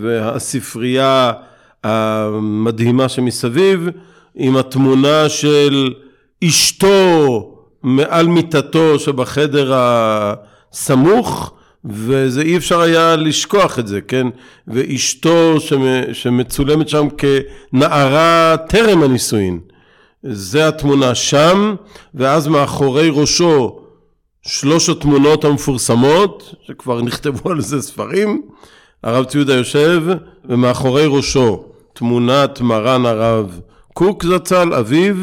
והספרייה 0.00 1.32
המדהימה 1.84 3.08
שמסביב, 3.08 3.88
עם 4.34 4.56
התמונה 4.56 5.28
של 5.28 5.92
אשתו 6.44 7.50
מעל 7.82 8.26
מיטתו 8.26 8.98
שבחדר 8.98 9.72
הסמוך, 9.74 11.54
וזה 11.84 12.42
אי 12.42 12.56
אפשר 12.56 12.80
היה 12.80 13.16
לשכוח 13.16 13.78
את 13.78 13.86
זה, 13.86 14.00
כן? 14.00 14.26
ואשתו 14.68 15.54
שמצולמת 16.12 16.88
שם 16.88 17.08
כנערה 17.18 18.56
טרם 18.68 19.02
הנישואין. 19.02 19.60
זה 20.22 20.68
התמונה 20.68 21.14
שם, 21.14 21.74
ואז 22.14 22.48
מאחורי 22.48 23.08
ראשו 23.12 23.78
שלוש 24.42 24.88
התמונות 24.88 25.44
המפורסמות, 25.44 26.54
שכבר 26.66 27.02
נכתבו 27.02 27.50
על 27.50 27.60
זה 27.60 27.82
ספרים, 27.82 28.42
הרב 29.02 29.24
ציודה 29.24 29.54
יושב, 29.54 30.02
ומאחורי 30.44 31.06
ראשו 31.06 31.64
תמונת 31.92 32.60
מרן 32.60 33.06
הרב 33.06 33.60
קוק 33.92 34.24
זצ"ל, 34.24 34.74
אביו, 34.74 35.16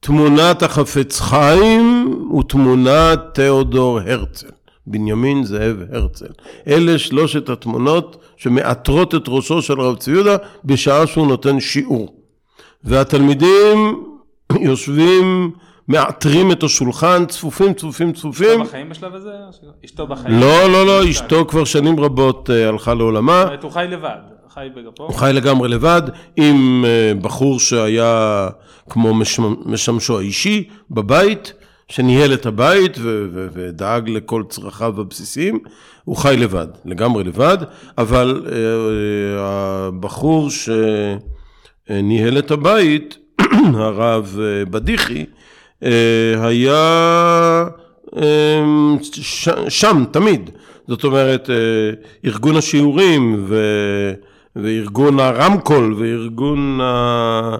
תמונת 0.00 0.62
החפץ 0.62 1.20
חיים 1.20 2.14
ותמונת 2.38 3.20
תיאודור 3.34 4.00
הרצל. 4.00 4.55
בנימין 4.86 5.44
זאב 5.44 5.76
הרצל. 5.92 6.26
אלה 6.68 6.98
שלושת 6.98 7.48
התמונות 7.48 8.24
שמעטרות 8.36 9.14
את 9.14 9.22
ראשו 9.28 9.62
של 9.62 9.80
רב 9.80 9.96
צבי 9.96 10.14
יהודה 10.14 10.36
בשעה 10.64 11.06
שהוא 11.06 11.26
נותן 11.26 11.60
שיעור. 11.60 12.14
והתלמידים 12.84 14.04
יושבים, 14.60 15.50
מעטרים 15.88 16.52
את 16.52 16.62
השולחן, 16.62 17.26
צפופים, 17.26 17.74
צפופים, 17.74 18.12
צפופים. 18.12 18.62
אשתו 18.62 18.64
בחיים 18.64 18.88
בשלב 18.88 19.14
הזה? 19.14 19.30
אשתו 19.84 20.06
בחיים? 20.06 20.40
לא, 20.40 20.66
לא, 20.72 20.86
לא, 20.86 21.10
אשתו 21.10 21.46
כבר 21.48 21.64
שנים 21.64 22.00
רבות 22.00 22.50
אה, 22.50 22.68
הלכה 22.68 22.94
לעולמה. 22.94 23.40
זאת 23.40 23.46
אומרת, 23.46 23.62
הוא 23.62 23.70
חי 23.70 23.86
לבד. 23.90 24.18
חי 24.54 24.68
בגפו. 24.76 25.04
הוא 25.04 25.14
חי 25.14 25.30
לגמרי 25.34 25.68
לבד, 25.68 26.02
עם 26.36 26.84
אה, 26.84 27.12
בחור 27.22 27.60
שהיה 27.60 28.48
כמו 28.90 29.14
משמשו 29.64 30.18
האישי 30.18 30.68
בבית. 30.90 31.52
שניהל 31.88 32.34
את 32.34 32.46
הבית 32.46 32.98
ו- 32.98 33.26
ו- 33.32 33.46
ודאג 33.52 34.08
לכל 34.10 34.42
צרכיו 34.48 35.00
הבסיסיים, 35.00 35.58
הוא 36.04 36.16
חי 36.16 36.36
לבד, 36.38 36.66
לגמרי 36.84 37.24
לבד, 37.24 37.58
אבל 37.98 38.42
uh, 38.46 38.50
הבחור 39.38 40.48
שניהל 40.50 42.38
את 42.38 42.50
הבית, 42.50 43.18
הרב 43.74 44.38
אה, 44.40 44.64
בדיחי, 44.64 45.24
uh, 45.84 45.86
היה 46.40 47.64
uh, 48.06 48.18
ש- 49.02 49.48
שם 49.68 50.04
תמיד. 50.10 50.50
זאת 50.88 51.04
אומרת, 51.04 51.48
uh, 51.48 52.26
ארגון 52.26 52.56
השיעורים 52.56 53.44
ו... 53.48 53.56
וארגון 54.56 55.20
הרמקול 55.20 55.94
וארגון 55.98 56.80
ה... 56.80 57.56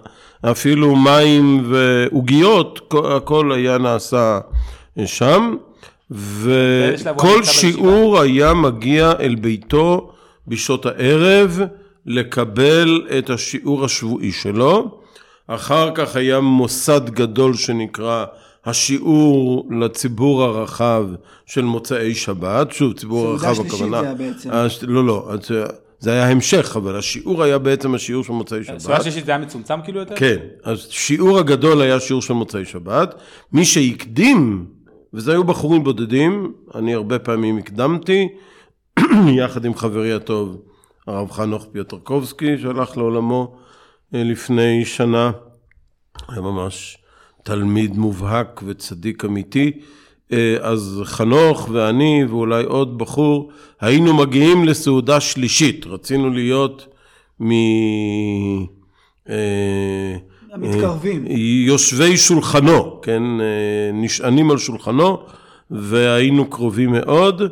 אפילו 0.51 0.97
מים 0.97 1.65
ועוגיות, 1.71 2.95
הכל 3.17 3.53
היה 3.53 3.79
נעשה 3.79 4.41
שם, 5.05 5.57
וכל 6.11 7.45
שיעור 7.45 8.21
היה 8.21 8.55
מגיע 8.55 9.13
אל 9.21 9.35
ביתו 9.35 10.11
בשעות 10.49 10.87
הערב 10.87 11.61
לקבל 12.07 13.03
את 13.19 13.31
השיעור 13.31 13.85
השבועי 13.85 14.33
שלו. 14.33 15.01
אחר 15.47 15.91
כך 15.95 16.17
היה 16.17 16.41
מוסד 16.41 17.11
גדול 17.11 17.55
שנקרא 17.55 18.25
השיעור 18.67 19.69
לציבור 19.81 20.43
הרחב 20.43 21.05
של 21.47 21.63
מוצאי 21.63 22.15
שבת, 22.15 22.73
שוב 22.73 22.93
ציבור 22.93 23.27
הרחב 23.27 23.61
הכוונה, 23.67 24.03
סעודה 24.03 24.15
שלישית 24.15 24.41
זה 24.41 24.51
היה 24.53 24.65
בעצם. 24.65 24.91
לא 24.91 25.05
לא, 25.07 25.29
זה 26.07 26.13
היה 26.13 26.29
המשך, 26.29 26.77
אבל 26.77 26.97
השיעור 26.97 27.43
היה 27.43 27.59
בעצם 27.59 27.95
השיעור 27.95 28.25
של 28.25 28.33
מוצאי 28.33 28.65
שבת. 28.65 28.79
סעודה 28.79 29.03
שלישית 29.03 29.27
זה 29.27 29.33
היה 29.33 29.39
מצומצם 29.39 29.79
כאילו 29.85 30.01
יותר? 30.01 30.17
כן, 30.17 30.37
אז 30.65 30.87
שיעור 30.91 31.39
הגדול 31.39 31.81
היה 31.81 32.01
שיעור 32.01 32.23
של 32.23 32.33
מוצאי 32.33 32.65
שבת. 32.65 33.15
מי 33.53 33.65
שהקדים, 33.65 34.67
וזה 35.15 35.33
היו 35.33 35.45
בחורים 35.45 35.85
בודדים, 35.85 36.53
אני 36.75 36.95
הרבה 36.95 37.19
פעמים 37.19 37.59
הקדמתי, 37.59 38.29
יחד 39.39 39.65
עם 39.65 39.75
חברי 39.75 40.13
הטוב, 40.13 40.63
הרב 41.07 41.31
חנוך 41.31 41.67
פיוטרקובסקי, 41.73 42.59
שהלך 42.59 42.97
לעולמו 42.97 43.57
אה, 44.15 44.23
לפני 44.25 44.85
שנה. 44.85 45.31
היה 46.29 46.41
ממש 46.41 46.99
תלמיד 47.43 47.97
מובהק 47.97 48.63
וצדיק 48.67 49.25
אמיתי. 49.25 49.81
אה, 50.33 50.57
אז 50.61 51.01
חנוך 51.05 51.69
ואני 51.73 52.25
ואולי 52.29 52.65
עוד 52.65 52.99
בחור 52.99 53.51
היינו 53.81 54.15
מגיעים 54.15 54.65
לסעודה 54.65 55.21
שלישית, 55.21 55.87
רצינו 55.87 56.31
להיות 56.31 56.87
מ... 57.41 57.51
אה, 59.29 60.17
המתקרבים. 60.53 61.25
יושבי 61.67 62.17
שולחנו, 62.17 63.01
כן, 63.03 63.23
אה, 63.41 63.91
נשענים 63.93 64.51
על 64.51 64.59
שולחנו 64.59 65.19
והיינו 65.71 66.51
קרובים 66.51 66.93
מאוד 66.93 67.43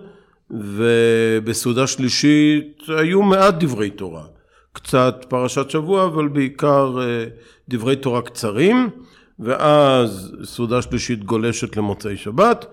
ובסעודה 0.51 1.87
שלישית 1.87 2.83
היו 2.89 3.23
מעט 3.23 3.55
דברי 3.55 3.91
תורה, 3.91 4.25
קצת 4.73 5.25
פרשת 5.29 5.71
שבוע 5.71 6.07
אבל 6.07 6.29
בעיקר 6.29 6.99
דברי 7.69 7.97
תורה 7.97 8.23
קצרים 8.23 8.91
ואז 9.39 10.33
סעודה 10.45 10.83
שלישית 10.83 11.25
גולשת 11.25 11.77
למוצאי 11.77 12.17
שבת, 12.17 12.67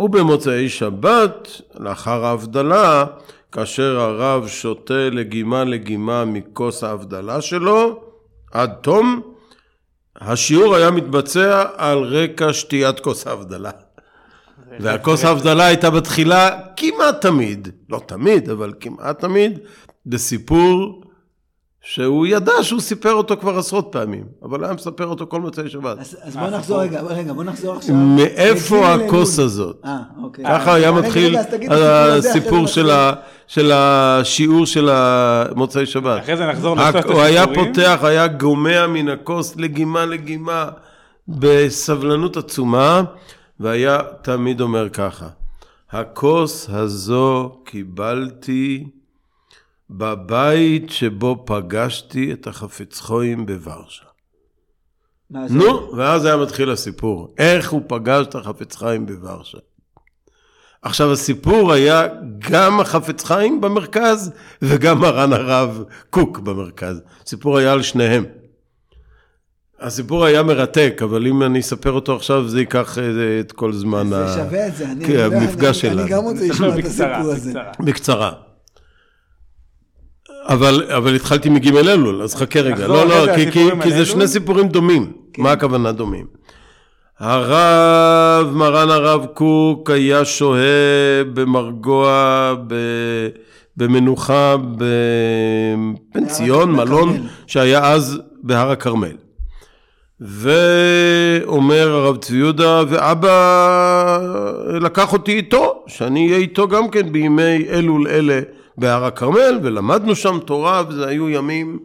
ובמוצאי 0.00 0.68
שבת, 0.68 1.48
לאחר 1.74 2.24
ההבדלה, 2.24 3.04
כאשר 3.52 4.00
הרב 4.00 4.48
שותה 4.48 5.10
לגימה 5.10 5.64
לגימה 5.64 6.24
מכוס 6.24 6.84
ההבדלה 6.84 7.40
שלו, 7.40 8.04
עד 8.52 8.72
תום, 8.80 9.20
השיעור 10.20 10.74
היה 10.74 10.90
מתבצע 10.90 11.64
על 11.76 11.98
רקע 11.98 12.52
שתיית 12.52 13.00
כוס 13.00 13.26
ההבדלה. 13.26 13.70
והכוס 14.80 15.24
ההבדלה 15.24 15.66
הייתה 15.66 15.90
בתחילה 15.90 16.50
כמעט 16.76 17.20
תמיד, 17.20 17.68
לא 17.90 18.00
תמיד, 18.06 18.50
אבל 18.50 18.72
כמעט 18.80 19.20
תמיד, 19.20 19.58
בסיפור 20.06 21.02
שהוא 21.84 22.26
ידע 22.26 22.52
שהוא 22.62 22.80
סיפר 22.80 23.12
אותו 23.12 23.36
כבר 23.36 23.58
עשרות 23.58 23.88
פעמים, 23.90 24.24
אבל 24.42 24.64
היה 24.64 24.72
מספר 24.72 25.06
אותו 25.06 25.26
כל 25.26 25.40
מוצאי 25.40 25.68
שבת. 25.68 25.98
אז, 25.98 26.16
אז 26.22 26.36
בוא 26.36 26.48
נחזור 26.48 26.80
רגע, 26.80 27.00
רגע, 27.00 27.32
בוא 27.32 27.44
נחזור 27.44 27.76
עכשיו. 27.76 27.94
מאיפה 27.94 28.94
הכוס. 28.94 29.38
הזאת? 29.38 29.80
אה, 29.84 29.98
אוקיי. 30.22 30.44
ככה 30.44 30.74
היה 30.74 30.92
מתחיל 30.92 31.36
הסיפור 31.70 32.66
של 32.66 32.90
של 33.46 33.72
השיעור 33.74 34.66
של 34.66 34.90
מוצאי 35.54 35.86
שבת. 35.86 36.22
אחרי 36.22 36.36
זה 36.36 36.46
נחזור 36.46 36.76
לשלושת 36.76 37.04
הוא 37.06 37.20
היה. 37.20 37.44
פותח, 37.54 37.98
היה 38.02 38.26
גומע 38.26 38.86
מן 38.86 39.08
הכוס 39.08 39.56
לגימה 39.56 40.06
לגימה 40.06 40.68
בסבלנות 41.28 42.36
עצומה, 42.36 43.02
והיה 43.60 43.98
תמיד 44.22 44.60
אומר 44.60 44.88
ככה, 44.88 45.26
הכוס 45.90 46.68
הזו 46.72 47.56
קיבלתי 47.64 48.84
בבית 49.96 50.90
שבו 50.90 51.42
פגשתי 51.46 52.32
את 52.32 52.46
החפץ 52.46 53.00
חויים 53.00 53.46
בוורשה. 53.46 54.04
זה? 55.46 55.54
נו, 55.54 55.92
ואז 55.96 56.24
היה 56.24 56.36
מתחיל 56.36 56.70
הסיפור, 56.70 57.34
איך 57.38 57.70
הוא 57.70 57.82
פגש 57.86 58.26
את 58.26 58.34
החפץ 58.34 58.76
חיים 58.76 59.06
בוורשה. 59.06 59.58
עכשיו 60.82 61.12
הסיפור 61.12 61.72
היה 61.72 62.06
גם 62.38 62.80
החפץ 62.80 63.24
חיים 63.24 63.60
במרכז 63.60 64.32
וגם 64.62 64.98
מרן 65.00 65.32
הרב 65.32 65.82
קוק 66.10 66.38
במרכז. 66.38 67.00
הסיפור 67.26 67.58
היה 67.58 67.72
על 67.72 67.82
שניהם. 67.82 68.24
הסיפור 69.80 70.24
היה 70.24 70.42
מרתק, 70.42 71.00
אבל 71.04 71.26
אם 71.26 71.42
אני 71.42 71.60
אספר 71.60 71.92
אותו 71.92 72.16
עכשיו 72.16 72.48
זה 72.48 72.60
ייקח 72.60 72.98
אה, 72.98 73.04
את 73.40 73.52
כל 73.52 73.72
זמן 73.72 74.06
זה 74.08 74.24
ה- 74.24 74.34
שווה 74.34 74.66
את 74.68 74.76
זה. 74.76 74.90
אני- 74.90 75.06
כן, 75.06 75.18
אני- 75.20 75.36
המפגש 75.36 75.64
אני- 75.64 75.74
שלנו. 75.74 76.00
אני 76.02 76.10
גם 76.10 76.22
רוצה 76.24 76.46
לשמוע 76.48 76.78
את 76.78 76.84
הסיפור 76.84 77.32
הזה. 77.32 77.52
בקצרה. 77.80 78.32
אבל, 80.48 80.84
אבל 80.96 81.14
התחלתי 81.14 81.48
מג' 81.48 81.76
אלול, 81.76 82.22
אז 82.22 82.34
חכה 82.34 82.60
רגע. 82.60 82.74
נחזור 82.74 83.04
לא, 83.04 83.26
לא, 83.26 83.36
כי, 83.36 83.50
כי, 83.50 83.68
כי 83.82 83.90
זה. 83.90 84.04
שני 84.04 84.28
סיפורים 84.28 84.68
דומים. 84.68 85.12
כן. 85.32 85.42
מה 85.42 85.52
הכוונה 85.52 85.92
דומים? 85.92 86.26
הרב, 87.18 88.50
מרן 88.56 88.90
הרב 88.90 89.26
קוק 89.34 89.90
היה 89.90 90.24
שוהה 90.24 91.24
במרגוע, 91.34 92.54
ב, 92.66 92.74
במנוחה 93.76 94.56
בפנסיון, 96.14 96.72
מלון. 96.72 97.26
שהיה 97.46 97.92
אז 97.92 98.20
בהר 98.42 98.70
הכרמל. 98.70 99.21
ואומר 100.24 101.88
הרב 101.88 102.16
צבי 102.16 102.36
יהודה, 102.36 102.82
ואבא 102.88 104.18
לקח 104.80 105.12
אותי 105.12 105.32
איתו, 105.32 105.84
שאני 105.86 106.26
אהיה 106.26 106.38
איתו 106.38 106.68
גם 106.68 106.88
כן 106.88 107.12
בימי 107.12 107.66
אלול 107.68 108.08
אלה 108.08 108.40
בהר 108.78 109.04
הכרמל, 109.04 109.58
ולמדנו 109.62 110.16
שם 110.16 110.38
תורה, 110.38 110.82
וזה 110.88 111.06
היו 111.06 111.30
ימים, 111.30 111.78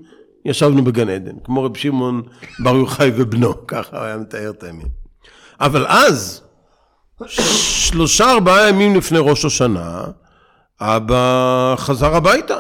ישבנו 0.46 0.84
בגן 0.84 1.10
עדן, 1.10 1.36
כמו 1.44 1.64
רב 1.64 1.78
שמעון 1.78 2.22
בר 2.60 2.76
יוחאי 2.76 3.12
ובנו, 3.16 3.54
ככה 3.68 4.06
היה 4.06 4.18
מתאר 4.18 4.50
את 4.50 4.64
הימים. 4.64 4.88
אבל 5.60 5.86
אז, 5.88 6.44
שלושה 7.28 8.32
ארבעה 8.32 8.70
ימים 8.70 8.96
לפני 8.96 9.20
ראש 9.22 9.46
השנה, 9.46 10.04
אבא 10.82 11.76
חזר 11.78 12.16
הביתה. 12.16 12.60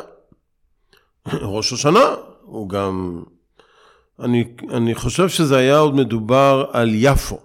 ראש 1.56 1.74
השנה, 1.74 2.06
הוא 2.42 2.70
גם... 2.70 3.24
אני, 4.20 4.44
אני 4.70 4.96
חושב 4.96 5.30
שזה 5.30 5.58
היה 5.58 5.78
עוד 5.78 5.96
מדובר 5.96 6.66
על 6.72 6.90
יפו. 6.94 7.40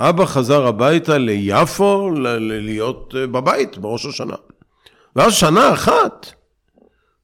אבא 0.00 0.26
חזר 0.26 0.66
הביתה 0.66 1.18
ליפו 1.18 2.10
להיות 2.40 3.14
אה, 3.18 3.26
בבית 3.26 3.78
בראש 3.78 4.06
השנה. 4.06 4.36
ואז 5.16 5.34
שנה 5.34 5.72
אחת, 5.72 6.26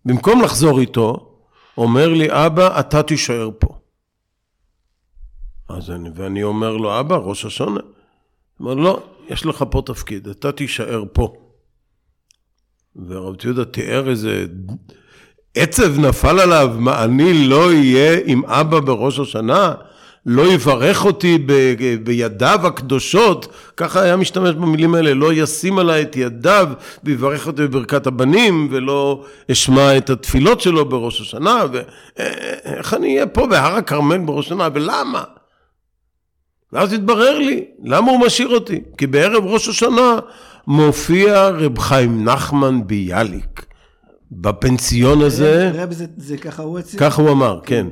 במקום 0.04 0.42
לחזור 0.42 0.80
איתו, 0.80 1.38
אומר 1.78 2.08
לי, 2.08 2.28
אבא, 2.30 2.80
אתה 2.80 3.02
תישאר 3.02 3.50
פה. 3.58 3.78
אז 5.68 5.90
אני, 5.90 6.10
ואני 6.14 6.42
אומר 6.42 6.76
לו, 6.76 7.00
אבא, 7.00 7.16
ראש. 7.16 7.60
הוא 7.60 7.80
אומר, 8.60 8.74
לא, 8.74 9.02
יש 9.28 9.46
לך 9.46 9.64
פה 9.70 9.82
תפקיד, 9.86 10.28
אתה 10.28 10.52
תישאר 10.52 11.04
פה. 11.12 11.36
והרב 12.96 13.36
ציודה 13.36 13.64
תיאר 13.64 14.10
איזה 14.10 14.46
עצב 15.54 15.98
נפל 15.98 16.40
עליו, 16.40 16.70
מה, 16.78 17.04
אני 17.04 17.48
לא 17.48 17.68
אהיה 17.68 18.18
עם 18.24 18.44
אבא 18.44 18.80
בראש 18.80 19.18
השנה? 19.18 19.72
לא 20.26 20.52
יברך 20.52 21.04
אותי 21.04 21.38
ב- 21.46 21.74
בידיו 22.04 22.60
הקדושות, 22.64 23.52
ככה 23.76 24.02
היה 24.02 24.16
משתמש 24.16 24.54
במילים 24.54 24.94
האלה, 24.94 25.14
לא 25.14 25.32
ישים 25.32 25.78
עליי 25.78 26.02
את 26.02 26.16
ידיו 26.16 26.68
ויברך 27.04 27.46
אותי 27.46 27.62
בברכת 27.62 28.06
הבנים, 28.06 28.68
ולא 28.70 29.24
אשמע 29.52 29.96
את 29.96 30.10
התפילות 30.10 30.60
שלו 30.60 30.84
בראש 30.84 31.20
השנה, 31.20 31.64
ואיך 31.72 32.94
אני 32.94 33.14
אהיה 33.14 33.26
פה 33.26 33.46
בהר 33.46 33.76
הכרמל 33.76 34.18
בראש 34.18 34.46
השנה, 34.46 34.68
ולמה? 34.74 35.22
ואז 36.72 36.92
התברר 36.92 37.38
לי, 37.38 37.64
למה 37.84 38.10
הוא 38.10 38.26
משאיר 38.26 38.48
אותי? 38.48 38.80
כי 38.98 39.06
בערב 39.06 39.44
ראש 39.46 39.68
השנה 39.68 40.18
מופיע 40.66 41.48
רב 41.48 41.78
חיים 41.78 42.24
נחמן 42.24 42.86
ביאליק. 42.86 43.71
בפנסיון 44.40 45.22
הזה, 45.22 45.70
רב 45.74 45.92
זה, 45.92 46.06
זה 46.16 46.36
ככה 46.36 46.62
הוא 46.62 46.78
אצלי. 46.78 46.98
ככה 46.98 47.22
הוא 47.22 47.30
אמר, 47.30 47.60
כן. 47.64 47.86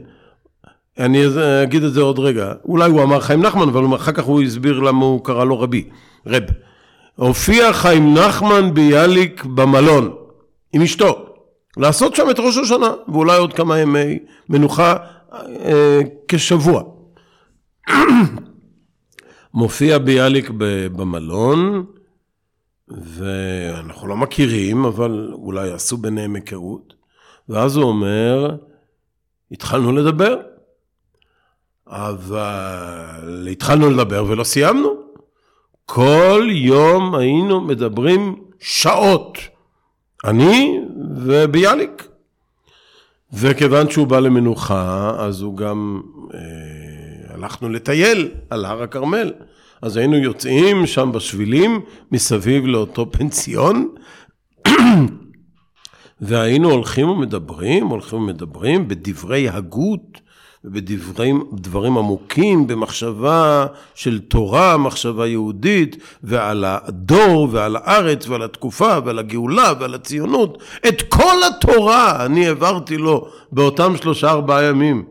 אני 0.99 1.25
אגיד 1.63 1.85
את 1.85 1.93
זה 1.93 2.01
עוד 2.01 2.19
רגע. 2.19 2.53
אולי 2.65 2.91
הוא 2.91 3.03
אמר 3.03 3.21
חיים 3.21 3.43
נחמן, 3.43 3.69
אבל 3.69 3.95
אחר 3.95 4.13
כך 4.13 4.25
הוא 4.25 4.43
הסביר 4.43 4.81
למה 4.81 5.05
הוא 5.05 5.25
קרא 5.25 5.45
לו 5.45 5.61
רבי, 5.61 5.85
רב. 6.27 6.43
הופיע 7.17 7.73
חיים 7.73 8.15
נחמן 8.15 8.75
ביאליק 8.75 9.45
במלון, 9.45 10.15
עם 10.73 10.83
אשתו, 10.83 11.27
לעשות 11.77 12.15
שם 12.15 12.31
את 12.31 12.39
ראש 12.39 12.59
השנה, 12.59 12.91
ואולי 13.09 13.39
עוד 13.39 13.53
כמה 13.53 13.79
ימי 13.79 14.19
מנוחה 14.49 14.97
אה, 15.33 16.01
כשבוע. 16.29 16.83
מופיע 19.55 19.99
ביאליק 19.99 20.51
במלון, 20.97 21.85
ואנחנו 22.91 24.09
לא 24.09 24.17
מכירים, 24.17 24.85
אבל 24.85 25.31
אולי 25.33 25.73
עשו 25.73 25.97
ביניהם 25.97 26.35
היכרות, 26.35 26.95
ואז 27.49 27.77
הוא 27.77 27.85
אומר, 27.85 28.57
התחלנו 29.53 29.93
לדבר, 29.93 30.37
אבל 31.87 33.49
התחלנו 33.51 33.91
לדבר 33.91 34.25
ולא 34.29 34.45
סיימנו. 34.45 34.95
כל 35.87 36.49
יום 36.51 37.15
היינו 37.15 37.61
מדברים 37.61 38.37
שעות, 38.61 39.39
אני 40.25 40.81
וביאליק. 41.17 42.09
וכיוון 43.33 43.91
שהוא 43.91 44.07
בא 44.07 44.21
למנוחה, 44.21 45.15
אז 45.19 45.41
הוא 45.41 45.57
גם, 45.57 46.01
אה, 46.35 47.35
הלכנו 47.35 47.69
לטייל 47.69 48.31
על 48.51 48.65
הר 48.65 48.83
הכרמל. 48.83 49.33
אז 49.83 49.97
היינו 49.97 50.17
יוצאים 50.17 50.87
שם 50.87 51.13
בשבילים 51.13 51.81
מסביב 52.13 52.67
לאותו 52.67 53.13
פנסיון, 53.13 53.89
והיינו 56.21 56.71
הולכים 56.71 57.09
ומדברים, 57.09 57.87
הולכים 57.87 58.19
ומדברים 58.19 58.89
בדברי 58.89 59.49
הגות 59.49 60.21
ובדברים 60.65 61.45
דברים 61.53 61.99
עמוקים, 61.99 62.67
במחשבה 62.67 63.67
של 63.95 64.21
תורה, 64.21 64.77
מחשבה 64.77 65.27
יהודית, 65.27 65.97
ועל 66.23 66.65
הדור 66.67 67.49
ועל 67.51 67.77
הארץ 67.77 68.29
ועל 68.29 68.43
התקופה 68.43 68.99
ועל 69.05 69.19
הגאולה 69.19 69.73
ועל 69.81 69.95
הציונות. 69.95 70.63
את 70.89 71.03
כל 71.03 71.37
התורה 71.49 72.25
אני 72.27 72.47
העברתי 72.47 72.97
לו 72.97 73.29
באותם 73.53 73.97
שלושה 73.97 74.31
ארבעה 74.31 74.65
ימים. 74.65 75.05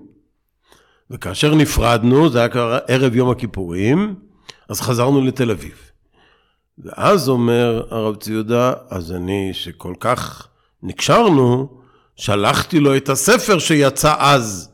וכאשר 1.12 1.56
נפרדנו, 1.56 2.30
זה 2.30 2.40
היה 2.40 2.50
כבר 2.50 2.80
ערב 2.88 3.16
יום 3.16 3.30
הכיפורים, 3.30 4.16
אז 4.70 4.82
חזרנו 4.82 5.22
לתל 5.22 5.52
אביב. 5.52 5.92
ואז 6.78 7.30
אומר 7.30 7.84
הרב 7.90 8.16
ציודה, 8.16 8.74
אז 8.90 9.12
אני, 9.12 9.50
שכל 9.54 9.94
כך 10.00 10.48
נקשרנו, 10.84 11.70
שלחתי 12.16 12.80
לו 12.80 12.98
את 12.98 13.10
הספר 13.10 13.60
שיצא 13.60 14.14
אז, 14.18 14.70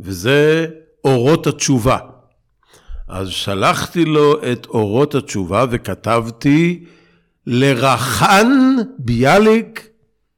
וזה 0.00 0.66
אורות 1.04 1.46
התשובה. 1.46 1.98
אז 3.08 3.28
שלחתי 3.28 4.04
לו 4.04 4.42
את 4.52 4.66
אורות 4.66 5.14
התשובה 5.14 5.64
וכתבתי 5.70 6.84
לרחן 7.46 8.48
ביאליק, 8.98 9.88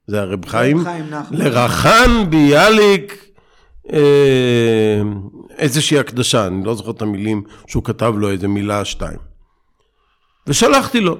זה 0.06 0.20
הרב 0.20 0.44
חיים, 0.46 0.84
חיים 0.84 1.10
נחמן. 1.10 1.38
לרחן 1.38 2.30
ביאליק, 2.30 3.26
אה, 3.92 5.02
איזושהי 5.56 5.98
הקדשה, 5.98 6.46
אני 6.46 6.64
לא 6.64 6.74
זוכר 6.74 6.90
את 6.90 7.02
המילים 7.02 7.42
שהוא 7.66 7.84
כתב 7.84 8.14
לו 8.16 8.30
איזה 8.30 8.48
מילה 8.48 8.84
שתיים. 8.84 9.18
ושלחתי 10.46 11.00
לו. 11.00 11.18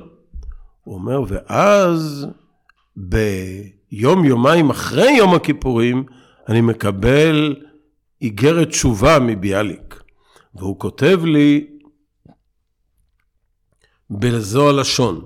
הוא 0.85 0.95
אומר, 0.95 1.23
ואז 1.29 2.27
ביום 2.97 4.25
יומיים 4.25 4.71
אחרי 4.71 5.11
יום 5.11 5.35
הכיפורים, 5.35 6.05
אני 6.49 6.61
מקבל 6.61 7.57
איגרת 8.23 8.69
תשובה 8.69 9.19
מביאליק. 9.19 10.03
והוא 10.55 10.79
כותב 10.79 11.21
לי 11.25 11.67
בזו 14.11 14.69
הלשון, 14.69 15.25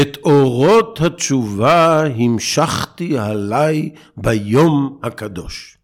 את 0.00 0.18
אורות 0.24 1.00
התשובה 1.00 2.06
המשכתי 2.06 3.18
עליי 3.18 3.90
ביום 4.16 4.98
הקדוש. 5.02 5.78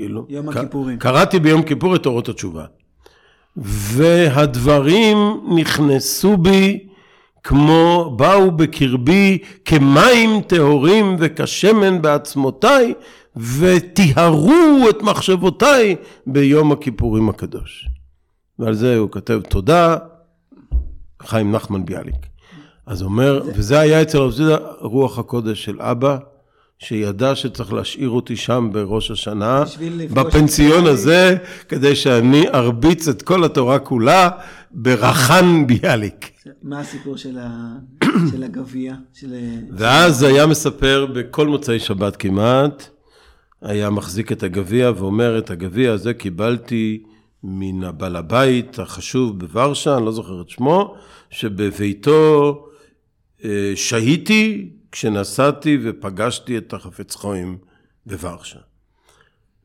כאילו, 0.00 0.26
יום 0.28 0.52
ק- 0.52 0.56
הכיפורים. 0.56 0.98
קראתי 0.98 1.38
ביום 1.38 1.62
כיפור 1.62 1.96
את 1.96 2.06
אורות 2.06 2.28
התשובה. 2.28 2.64
והדברים 3.56 5.16
נכנסו 5.56 6.36
בי 6.36 6.86
כמו 7.44 8.14
באו 8.16 8.50
בקרבי 8.50 9.38
כמים 9.64 10.40
טהורים 10.46 11.16
וכשמן 11.18 12.02
בעצמותיי 12.02 12.94
וטיהרו 13.36 14.86
את 14.90 15.02
מחשבותיי 15.02 15.96
ביום 16.26 16.72
הכיפורים 16.72 17.28
הקדוש. 17.28 17.88
ועל 18.58 18.74
זה 18.74 18.96
הוא 18.96 19.10
כותב 19.10 19.40
תודה, 19.48 19.96
חיים 21.22 21.52
נחמן 21.52 21.84
ביאליק. 21.84 22.26
אז 22.86 23.00
הוא 23.02 23.08
אומר, 23.10 23.42
וזה 23.54 23.78
היה 23.80 24.02
אצל 24.02 24.18
הרב 24.18 24.30
זידה 24.30 24.56
רוח 24.80 25.18
הקודש 25.18 25.64
של 25.64 25.80
אבא, 25.80 26.18
שידע 26.82 27.34
שצריך 27.34 27.72
להשאיר 27.72 28.10
אותי 28.10 28.36
שם 28.36 28.68
בראש 28.72 29.10
השנה, 29.10 29.64
בפנסיון. 30.14 30.86
הזה, 30.86 31.36
כדי 31.68 31.96
שאני 31.96 32.48
ארביץ 32.48 33.08
את 33.08 33.22
כל 33.22 33.44
התורה 33.44 33.78
כולה 33.78 34.30
ברחן 34.70 35.66
ביאליק. 35.66 36.30
מה 36.62 36.80
הסיפור 36.80 37.16
של, 37.16 37.38
ה... 37.38 37.76
של 38.30 38.42
הגביע? 38.42 38.94
של... 39.14 39.34
ואז 39.76 40.22
היה 40.22 40.46
מספר 40.46 41.06
בכל 41.14 41.46
מוצאי 41.48 41.78
שבת 41.78 42.16
כמעט, 42.16 42.88
היה 43.62 43.90
מחזיק 43.90 44.32
את 44.32 44.42
הגביע 44.42 44.92
ואומר, 44.96 45.38
את 45.38 45.50
הגביע 45.50 45.92
הזה 45.92 46.14
קיבלתי 46.14 47.02
מן 47.44 47.84
הבעל 47.84 48.16
הבית 48.16 48.78
החשוב 48.78 49.38
בוורשה, 49.38 49.96
אני 49.96 50.04
לא 50.04 50.12
זוכר 50.12 50.40
את 50.40 50.48
שמו, 50.48 50.94
שבביתו 51.30 52.64
אה, 53.44 53.72
שהיתי 53.74 54.70
כשנסעתי 54.92 55.78
ופגשתי 55.84 56.58
את 56.58 56.72
החפץ 56.72 57.16
חיים 57.16 57.58
בוורשה. 58.06 58.58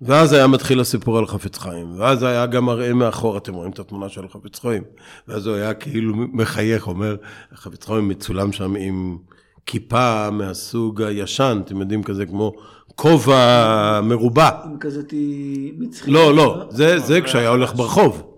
ואז 0.01 0.33
היה 0.33 0.47
מתחיל 0.47 0.79
הסיפור 0.79 1.17
על 1.17 1.27
חפץ 1.27 1.57
חיים, 1.57 1.93
ואז 1.97 2.23
היה 2.23 2.45
גם 2.45 2.65
מראה 2.65 2.93
מאחור, 2.93 3.37
אתם 3.37 3.53
רואים 3.53 3.71
את 3.71 3.79
התמונה 3.79 4.09
של 4.09 4.25
החפץ 4.25 4.59
חיים, 4.59 4.83
ואז 5.27 5.47
הוא 5.47 5.55
היה 5.55 5.73
כאילו 5.73 6.13
מחייך, 6.15 6.87
אומר, 6.87 7.15
החפץ 7.51 7.85
חיים 7.85 8.07
מצולם 8.07 8.51
שם 8.51 8.75
עם 8.75 9.17
כיפה 9.65 10.29
מהסוג 10.31 11.01
הישן, 11.01 11.61
אתם 11.65 11.79
יודעים, 11.79 12.03
כזה 12.03 12.25
כמו 12.25 12.53
כובע 12.95 14.01
מרובע. 14.03 14.49
עם 14.65 14.77
כזאת 14.79 15.13
מצחית. 15.77 16.13
לא, 16.13 16.35
לא, 16.35 16.65
זה, 16.69 16.99
זה 16.99 17.21
כשהיה 17.21 17.49
הולך 17.49 17.75
ברחוב. 17.75 18.34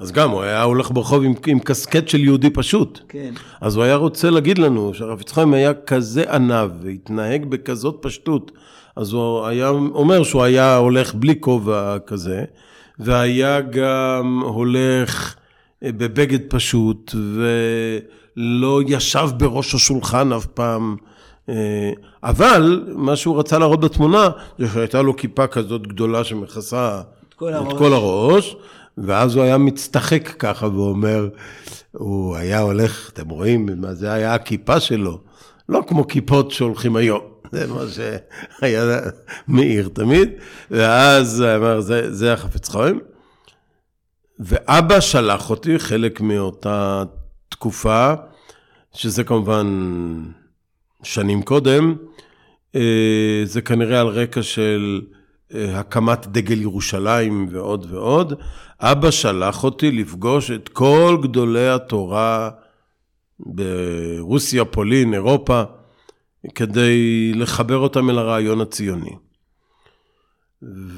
אז 0.00 0.12
גם, 0.12 0.30
הוא 0.30 0.42
היה 0.42 0.62
הולך 0.62 0.90
ברחוב 0.90 1.22
עם, 1.22 1.34
עם 1.46 1.58
קסקט 1.58 2.08
של 2.08 2.24
יהודי 2.24 2.50
פשוט. 2.50 3.00
כן. 3.08 3.34
אז 3.60 3.76
הוא 3.76 3.84
היה 3.84 3.94
רוצה 3.94 4.30
להגיד 4.30 4.58
לנו 4.58 4.94
שהרב 4.94 5.20
יצחק 5.20 5.44
היה 5.52 5.74
כזה 5.74 6.34
ענב 6.34 6.70
והתנהג 6.82 7.46
בכזאת 7.46 7.98
פשטות. 8.00 8.52
אז 8.96 9.12
הוא 9.12 9.46
היה 9.46 9.68
אומר 9.68 10.22
שהוא 10.22 10.42
היה 10.42 10.76
הולך 10.76 11.14
בלי 11.14 11.34
כובע 11.40 11.98
כזה, 12.06 12.44
והיה 12.98 13.60
גם 13.60 14.42
הולך 14.44 15.34
אה, 15.84 15.92
בבגד 15.92 16.38
פשוט, 16.48 17.14
ולא 18.36 18.80
ישב 18.86 19.28
בראש 19.36 19.74
השולחן 19.74 20.32
אף 20.32 20.46
פעם. 20.46 20.96
אה, 21.48 21.90
אבל 22.22 22.84
מה 22.94 23.16
שהוא 23.16 23.38
רצה 23.38 23.58
להראות 23.58 23.80
בתמונה, 23.80 24.28
זה 24.58 24.68
שהייתה 24.68 25.02
לו 25.02 25.16
כיפה 25.16 25.46
כזאת 25.46 25.86
גדולה 25.86 26.24
שמכסה 26.24 27.00
את 27.28 27.34
כל 27.34 27.48
את 27.48 27.54
הראש. 27.54 27.78
כל 27.78 27.92
הראש, 27.92 28.56
ואז 28.98 29.34
הוא 29.34 29.44
היה 29.44 29.58
מצטחק 29.58 30.28
ככה 30.28 30.66
ואומר, 30.66 31.28
הוא 31.92 32.36
היה 32.36 32.60
הולך, 32.60 33.10
אתם 33.12 33.28
רואים, 33.28 33.68
מה 33.76 33.94
זה 33.94 34.12
היה 34.12 34.34
הכיפה 34.34 34.80
שלו, 34.80 35.20
לא 35.68 35.82
כמו 35.88 36.08
כיפות 36.08 36.50
שהולכים 36.50 36.96
היום, 36.96 37.20
זה 37.52 37.66
מה 37.66 37.80
שהיה 38.60 38.98
מאיר 39.48 39.88
תמיד, 39.92 40.28
ואז 40.70 41.40
הוא 41.40 41.56
אמר, 41.56 41.80
זה, 41.80 42.14
זה 42.14 42.32
החפץ 42.32 42.68
חיים. 42.68 43.00
ואבא 44.40 45.00
שלח 45.00 45.50
אותי, 45.50 45.78
חלק 45.78 46.20
מאותה 46.20 47.04
תקופה, 47.48 48.14
שזה 48.92 49.24
כמובן 49.24 49.66
שנים 51.02 51.42
קודם, 51.42 51.94
אה, 52.74 53.42
זה 53.44 53.60
כנראה 53.60 54.00
על 54.00 54.06
רקע 54.06 54.42
של 54.42 55.00
אה, 55.54 55.78
הקמת 55.80 56.26
דגל 56.26 56.62
ירושלים 56.62 57.48
ועוד 57.50 57.86
ועוד. 57.90 58.34
אבא 58.80 59.10
שלח 59.10 59.64
אותי 59.64 59.90
לפגוש 59.90 60.50
את 60.50 60.68
כל 60.68 61.18
גדולי 61.22 61.68
התורה 61.68 62.50
ברוסיה, 63.40 64.64
פולין, 64.64 65.14
אירופה, 65.14 65.62
כדי 66.54 67.32
לחבר 67.34 67.76
אותם 67.76 68.10
אל 68.10 68.18
הרעיון 68.18 68.60
הציוני. 68.60 69.16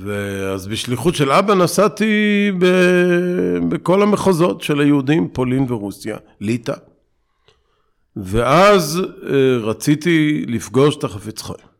ואז 0.05 0.67
בשליחות 0.67 1.15
של 1.15 1.33
אבא 1.33 1.55
נסעתי 1.55 2.51
ב... 2.59 2.67
בכל 3.69 4.03
המחוזות 4.03 4.63
של 4.63 4.81
היהודים, 4.81 5.29
פולין 5.29 5.67
ורוסיה, 5.69 6.17
ליטא. 6.41 6.75
ואז 8.17 9.03
אה, 9.31 9.57
רציתי 9.63 10.45
לפגוש 10.49 10.97
את 10.97 11.05
החפץ 11.05 11.43
חיים. 11.43 11.73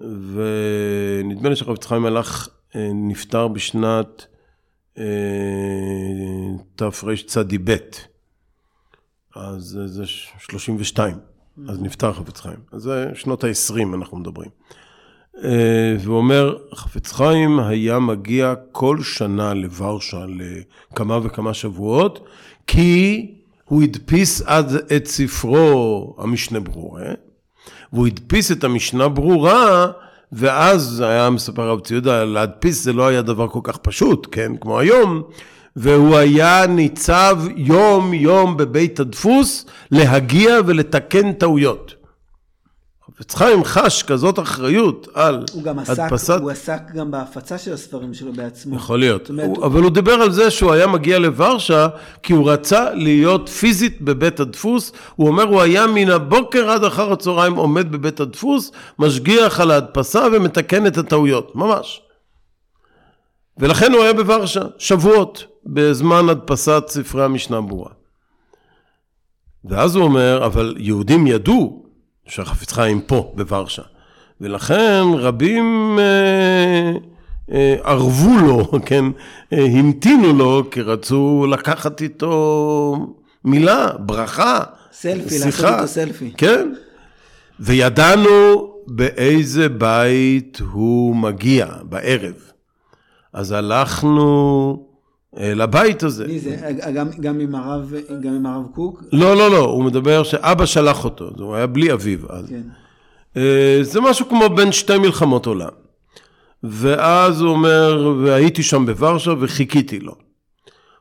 ונדמה 0.00 1.48
לי 1.48 1.56
שהחפץ 1.56 1.86
חיים 1.86 2.06
הלך, 2.06 2.48
אה, 2.76 2.90
נפטר 2.94 3.48
בשנת 3.48 4.26
תרצ"ב. 6.76 7.76
אז 9.36 9.78
זה 9.86 10.04
32, 10.38 11.16
אז 11.68 11.82
נפטר 11.82 12.12
חפץ 12.12 12.40
חיים. 12.40 12.58
אז 12.72 12.82
זה 12.82 13.10
שנות 13.14 13.44
ה-20 13.44 13.94
אנחנו 13.94 14.16
מדברים. 14.16 14.50
אה, 15.44 15.96
והוא 16.00 16.16
אומר, 16.16 16.56
חפץ 16.74 17.12
חיים 17.12 17.60
היה 17.60 17.98
מגיע 17.98 18.54
כל 18.72 19.02
שנה 19.02 19.54
לוורשה 19.54 20.24
לכמה 20.26 21.18
וכמה 21.22 21.54
שבועות, 21.54 22.28
כי 22.66 23.30
הוא 23.64 23.82
הדפיס 23.82 24.42
אז 24.46 24.78
את 24.96 25.06
ספרו 25.06 26.16
המשנה 26.18 26.60
ברורה, 26.60 27.12
והוא 27.92 28.06
הדפיס 28.06 28.52
את 28.52 28.64
המשנה 28.64 29.08
ברורה, 29.08 29.86
ואז 30.36 31.00
היה 31.06 31.30
מספר 31.30 31.62
הרב 31.62 31.80
ציודה, 31.80 32.24
להדפיס 32.24 32.84
זה 32.84 32.92
לא 32.92 33.06
היה 33.06 33.22
דבר 33.22 33.48
כל 33.48 33.60
כך 33.62 33.76
פשוט, 33.76 34.26
כן, 34.32 34.52
כמו 34.60 34.78
היום, 34.78 35.22
והוא 35.76 36.16
היה 36.16 36.66
ניצב 36.66 37.42
יום 37.56 38.14
יום 38.14 38.56
בבית 38.56 39.00
הדפוס 39.00 39.66
להגיע 39.90 40.58
ולתקן 40.66 41.32
טעויות. 41.32 42.03
חיים 43.30 43.64
חש 43.64 44.02
כזאת 44.02 44.38
אחריות 44.38 45.08
על 45.14 45.44
הוא 45.52 45.62
גם 45.62 45.78
עסק, 45.78 45.98
הדפסת... 45.98 46.40
הוא 46.40 46.50
עסק 46.50 46.82
גם 46.94 47.10
בהפצה 47.10 47.58
של 47.58 47.72
הספרים 47.72 48.14
שלו 48.14 48.32
בעצמו. 48.32 48.76
יכול 48.76 48.98
להיות. 48.98 49.30
אומרת, 49.30 49.46
הוא, 49.46 49.66
אבל 49.66 49.82
הוא 49.82 49.90
דיבר 49.90 50.12
על 50.12 50.32
זה 50.32 50.50
שהוא 50.50 50.72
היה 50.72 50.86
מגיע 50.86 51.18
לוורשה, 51.18 51.88
כי 52.22 52.32
הוא 52.32 52.50
רצה 52.50 52.90
להיות 52.94 53.48
פיזית 53.48 54.02
בבית 54.02 54.40
הדפוס. 54.40 54.92
הוא 55.16 55.28
אומר, 55.28 55.42
הוא 55.42 55.60
היה 55.60 55.86
מן 55.86 56.10
הבוקר 56.10 56.70
עד 56.70 56.84
אחר 56.84 57.12
הצהריים 57.12 57.54
עומד 57.54 57.92
בבית 57.92 58.20
הדפוס, 58.20 58.72
משגיח 58.98 59.60
על 59.60 59.70
ההדפסה 59.70 60.26
ומתקן 60.32 60.86
את 60.86 60.96
הטעויות, 60.98 61.56
ממש. 61.56 62.02
ולכן 63.58 63.92
הוא 63.92 64.02
היה 64.02 64.12
בוורשה, 64.12 64.62
שבועות, 64.78 65.44
בזמן 65.66 66.28
הדפסת 66.28 66.84
ספרי 66.88 67.24
המשנה 67.24 67.60
ברורה. 67.60 67.90
ואז 69.64 69.96
הוא 69.96 70.04
אומר, 70.04 70.46
אבל 70.46 70.74
יהודים 70.78 71.26
ידעו 71.26 71.83
שהחפץ 72.26 72.72
חיים 72.72 73.00
פה, 73.00 73.32
בוורשה. 73.34 73.82
ולכן 74.40 75.02
רבים 75.14 75.98
אה, 75.98 76.92
אה, 77.52 77.76
ערבו 77.82 78.38
לו, 78.46 78.70
כן, 78.86 79.04
אה, 79.52 79.64
המתינו 79.64 80.32
לו, 80.32 80.62
כי 80.70 80.80
רצו 80.80 81.46
לקחת 81.50 82.02
איתו 82.02 83.14
מילה, 83.44 83.88
ברכה, 83.98 84.60
סלפי, 84.92 85.38
לעשות 85.38 85.52
שיחה. 85.52 85.76
איתו 85.76 85.88
סלפי. 85.88 86.32
כן. 86.36 86.72
וידענו 87.60 88.70
באיזה 88.86 89.68
בית 89.68 90.60
הוא 90.72 91.16
מגיע 91.16 91.66
בערב. 91.82 92.34
אז 93.32 93.52
הלכנו 93.52 94.86
לבית 95.36 96.02
הזה. 96.02 96.26
מי 96.26 96.38
זה? 96.38 96.56
גם, 96.94 97.08
גם, 97.20 97.40
עם 97.40 97.54
הרב, 97.54 97.92
גם 98.20 98.34
עם 98.34 98.46
הרב 98.46 98.66
קוק? 98.74 99.02
לא, 99.12 99.36
לא, 99.36 99.50
לא, 99.50 99.64
הוא 99.64 99.84
מדבר 99.84 100.22
שאבא 100.22 100.66
שלח 100.66 101.04
אותו, 101.04 101.30
הוא 101.38 101.54
היה 101.54 101.66
בלי 101.66 101.92
אביו 101.92 102.18
אז. 102.28 102.48
כן. 102.48 102.62
אה, 103.36 103.78
זה 103.82 104.00
משהו 104.00 104.28
כמו 104.28 104.48
בין 104.48 104.72
שתי 104.72 104.98
מלחמות 104.98 105.46
עולם. 105.46 105.68
ואז 106.62 107.40
הוא 107.40 107.50
אומר, 107.50 108.14
והייתי 108.22 108.62
שם 108.62 108.86
בוורשה 108.86 109.32
וחיכיתי 109.40 110.00
לו. 110.00 110.14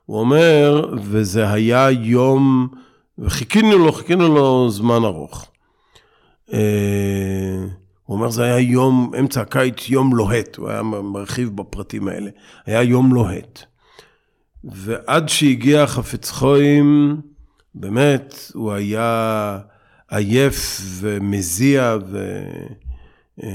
הוא 0.05 0.19
אומר, 0.19 0.89
וזה 1.01 1.51
היה 1.51 1.91
יום, 1.91 2.67
וחיכינו 3.19 3.77
לו, 3.77 3.91
חיכינו 3.91 4.35
לו 4.35 4.69
זמן 4.69 5.03
ארוך. 5.03 5.47
אה, 6.53 6.59
הוא 8.05 8.17
אומר, 8.17 8.29
זה 8.29 8.43
היה 8.43 8.59
יום, 8.59 9.11
אמצע 9.19 9.41
הקיץ, 9.41 9.89
יום 9.89 10.15
לוהט, 10.15 10.55
הוא 10.55 10.69
היה 10.69 10.83
מרחיב 10.83 11.49
בפרטים 11.55 12.07
האלה. 12.07 12.29
היה 12.65 12.83
יום 12.83 13.13
לוהט. 13.13 13.63
ועד 14.63 15.29
שהגיע 15.29 15.87
חפץ 15.87 16.31
חיים, 16.31 17.21
באמת, 17.75 18.51
הוא 18.53 18.71
היה 18.71 19.59
עייף 20.09 20.81
ומזיע, 20.99 21.97
והוא 23.37 23.47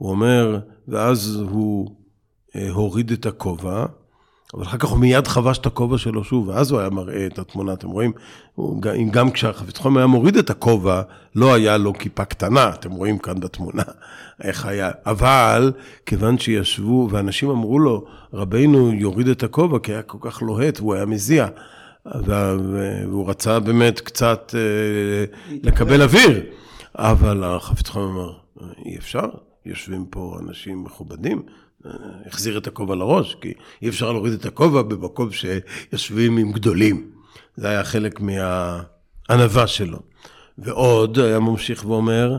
אומר, 0.00 0.60
ואז 0.88 1.36
הוא 1.50 1.96
אה, 2.56 2.70
הוריד 2.70 3.10
את 3.10 3.26
הכובע, 3.26 3.86
אבל 4.56 4.64
אחר 4.64 4.78
כך 4.78 4.88
הוא 4.88 4.98
מיד 4.98 5.26
חבש 5.28 5.58
את 5.58 5.66
הכובע 5.66 5.98
שלו 5.98 6.24
שוב, 6.24 6.48
ואז 6.48 6.70
הוא 6.70 6.80
היה 6.80 6.90
מראה 6.90 7.26
את 7.26 7.38
התמונה, 7.38 7.72
אתם 7.72 7.88
רואים? 7.88 8.12
הוא, 8.54 8.82
גם- 8.82 9.10
גם 9.10 9.30
כשהחפץ 9.30 9.78
חיים 9.78 9.96
היה 9.96 10.06
מוריד 10.06 10.36
את 10.36 10.50
הכובע, 10.50 11.02
לא 11.34 11.54
היה 11.54 11.76
לו 11.76 11.92
כיפה 11.94 12.24
קטנה, 12.24 12.68
אתם 12.70 12.90
רואים 12.90 13.18
כאן 13.18 13.40
בתמונה 13.40 13.82
איך 14.42 14.66
היה. 14.66 14.90
אבל 15.06 15.72
כיוון 16.06 16.38
שישבו, 16.38 17.08
ואנשים 17.10 17.50
אמרו 17.50 17.78
לו, 17.78 18.04
רבינו 18.32 18.92
יוריד 18.92 19.28
את 19.28 19.42
הכובע, 19.42 19.78
כי 19.78 19.92
היה 19.92 20.02
כל 20.02 20.18
כך 20.20 20.42
לוהט 20.42 20.80
והוא 20.80 20.94
היה 20.94 21.04
מזיע. 21.06 21.46
וה- 22.24 22.56
והוא 23.08 23.30
רצה 23.30 23.60
באמת 23.60 24.00
קצת 24.00 24.54
אה, 24.54 25.24
לקבל 25.62 26.02
אוויר, 26.02 26.42
אבל 26.94 27.44
החפץ 27.44 27.88
חיים 27.88 28.04
אמר, 28.04 28.32
אי 28.84 28.96
אפשר, 28.98 29.26
יושבים 29.66 30.06
פה 30.10 30.36
אנשים 30.40 30.84
מכובדים, 30.84 31.42
החזיר 32.26 32.58
את 32.58 32.66
הכובע 32.66 32.94
לראש, 32.94 33.36
כי 33.40 33.52
אי 33.82 33.88
אפשר 33.88 34.12
להוריד 34.12 34.32
את 34.32 34.44
הכובע 34.44 34.82
במקום 34.82 35.28
שיושבים 35.32 36.36
עם 36.36 36.52
גדולים. 36.52 37.10
זה 37.56 37.68
היה 37.68 37.84
חלק 37.84 38.20
מהענווה 38.20 39.66
שלו. 39.66 39.98
ועוד, 40.58 41.18
היה 41.18 41.40
ממשיך 41.40 41.84
ואומר, 41.84 42.38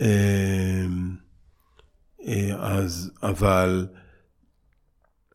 אה, 0.00 0.86
אה, 2.26 2.56
אז, 2.58 3.10
אבל 3.22 3.86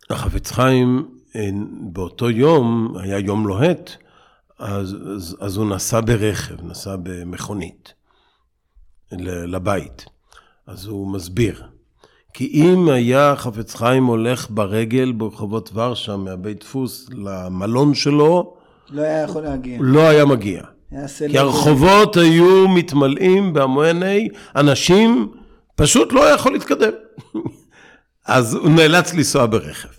החפץ 0.10 0.52
חיים, 0.52 1.20
אה, 1.36 1.50
באותו 1.92 2.30
יום, 2.30 2.96
היה 3.00 3.20
יום 3.20 3.48
לוהט, 3.48 3.92
אז, 4.60 4.96
אז, 5.16 5.38
אז 5.40 5.58
הוא 5.58 5.70
נסע 5.70 6.02
ברכב, 6.02 6.66
נסע 6.66 6.96
במכונית 7.04 7.94
לבית. 9.22 10.06
אז 10.68 10.86
הוא 10.86 11.14
מסביר. 11.14 11.64
כי 12.34 12.50
אם 12.54 12.90
היה 12.90 13.36
חפץ 13.38 13.76
חיים 13.76 14.06
הולך 14.06 14.48
ברגל 14.50 15.12
ברחובות 15.12 15.70
ורשה 15.74 16.18
מהבית 16.18 16.60
דפוס 16.60 17.10
למלון 17.14 17.94
שלו, 17.94 18.58
לא 18.90 19.02
היה 19.02 19.24
יכול 19.24 19.42
להגיע. 19.42 19.78
לא 19.82 20.08
היה 20.08 20.26
מגיע. 20.26 20.62
היה. 20.92 21.08
כי 21.30 21.38
הרחובות 21.38 22.18
היו 22.18 22.68
מתמלאים 22.68 23.54
בהמוני 23.54 24.30
אנשים, 24.56 25.32
פשוט 25.76 26.14
לא 26.14 26.26
היה 26.26 26.36
יכול 26.36 26.54
להתקדם. 26.54 26.92
אז 28.26 28.54
הוא 28.54 28.70
נאלץ 28.70 29.14
לנסוע 29.14 29.46
ברכב. 29.46 29.90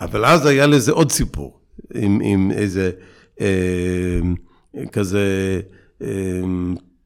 אבל 0.00 0.24
אז 0.24 0.46
היה 0.46 0.66
לזה 0.66 0.92
עוד 0.92 1.10
סיפור, 1.10 1.60
עם, 1.94 2.20
עם 2.24 2.50
איזה 2.50 2.90
אה, 3.40 4.20
כזה 4.92 5.60
אה, 6.02 6.08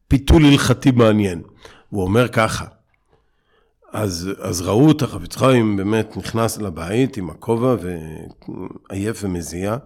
פיתול 0.09 0.45
הלכתי 0.45 0.91
מעניין. 0.91 1.43
הוא 1.89 2.03
אומר 2.03 2.29
ככה, 2.29 2.65
אז, 3.95 4.31
אז 4.41 4.63
ראו 4.63 4.91
את 4.91 5.03
החפץ 5.03 5.37
חיים 5.37 5.77
באמת 5.77 6.17
נכנס 6.17 6.59
לבית 6.59 7.17
עם 7.17 7.31
הכובע 7.31 7.77
ועייף 8.91 9.21
ומזיע. 9.25 9.77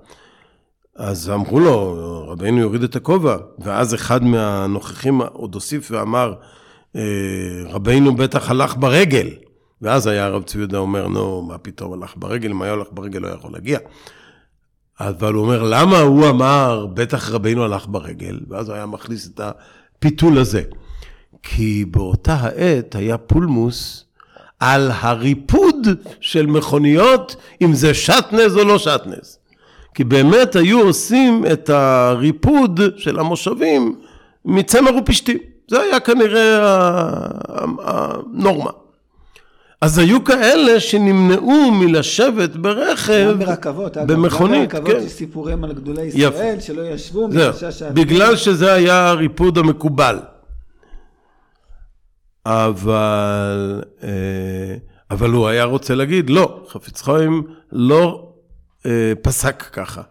אז 0.96 1.30
אמרו 1.30 1.60
לו, 1.60 1.94
רבינו 2.28 2.58
יוריד 2.58 2.82
את 2.82 2.96
הכובע. 2.96 3.36
ואז 3.58 3.94
אחד 3.94 4.24
מהנוכחים 4.24 5.20
עוד 5.22 5.54
הוסיף 5.54 5.88
ואמר, 5.90 6.34
"אה, 6.96 7.02
רבינו 7.66 8.16
בטח 8.16 8.50
הלך 8.50 8.76
ברגל. 8.76 9.28
ואז 9.82 10.06
היה 10.06 10.24
הרב 10.24 10.42
צבי 10.42 10.58
יהודה 10.60 10.78
אומר, 10.78 11.08
נו, 11.08 11.42
מה 11.42 11.58
פתאום 11.58 11.92
הלך 11.92 12.14
ברגל? 12.16 12.50
אם 12.50 12.62
היה 12.62 12.72
הולך 12.72 12.88
ברגל 12.92 13.18
לא 13.20 13.28
יכול 13.28 13.52
להגיע. 13.52 13.78
אבל 15.00 15.34
הוא 15.34 15.42
אומר, 15.44 15.62
למה 15.62 16.00
הוא 16.00 16.28
אמר, 16.28 16.86
בטח 16.94 17.30
רבינו 17.30 17.64
הלך 17.64 17.86
ברגל? 17.86 18.40
ואז 18.48 18.68
הוא 18.68 18.76
היה 18.76 18.86
מכניס 18.86 19.28
את 19.34 19.40
הפיתול 19.40 20.38
הזה. 20.38 20.62
כי 21.42 21.84
באותה 21.90 22.34
העת 22.40 22.94
היה 22.94 23.18
פולמוס 23.18 24.04
על 24.60 24.90
הריפוד 25.00 25.86
של 26.20 26.46
מכוניות, 26.46 27.36
אם 27.62 27.74
זה 27.74 27.94
שטנז 27.94 28.56
או 28.56 28.64
לא 28.64 28.78
שטנז. 28.78 29.38
כי 29.94 30.04
באמת 30.04 30.56
היו 30.56 30.80
עושים 30.80 31.44
את 31.52 31.70
הריפוד 31.70 32.80
של 32.96 33.18
המושבים 33.18 33.96
מצמר 34.44 34.90
ופשתים. 34.98 35.38
זה 35.68 35.80
היה 35.80 36.00
כנראה 36.00 36.58
הנורמה. 37.78 38.70
אז 39.80 39.98
היו 39.98 40.24
כאלה 40.24 40.80
שנמנעו 40.80 41.70
מלשבת 41.70 42.56
ברכב 42.56 43.28
גם 43.30 43.38
ברכבות, 43.38 43.96
אגב, 43.96 44.12
במכונית, 44.12 44.70
גם 44.70 44.80
ברכבות 44.84 45.00
כן. 45.00 45.06
יש 45.06 45.12
סיפורים 45.12 45.64
על 45.64 45.72
גדולי. 45.72 46.02
ישראל 46.02 46.56
שלא 46.60 46.82
ישבו 46.82 47.28
זהו, 47.32 47.52
שה- 47.70 47.90
בגלל 47.90 48.36
שזה 48.36 48.72
היה 48.72 49.08
הריפוד 49.08 49.58
המקובל. 49.58 50.18
אבל, 52.48 53.82
אה, 54.02 54.08
אבל 55.10 55.30
הוא 55.30 55.48
היה 55.48 55.64
רוצה 55.64 55.94
להגיד, 55.94 56.30
לא, 56.30 56.60
חפץ 56.68 57.02
חיים 57.02 57.42
לא 57.72 58.32
אה, 58.86 59.12
פסק 59.22 59.62
ככה. 59.72 60.02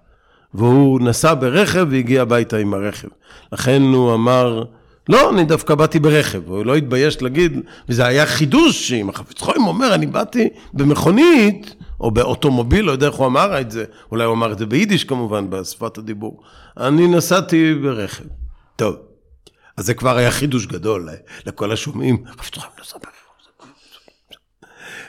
והוא 0.53 1.01
נסע 1.01 1.33
ברכב 1.33 1.88
והגיע 1.89 2.21
הביתה 2.21 2.57
עם 2.57 2.73
הרכב. 2.73 3.07
לכן 3.51 3.81
הוא 3.81 4.13
אמר, 4.13 4.63
לא, 5.09 5.29
אני 5.29 5.43
דווקא 5.43 5.75
באתי 5.75 5.99
ברכב. 5.99 6.41
הוא 6.47 6.65
לא 6.65 6.75
התבייש 6.75 7.21
להגיד, 7.21 7.59
וזה 7.89 8.05
היה 8.05 8.25
חידוש, 8.25 8.89
שאם 8.89 9.09
החפץ 9.09 9.41
חיים 9.41 9.67
אומר, 9.67 9.95
אני 9.95 10.05
באתי 10.05 10.49
במכונית, 10.73 11.75
או 11.99 12.11
באוטומוביל, 12.11 12.85
לא 12.85 12.91
יודע 12.91 13.07
איך 13.07 13.15
הוא 13.15 13.27
אמר 13.27 13.61
את 13.61 13.71
זה, 13.71 13.85
אולי 14.11 14.23
הוא 14.23 14.33
אמר 14.33 14.51
את 14.51 14.57
זה 14.57 14.65
ביידיש 14.65 15.03
כמובן, 15.03 15.49
בשפת 15.49 15.97
הדיבור. 15.97 16.41
אני 16.77 17.07
נסעתי 17.07 17.75
ברכב. 17.75 18.23
טוב, 18.75 18.95
אז 19.78 19.86
זה 19.86 19.93
כבר 19.93 20.17
היה 20.17 20.32
חידוש 20.32 20.65
גדול 20.65 21.09
לכל 21.45 21.71
השומעים. 21.71 22.23
ברכב. 22.97 23.28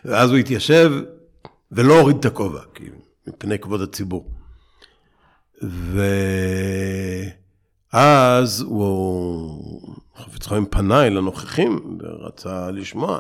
ואז 0.04 0.30
הוא 0.30 0.38
התיישב 0.38 0.92
ולא 1.72 1.98
הוריד 2.00 2.16
את 2.16 2.24
הכובע, 2.24 2.60
כי 2.74 2.84
מפני 3.26 3.58
כבוד 3.58 3.80
הציבור. 3.80 4.30
ואז 7.92 8.60
הוא, 8.60 9.94
חפץ 10.16 10.46
חיים 10.46 10.66
פנה 10.66 11.06
אל 11.06 11.18
הנוכחים 11.18 11.98
ורצה 12.00 12.70
לשמוע 12.70 13.18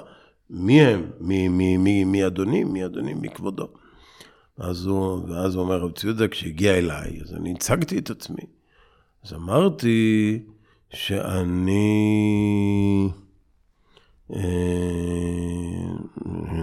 מי 0.50 0.82
הם, 0.82 1.10
מי, 1.20 1.48
מי, 1.48 1.76
מי, 1.76 2.04
מי 2.04 2.26
אדוני, 2.26 2.64
מי 2.64 2.84
אדוני, 2.84 3.14
מי 3.14 3.28
כבודו. 3.28 3.68
אז 4.58 4.86
הוא, 4.86 5.28
ואז 5.28 5.54
הוא 5.54 5.64
אומר, 5.64 5.76
רב 5.76 5.92
ציודה, 5.92 6.28
כשהגיע 6.28 6.78
אליי, 6.78 7.20
אז 7.24 7.34
אני 7.34 7.52
הצגתי 7.52 7.98
את 7.98 8.10
עצמי. 8.10 8.42
אז 9.24 9.32
אמרתי 9.32 10.40
שאני... 10.90 11.88
אה, 14.34 14.40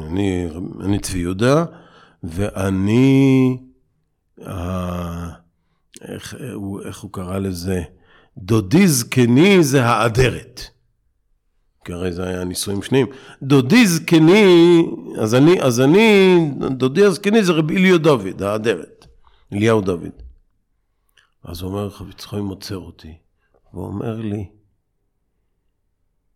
אני, 0.07 0.47
אני 0.79 0.99
צבי 0.99 1.19
יהודה, 1.19 1.65
ואני... 2.23 3.57
אה, 4.41 5.29
איך, 6.01 6.35
איך 6.85 6.99
הוא 6.99 7.11
קרא 7.11 7.37
לזה? 7.37 7.83
דודי 8.37 8.87
זקני 8.87 9.63
זה 9.63 9.85
האדרת. 9.85 10.61
כי 11.85 11.93
הרי 11.93 12.11
זה 12.11 12.23
היה 12.23 12.43
נישואים 12.43 12.81
שניים. 12.81 13.07
דודי 13.43 13.87
זקני, 13.87 14.85
אז 15.19 15.35
אני, 15.35 15.61
אז 15.61 15.81
אני, 15.81 16.37
דודי 16.69 17.05
הזקני 17.05 17.43
זה 17.43 17.53
רבי 17.53 17.77
אליהו 17.77 17.97
דוד, 17.97 18.41
האדרת. 18.41 19.07
אליהו 19.53 19.81
דוד. 19.81 20.09
אז 21.43 21.61
הוא 21.61 21.69
אומר, 21.69 21.89
חפץ 21.89 22.25
חיים 22.25 22.47
עוצר 22.47 22.77
אותי. 22.77 23.13
והוא 23.75 23.87
אומר 23.87 24.21
לי, 24.21 24.45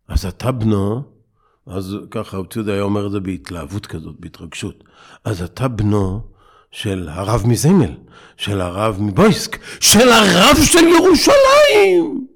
אז 0.08 0.26
אתה 0.26 0.52
בנו, 0.52 1.02
אז 1.68 1.98
ככה 2.12 2.38
רב 2.38 2.46
ציודה 2.54 2.74
היה 2.74 2.82
אומר 2.82 3.08
את 3.08 3.12
זה 3.12 3.20
בהתלהבות 3.20 3.86
כזאת, 3.86 4.16
בהתרגשות. 4.20 4.84
אז 5.26 5.42
אתה 5.42 5.68
בנו 5.68 6.22
של 6.72 7.10
הרב 7.12 7.44
מזמל, 7.48 7.98
של 8.38 8.62
הרב 8.62 8.98
מבויסק, 9.02 9.60
של 9.80 10.10
הרב 10.10 10.58
של 10.64 10.88
ירושלים! 10.88 12.28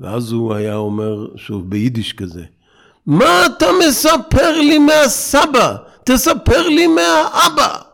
ואז 0.00 0.32
הוא 0.32 0.54
היה 0.54 0.76
אומר, 0.76 1.36
שוב 1.36 1.70
ביידיש 1.70 2.12
כזה, 2.12 2.44
מה 3.06 3.46
אתה 3.46 3.66
מספר 3.88 4.60
לי 4.60 4.78
מהסבא? 4.78 5.76
תספר 6.04 6.68
לי 6.68 6.86
מהאבא. 6.86 7.85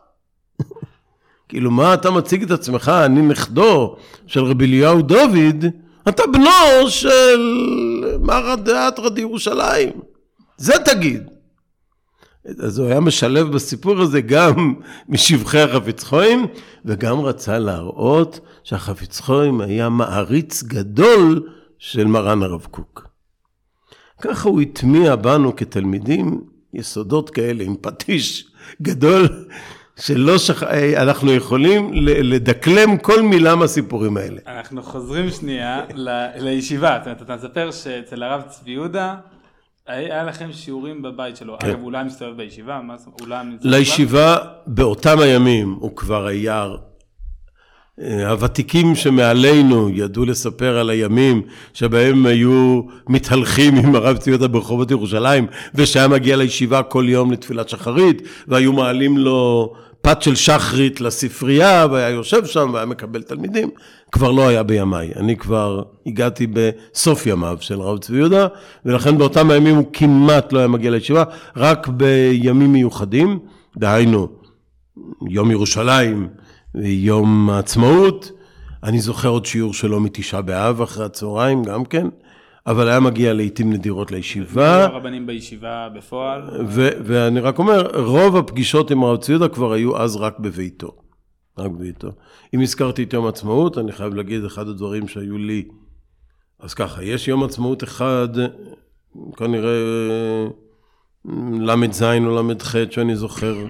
כאילו, 1.53 1.71
מה 1.71 1.95
אתה 1.95 2.11
מציג 2.11 2.43
את 2.43 2.51
עצמך? 2.51 2.93
אני 3.05 3.23
נכדו 3.23 3.97
של 4.27 4.45
רבי 4.45 4.65
אליהו 4.65 5.03
דוד, 5.03 5.65
אתה 6.09 6.23
בנו 6.27 6.89
של 6.89 7.41
מרא 8.21 8.57
דאתרא 8.57 9.09
דירושלים. 9.09 9.91
זה 10.57 10.73
תגיד. 10.85 11.23
אז 12.59 12.79
הוא 12.79 12.89
היה 12.89 13.01
משלב 13.01 13.53
בסיפור 13.53 14.01
הזה 14.01 14.21
גם 14.21 14.75
משבחי 15.09 15.61
החפץ 15.61 16.05
חיים, 16.05 16.47
וגם 16.85 17.21
רצה 17.21 17.59
להראות 17.59 18.41
שהחפץ 18.65 19.21
חיים 19.21 19.61
היה 19.61 19.89
מעריץ 19.89 20.63
גדול 20.63 21.49
של 21.79 22.07
מרן 22.07 22.43
הרב 22.43 22.67
קוק. 22.71 23.09
ככה 24.23 24.49
הוא 24.49 24.61
הטמיע 24.61 25.17
בנו 25.17 25.57
כתלמידים 25.57 26.41
יסודות 26.75 27.31
כאלה 27.31 27.65
עם 27.65 27.77
פטיש 27.81 28.47
גדול, 28.83 29.29
שלא 30.05 30.39
שכ... 30.39 30.63
אנחנו 30.97 31.33
יכולים 31.33 31.91
לדקלם 32.23 32.97
כל 32.97 33.23
מילה 33.23 33.55
מהסיפורים 33.55 34.17
האלה. 34.17 34.41
אנחנו 34.47 34.83
חוזרים 34.83 35.31
שנייה 35.31 35.81
ל- 35.95 36.27
לישיבה, 36.37 36.99
זאת 36.99 37.07
אומרת, 37.07 37.23
אתה 37.23 37.37
מספר 37.37 37.71
שאצל 37.71 38.23
הרב 38.23 38.43
צבי 38.49 38.71
יהודה, 38.71 39.15
היה 39.87 40.25
לכם 40.25 40.53
שיעורים 40.53 41.03
בבית 41.03 41.37
שלו, 41.37 41.57
כן. 41.61 41.71
אגב, 41.71 41.81
הוא 41.81 41.93
לא 41.93 42.05
מסתובב 42.05 42.37
בישיבה, 42.37 42.81
מה 42.81 42.97
זאת 42.97 43.07
אומרת, 43.07 43.45
לא 43.65 43.79
לישיבה 43.79 44.37
באותם 44.67 45.19
הימים 45.19 45.77
הוא 45.81 45.97
כבר 45.97 46.27
היה... 46.27 46.69
אה, 48.01 48.31
הוותיקים 48.31 48.95
שמעלינו 48.95 49.91
ידעו 49.91 50.25
לספר 50.25 50.79
על 50.79 50.91
הימים 50.91 51.43
שבהם 51.75 52.27
היו 52.27 52.83
מתהלכים 53.09 53.77
עם 53.77 53.95
הרב 53.95 54.17
ציודה 54.17 54.49
ברחובות 54.49 54.91
ירושלים 54.91 55.47
ושהיה 55.75 56.09
מגיע 56.09 56.37
לישיבה 56.37 56.83
כל 56.83 57.05
יום 57.09 57.33
לתפילת 57.33 57.69
שחרית 57.69 58.23
והיו 58.49 58.73
מעלים 58.73 59.19
לו 59.19 59.73
פת 60.03 60.23
של 60.23 60.35
שחרית 60.35 61.01
לספרייה 61.01 61.87
והיה 61.91 62.09
יושב 62.09 62.47
שם 62.47 62.71
והיה 62.73 62.87
מקבל 62.87 63.23
תלמידים 63.23 63.71
כבר 64.13 64.31
לא 64.31 64.49
היה 64.49 64.63
בימיי 64.63 65.13
אני 65.17 65.37
כבר 65.37 65.83
הגעתי 66.07 66.47
בסוף 66.47 67.27
ימיו 67.27 67.57
של 67.61 67.81
הרב 67.81 67.99
צבי 67.99 68.17
יהודה 68.17 68.47
ולכן 68.85 69.19
באותם 69.19 69.51
הימים 69.51 69.77
הוא 69.77 69.87
כמעט 69.93 70.53
לא 70.53 70.59
היה 70.59 70.69
מגיע 70.69 70.91
לישיבה 70.91 71.25
רק 71.57 71.89
בימים 71.89 72.73
מיוחדים 72.73 73.39
דהיינו 73.77 74.29
יום 75.29 75.51
ירושלים, 75.51 76.29
יום 76.85 77.51
העצמאות. 77.51 78.31
אני 78.85 79.01
זוכר 79.01 79.29
עוד 79.29 79.47
שיעור 79.47 79.75
שלו 79.75 80.01
מתשעה 80.01 80.43
באב 80.43 80.81
אחרי 80.81 81.05
הצהריים 81.05 81.63
גם 81.63 81.85
כן, 81.85 82.07
אבל 82.67 82.89
היה 82.89 83.01
מגיע 83.01 83.33
לעיתים 83.33 83.73
נדירות 83.73 84.13
לישיבה, 84.13 84.85
הרבנים 84.85 85.27
בישיבה 85.27 85.89
בפועל, 85.95 86.43
ו- 86.67 86.91
ואני 87.05 87.41
רק 87.41 87.59
אומר, 87.59 88.01
רוב 88.01 88.37
הפגישות 88.37 88.91
עם 88.91 89.03
הרב 89.05 89.17
צבי 89.17 89.33
יהודה 89.33 89.49
כבר 89.49 89.73
היו 89.73 89.97
אז 89.97 90.17
רק 90.17 90.39
בביתו. 90.39 90.97
רק 91.59 91.71
בביתו. 91.71 92.09
אם 92.55 92.61
הזכרתי 92.61 93.03
את 93.03 93.13
יום 93.13 93.27
העצמאות, 93.27 93.79
אני 93.79 93.93
חייב 93.93 94.15
להגיד 94.15 94.45
אחד 94.45 94.69
הדברים 94.69 95.09
שהיו 95.09 95.39
לי. 95.39 95.65
אז 96.61 96.75
ככה, 96.75 97.05
יש 97.05 97.29
יום 97.29 97.45
עצמאות 97.45 97.85
אחד, 97.85 98.29
כנראה 99.37 99.71
ל"ז 101.61 102.03
או 102.03 102.43
ל"ח, 102.43 102.75
שאני 102.91 103.17
זוכר 103.17 103.67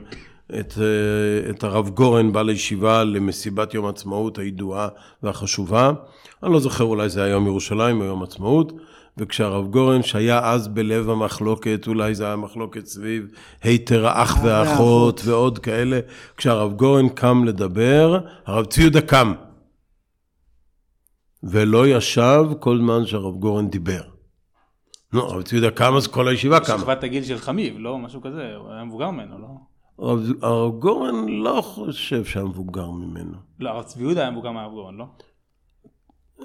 את, 0.61 0.75
אה, 0.79 1.51
את 1.51 1.65
הרב 1.65 1.89
גורן 1.89 2.33
בא 2.33 2.43
לישיבה 2.43 3.05
למסיבת 3.05 3.75
יום 3.75 3.87
העצמאות 3.87 4.39
הידועה 4.39 4.89
והחשובה. 5.23 5.93
אני 6.43 6.53
לא 6.53 6.61
זוכר, 6.61 6.85
אולי 6.85 7.09
זה 7.09 7.23
היה 7.25 7.33
יום 7.33 7.47
ירושלים 7.47 8.01
או 8.01 8.05
יום 8.05 8.23
עצמאות. 8.23 8.73
וכשהרב 9.17 9.67
גורן, 9.71 10.03
שהיה 10.03 10.51
אז 10.51 10.69
בלב 10.69 11.11
המחלוקת, 11.11 11.85
אולי 11.87 12.15
זה 12.15 12.25
היה 12.25 12.37
מחלוקת 12.37 12.87
סביב 12.87 13.29
היתר 13.63 14.07
האח 14.07 14.45
והאחות 14.45 15.21
ועוד 15.25 15.59
כאלה, 15.59 16.01
כשהרב 16.37 16.73
גורן 16.73 17.09
קם 17.09 17.45
לדבר, 17.45 18.19
הרב 18.47 18.65
צבי 18.65 18.83
יהודה 18.83 19.01
קם. 19.01 19.33
ולא 21.43 21.87
ישב 21.87 22.45
כל 22.61 22.79
זמן 22.79 23.07
שהרב 23.07 23.37
גורן 23.37 23.69
דיבר. 23.69 24.03
נו, 25.13 25.23
הרב 25.23 25.43
צבי 25.43 25.57
יהודה 25.57 25.77
קם 25.77 25.97
אז 25.97 26.07
כל 26.07 26.29
הישיבה 26.29 26.61
קמה. 26.61 26.79
שכבת 26.79 27.05
הגיל 27.05 27.25
של 27.25 27.39
חמיב, 27.39 27.75
לא? 27.79 27.99
משהו 27.99 28.23
כזה, 28.23 28.57
הוא 28.57 28.73
היה 28.73 28.85
מבוגר 28.85 29.11
ממנו, 29.11 29.39
לא? 29.39 29.49
הרב, 29.99 30.21
הרב 30.43 30.73
גורן 30.79 31.29
לא 31.29 31.61
חושב 31.65 32.25
שהיה 32.25 32.47
מבוגר 32.47 32.91
ממנו. 32.91 33.37
לא, 33.61 33.71
הרב 33.71 33.83
צבי 33.83 34.03
יהודה 34.03 34.21
היה 34.21 34.31
מבוגר 34.31 34.51
מהרב 34.51 34.73
גורן, 34.73 34.95
לא? 34.95 35.05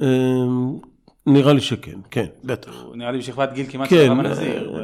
אמ, 0.01 0.77
נראה 1.25 1.53
לי 1.53 1.61
שכן, 1.61 1.99
כן, 2.11 2.25
בטח. 2.43 2.71
הוא 2.85 2.95
נראה 2.95 3.11
לי 3.11 3.17
בשכבת 3.17 3.53
גיל 3.53 3.65
כמעט 3.69 3.89
כן, 3.89 3.95
של 3.95 4.11
הרב 4.11 4.19
הנזיר. 4.19 4.75
אה, 4.75 4.81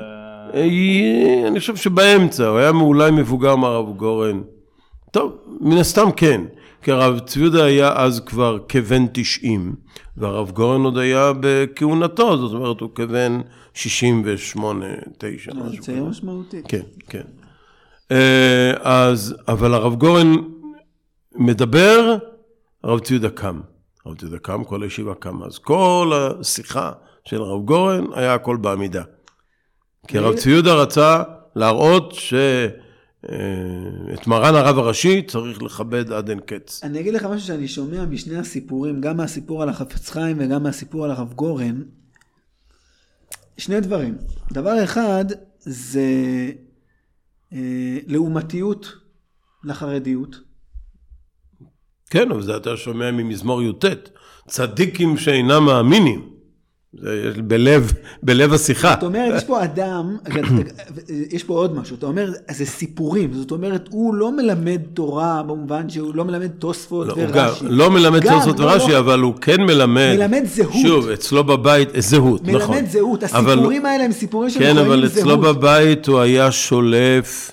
ו- 0.53 0.55
אה, 0.55 1.47
אני 1.47 1.59
חושב 1.59 1.75
שבאמצע, 1.75 2.47
הוא 2.47 2.57
היה 2.57 2.69
אולי 2.69 3.11
מבוגר 3.11 3.55
מהרב 3.55 3.97
גורן. 3.97 4.41
טוב, 5.11 5.37
מן 5.61 5.77
הסתם 5.77 6.11
כן, 6.15 6.41
כי 6.81 6.91
הרב 6.91 7.19
צבי 7.19 7.41
יהודה 7.41 7.63
היה 7.63 7.93
אז 7.95 8.19
כבר 8.19 8.57
כבן 8.69 9.05
90, 9.13 9.75
והרב 10.17 10.51
גורן 10.51 10.81
עוד 10.81 10.97
היה 10.97 11.31
בכהונתו, 11.39 12.37
זאת 12.37 12.53
אומרת, 12.53 12.79
הוא 12.79 12.89
כבן 12.95 13.41
68, 13.73 14.85
9, 15.17 15.51
זה 15.53 15.59
משהו 15.59 15.81
צעיר 15.83 15.97
כזה. 15.99 16.09
משמעותי. 16.09 16.61
כן, 16.67 16.81
כן. 17.09 17.23
אה, 18.11 18.71
אז, 18.81 19.35
אבל 19.47 19.73
הרב 19.73 19.95
גורן 19.95 20.35
מדבר, 21.35 22.15
הרב 22.83 22.99
צבי 22.99 23.15
יהודה 23.15 23.29
קם. 23.29 23.59
הרב 24.05 24.15
צבי 24.15 24.25
יהודה 24.25 24.39
קם, 24.39 24.63
כל 24.63 24.83
הישיבה 24.83 25.15
קמה. 25.15 25.45
אז 25.45 25.57
כל 25.57 26.11
השיחה 26.15 26.91
של 27.25 27.41
הרב 27.41 27.65
גורן 27.65 28.05
היה 28.13 28.33
הכל 28.33 28.57
בעמידה. 28.57 29.03
כי 30.07 30.17
הרב 30.17 30.35
צבי 30.35 30.51
יהודה 30.51 30.73
רצה 30.73 31.23
להראות 31.55 32.13
שאת 32.13 33.27
מרן 34.27 34.55
הרב 34.55 34.77
הראשי 34.77 35.21
צריך 35.21 35.63
לכבד 35.63 36.11
עד 36.11 36.29
אין 36.29 36.39
קץ. 36.39 36.83
אני 36.83 36.99
אגיד 36.99 37.13
לך 37.13 37.23
משהו 37.23 37.47
שאני 37.47 37.67
שומע 37.67 38.05
משני 38.05 38.37
הסיפורים, 38.37 39.01
גם 39.01 39.17
מהסיפור 39.17 39.63
על 39.63 39.69
החפץ 39.69 40.09
חיים 40.09 40.37
וגם 40.39 40.63
מהסיפור 40.63 41.05
על 41.05 41.11
הרב 41.11 41.33
גורן. 41.33 41.81
שני 43.57 43.81
דברים. 43.81 44.17
דבר 44.51 44.83
אחד 44.83 45.25
זה 45.59 46.01
אה, 47.53 47.97
לעומתיות 48.07 48.95
לחרדיות. 49.63 50.52
כן, 52.13 52.31
אבל 52.31 52.41
זה 52.41 52.55
אתה 52.55 52.77
שומע 52.77 53.11
ממזמור 53.11 53.61
י"ט, 53.63 53.85
צדיקים 54.47 55.17
שאינם 55.17 55.65
מאמינים. 55.65 56.21
זה 56.99 57.29
יש 57.31 57.37
בלב, 57.37 57.93
בלב 58.23 58.53
השיחה. 58.53 58.93
זאת 58.93 59.03
אומרת, 59.03 59.33
יש 59.37 59.43
פה 59.43 59.63
אדם, 59.63 60.17
יש 61.31 61.43
פה 61.43 61.53
עוד 61.53 61.75
משהו, 61.75 61.95
אתה 61.95 62.05
אומר, 62.05 62.31
זה 62.51 62.65
סיפורים, 62.65 63.33
זאת 63.33 63.51
אומרת, 63.51 63.87
הוא 63.91 64.15
לא 64.15 64.31
מלמד 64.31 64.81
תורה 64.93 65.43
במובן 65.43 65.89
שהוא 65.89 66.15
לא 66.15 66.25
מלמד 66.25 66.47
תוספות 66.47 67.07
לא, 67.07 67.15
ורש"י. 67.17 67.65
לא 67.69 67.91
מלמד 67.91 68.21
גם, 68.21 68.33
תוספות 68.33 68.59
לא, 68.59 68.65
ורש"י, 68.65 68.91
לא. 68.91 68.99
אבל 68.99 69.19
הוא 69.19 69.33
כן 69.41 69.61
מלמד. 69.61 70.15
מלמד 70.17 70.43
זהות. 70.45 70.73
שוב, 70.81 71.09
אצלו 71.09 71.43
בבית, 71.43 71.95
אה, 71.95 72.01
זהות, 72.01 72.41
נכון. 72.47 72.75
מלמד 72.75 72.89
זהות, 72.89 73.23
אבל- 73.23 73.51
הסיפורים 73.53 73.85
האלה 73.85 74.03
הם 74.03 74.11
סיפורים 74.11 74.49
כן, 74.49 74.53
שמוכנים 74.53 74.77
אבל 74.77 75.07
זהות. 75.07 75.17
אצלו 75.27 75.37
בבית 75.37 76.07
הוא 76.07 76.19
היה 76.19 76.51
שולף, 76.51 77.51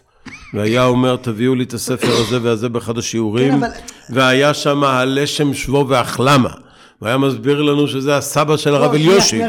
והיה 0.55 0.85
אומר, 0.85 1.17
תביאו 1.17 1.55
לי 1.55 1.65
את 1.65 1.75
הספר 1.75 2.13
הזה 2.13 2.39
והזה 2.43 2.69
באחד 2.69 2.99
השיעורים, 2.99 3.53
כן, 3.53 3.63
אבל- 3.65 3.69
והיה 4.11 4.55
שם 4.55 4.85
הלשם 4.85 5.55
שבו 5.55 5.89
והחלמה. 5.89 6.51
והיה 7.03 7.19
מסביר 7.19 7.63
לנו 7.63 7.89
שזה 7.89 8.17
הסבא 8.17 8.57
של 8.57 8.75
הרב 8.75 8.91
לא, 8.93 8.97
אליושי. 8.97 9.41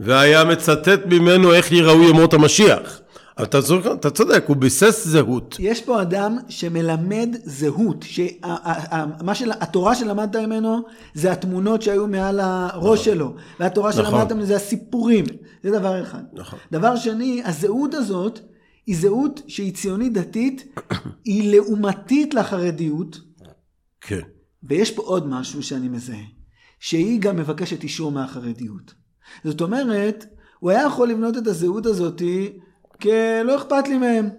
והיה 0.00 0.44
מצטט 0.44 1.00
ממנו 1.06 1.52
איך 1.52 1.72
ייראו 1.72 2.02
ימות 2.02 2.34
המשיח. 2.34 3.00
אתה 3.42 3.58
אתה 3.94 4.10
צודק, 4.10 4.44
הוא 4.46 4.56
ביסס 4.56 5.04
זהות. 5.06 5.56
יש 5.58 5.80
פה 5.80 6.02
אדם 6.02 6.38
שמלמד 6.48 7.28
זהות, 7.44 8.04
שמה 8.08 9.34
של, 9.34 9.50
התורה 9.60 9.94
שלמדת 9.94 10.36
ממנו 10.36 10.82
זה 11.14 11.32
התמונות 11.32 11.82
שהיו 11.82 12.06
מעל 12.06 12.40
הראש 12.42 13.04
שלו, 13.04 13.34
והתורה 13.60 13.90
נכון. 13.90 14.04
שלמדת 14.04 14.32
ממנו 14.32 14.46
זה 14.46 14.56
הסיפורים, 14.56 15.24
זה 15.64 15.70
דבר 15.78 16.02
אחד. 16.02 16.22
נכון. 16.32 16.58
דבר 16.72 16.96
שני, 16.96 17.42
הזהות 17.44 17.94
הזאת 17.94 18.40
היא 18.86 18.96
זהות 18.96 19.40
שהיא 19.48 19.74
ציונית 19.74 20.12
דתית, 20.12 20.78
היא 21.24 21.52
לעומתית 21.54 22.34
לחרדיות, 22.34 23.20
כן. 24.00 24.20
ויש 24.62 24.90
פה 24.90 25.02
עוד 25.02 25.28
משהו 25.28 25.62
שאני 25.62 25.88
מזהה, 25.88 26.24
שהיא 26.80 27.20
גם 27.20 27.36
מבקשת 27.36 27.82
אישור 27.82 28.12
מהחרדיות. 28.12 28.94
זאת 29.44 29.60
אומרת, 29.60 30.26
הוא 30.58 30.70
היה 30.70 30.82
יכול 30.82 31.08
לבנות 31.08 31.36
את 31.36 31.46
הזהות 31.46 31.86
הזאתי 31.86 32.58
כלא 33.02 33.56
אכפת 33.56 33.88
לי 33.88 33.98
מהם. 33.98 34.30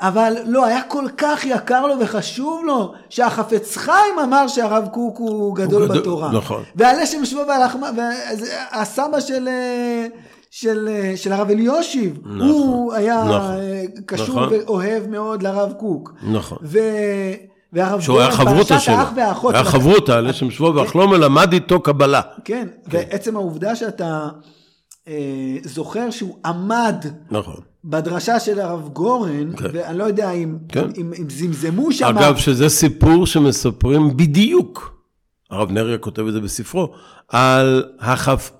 אבל 0.00 0.36
לא, 0.46 0.66
היה 0.66 0.82
כל 0.82 1.04
כך 1.18 1.44
יקר 1.44 1.86
לו 1.86 1.94
וחשוב 2.00 2.64
לו, 2.64 2.92
שהחפץ 3.08 3.76
חיים 3.76 4.18
אמר 4.22 4.48
שהרב 4.48 4.88
קוק 4.92 5.18
הוא 5.18 5.56
גדול 5.56 5.82
הוא 5.82 5.88
גדול, 5.88 6.00
בתורה. 6.00 6.32
נכון. 6.32 6.62
והלשם 6.74 7.24
שבו 7.24 7.42
והלחמה, 7.48 7.90
והסבא 7.96 9.20
של, 9.20 9.48
אה, 9.48 10.06
של, 10.58 10.88
אה, 10.88 11.12
של 11.16 11.32
הרב 11.32 11.50
אליושיב, 11.50 12.18
נכון, 12.24 12.40
הוא 12.40 12.92
היה 12.92 13.24
נכון, 13.24 13.40
אה, 13.40 13.84
קשור 14.06 14.44
נכון. 14.44 14.48
ואוהב 14.52 15.06
מאוד 15.06 15.42
לרב 15.42 15.72
קוק. 15.78 16.14
נכון. 16.22 16.58
ו... 16.62 16.78
והרב 17.72 18.00
שהוא 18.00 18.20
היה 18.20 18.30
חברותא 18.30 18.68
פרשת 18.68 18.80
שלו. 18.80 18.94
האח 18.94 19.12
והאחות. 19.16 19.54
היה 19.54 19.64
חברותא, 19.64 20.12
לשם 20.12 20.50
שבו 20.50 20.74
ואחלום 20.74 21.14
למד 21.14 21.52
איתו 21.52 21.80
קבלה. 21.80 22.20
כן, 22.44 22.68
ועצם 22.86 23.36
העובדה 23.36 23.76
שאתה 23.76 24.28
אה, 25.08 25.56
זוכר 25.64 26.10
שהוא 26.10 26.36
עמד 26.44 27.06
נכון. 27.30 27.60
בדרשה 27.84 28.40
של 28.40 28.60
הרב 28.60 28.88
גורן, 28.88 29.56
כן. 29.56 29.68
ואני 29.72 29.98
לא 29.98 30.04
יודע 30.04 30.30
אם, 30.30 30.58
כן. 30.68 30.88
אם, 30.96 31.12
אם 31.18 31.30
זמזמו 31.30 31.92
שם, 31.92 32.06
אגב, 32.06 32.36
שזה 32.36 32.68
סיפור 32.68 33.26
שמספרים 33.26 34.16
בדיוק, 34.16 35.00
הרב 35.50 35.70
נריה 35.70 35.98
כותב 35.98 36.26
את 36.26 36.32
זה 36.32 36.40
בספרו, 36.40 36.92
על. 37.28 37.84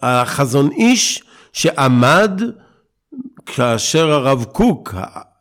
החזון 0.03 0.71
איש 0.71 1.23
שעמד 1.57 2.41
כאשר 3.47 4.13
הרב 4.13 4.45
קוק, 4.45 4.95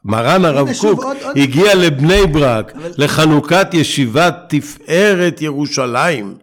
מרן 0.06 0.46
הרב 0.46 0.68
קוק, 0.82 1.04
עוד- 1.04 1.18
עוד- 1.24 1.38
הגיע 1.38 1.76
לבני 1.76 2.28
ברק 2.28 2.74
לחנוכת 2.98 3.68
ישיבת 3.74 4.36
תפארת 4.50 5.42
ירושלים. 5.42 6.36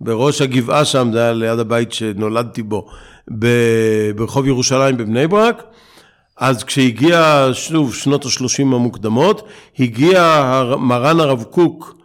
בראש 0.00 0.40
הגבעה 0.40 0.84
שם, 0.84 1.10
זה 1.12 1.22
היה 1.22 1.32
ליד 1.32 1.58
הבית 1.58 1.92
שנולדתי 1.92 2.62
בו, 2.62 2.86
ברחוב 4.14 4.46
ירושלים 4.46 4.96
בבני 4.96 5.26
ברק. 5.26 5.62
אז 6.36 6.64
כשהגיע, 6.64 7.48
שוב, 7.52 7.94
שנות 7.94 8.24
ה-30 8.26 8.62
המוקדמות, 8.62 9.42
הגיע 9.78 10.40
מרן 10.78 11.20
הרב 11.20 11.42
קוק 11.42 11.96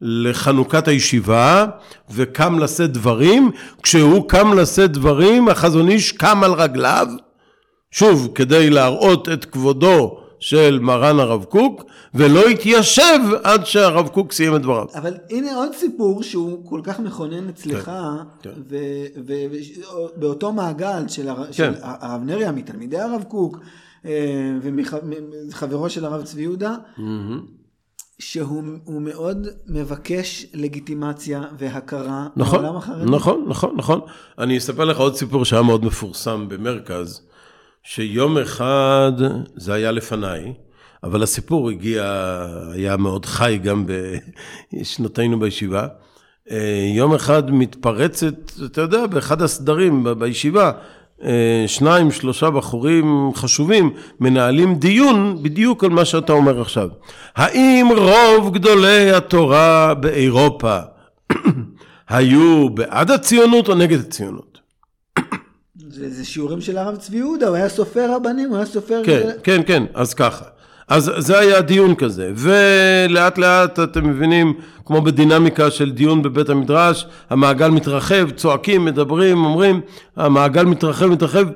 לחנוכת 0.00 0.88
הישיבה, 0.88 1.66
וקם 2.10 2.58
לשאת 2.58 2.92
דברים. 2.92 3.50
כשהוא 3.82 4.28
קם 4.28 4.58
לשאת 4.58 4.92
דברים, 4.92 5.48
החזון 5.48 5.88
איש 5.88 6.12
קם 6.12 6.44
על 6.44 6.52
רגליו, 6.52 7.06
שוב, 7.90 8.28
כדי 8.34 8.70
להראות 8.70 9.28
את 9.28 9.44
כבודו 9.44 10.20
של 10.40 10.78
מרן 10.82 11.20
הרב 11.20 11.44
קוק, 11.44 11.84
ולא 12.14 12.48
התיישב 12.48 13.18
עד 13.42 13.66
שהרב 13.66 14.08
קוק 14.08 14.32
סיים 14.32 14.56
את 14.56 14.62
דבריו. 14.62 14.86
אבל 14.94 15.14
הנה 15.30 15.54
עוד 15.54 15.74
סיפור 15.74 16.22
שהוא 16.22 16.68
כל 16.68 16.80
כך 16.84 17.00
מכונן 17.00 17.48
אצלך, 17.48 17.90
כן. 18.42 18.50
ובאותו 19.16 20.52
מעגל 20.52 21.08
של, 21.08 21.28
הר... 21.28 21.52
של 21.52 21.72
הרב 21.80 22.20
נריה, 22.24 22.52
מתלמידי 22.52 22.98
הרב 22.98 23.24
קוק, 23.28 23.58
אה, 24.04 24.10
ומחברו 24.62 25.90
של 25.90 26.04
הרב 26.04 26.22
צבי 26.22 26.42
יהודה, 26.42 26.74
שהוא 28.18 28.62
הוא 28.84 29.02
מאוד 29.02 29.46
מבקש 29.66 30.46
לגיטימציה 30.54 31.42
והכרה 31.58 32.26
נכון, 32.36 32.62
בעולם 32.62 32.76
החרדי. 32.76 33.10
נכון, 33.10 33.44
נכון, 33.48 33.74
נכון. 33.76 34.00
אני 34.38 34.58
אספר 34.58 34.84
לך 34.84 34.98
עוד 34.98 35.16
סיפור 35.16 35.44
שהיה 35.44 35.62
מאוד 35.62 35.84
מפורסם 35.84 36.48
במרכז, 36.48 37.22
שיום 37.82 38.38
אחד, 38.38 39.12
זה 39.56 39.74
היה 39.74 39.92
לפניי, 39.92 40.52
אבל 41.04 41.22
הסיפור 41.22 41.70
הגיע, 41.70 42.04
היה 42.72 42.96
מאוד 42.96 43.26
חי 43.26 43.58
גם 43.62 43.86
בשנותינו 44.72 45.40
בישיבה. 45.40 45.86
אה, 46.50 46.90
יום 46.96 47.14
אחד 47.14 47.50
מתפרצת, 47.50 48.34
אתה 48.64 48.80
יודע, 48.80 49.06
באחד 49.06 49.42
הסדרים 49.42 50.06
בישיבה, 50.18 50.72
שניים, 51.66 52.10
שלושה 52.10 52.50
בחורים 52.50 53.30
חשובים 53.34 53.92
מנהלים 54.20 54.74
דיון 54.74 55.42
בדיוק 55.42 55.84
על 55.84 55.90
מה 55.90 56.04
שאתה 56.04 56.32
אומר 56.32 56.60
עכשיו. 56.60 56.88
האם 57.36 57.88
רוב 57.96 58.54
גדולי 58.54 59.10
התורה 59.10 59.94
באירופה 59.94 60.78
היו 62.08 62.70
בעד 62.70 63.10
הציונות 63.10 63.68
או 63.68 63.74
נגד 63.74 64.00
הציונות? 64.00 64.58
זה, 65.90 66.10
זה 66.10 66.24
שיעורים 66.24 66.60
של 66.60 66.78
הרב 66.78 66.96
צבי 66.96 67.16
יהודה, 67.16 67.48
הוא 67.48 67.56
היה 67.56 67.68
סופר 67.68 68.14
רבנים, 68.14 68.48
הוא 68.48 68.56
היה 68.56 68.66
סופר... 68.66 69.02
כן, 69.04 69.30
כן, 69.42 69.60
כן, 69.66 69.84
אז 69.94 70.14
ככה. 70.14 70.44
אז 70.88 71.12
זה 71.16 71.38
היה 71.38 71.60
דיון 71.60 71.94
כזה, 71.94 72.32
ולאט 72.34 73.38
לאט 73.38 73.80
אתם 73.80 74.08
מבינים, 74.08 74.54
כמו 74.84 75.02
בדינמיקה 75.02 75.70
של 75.70 75.90
דיון 75.90 76.22
בבית 76.22 76.48
המדרש, 76.48 77.06
המעגל 77.30 77.68
מתרחב, 77.70 78.30
צועקים, 78.30 78.84
מדברים, 78.84 79.44
אומרים, 79.44 79.80
המעגל 80.16 80.64
מתרחב, 80.64 81.06
מתרחב, 81.06 81.46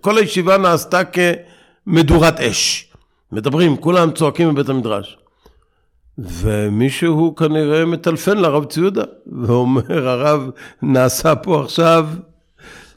כל 0.00 0.18
הישיבה 0.18 0.56
נעשתה 0.56 1.00
כמדורת 1.04 2.40
אש. 2.40 2.92
מדברים, 3.32 3.76
כולם 3.76 4.10
צועקים 4.10 4.54
בבית 4.54 4.68
המדרש. 4.68 5.18
ומישהו 6.18 7.34
כנראה 7.36 7.84
מטלפן 7.84 8.38
לרב 8.38 8.64
צבי 8.64 8.82
יהודה, 8.82 9.04
ואומר, 9.42 10.08
הרב, 10.08 10.50
נעשה 10.82 11.34
פה 11.34 11.60
עכשיו 11.60 12.08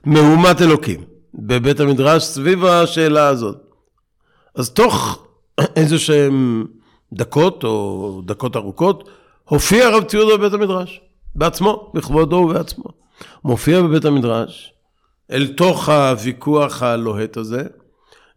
מהומת 0.06 0.62
אלוקים. 0.62 1.02
בבית 1.34 1.80
המדרש 1.80 2.24
סביב 2.24 2.66
השאלה 2.66 3.28
הזאת. 3.28 3.58
אז 4.56 4.70
תוך 4.70 5.27
איזה 5.76 6.00
שהם 6.00 6.66
דקות 7.14 7.64
או 7.64 8.22
דקות 8.26 8.56
ארוכות, 8.56 9.10
הופיע 9.44 9.86
הרב 9.86 10.04
ציודה 10.04 10.38
בבית 10.38 10.54
המדרש, 10.54 11.02
בעצמו, 11.36 11.92
בכבודו 11.94 12.36
ובעצמו. 12.36 12.86
מופיע 13.44 13.82
בבית 13.82 14.06
המדרש, 14.06 14.74
אל 15.32 15.48
תוך 15.48 15.90
הוויכוח 15.90 16.84
הלוהט 16.84 17.38
הזה, 17.38 17.64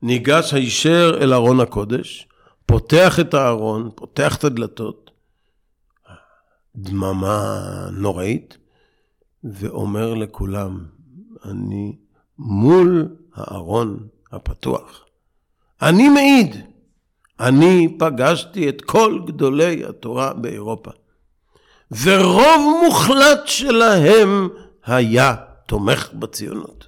ניגש 0.02 0.54
הישר 0.54 1.18
אל 1.20 1.34
ארון 1.34 1.60
הקודש, 1.60 2.28
פותח 2.66 3.20
את 3.20 3.34
הארון, 3.34 3.90
פותח 3.94 4.36
את 4.36 4.44
הדלתות, 4.44 5.10
דממה 6.76 7.60
נוראית, 7.92 8.58
ואומר 9.44 10.14
לכולם, 10.14 10.84
אני 11.44 11.96
מול 12.38 13.08
הארון 13.34 14.06
הפתוח. 14.32 15.04
אני 15.82 16.08
מעיד, 16.08 16.56
אני 17.40 17.96
פגשתי 17.98 18.68
את 18.68 18.80
כל 18.80 19.18
גדולי 19.26 19.84
התורה 19.88 20.32
באירופה, 20.32 20.90
ורוב 22.02 22.80
מוחלט 22.84 23.40
שלהם 23.46 24.48
היה 24.86 25.34
תומך 25.66 26.08
בציונות. 26.12 26.86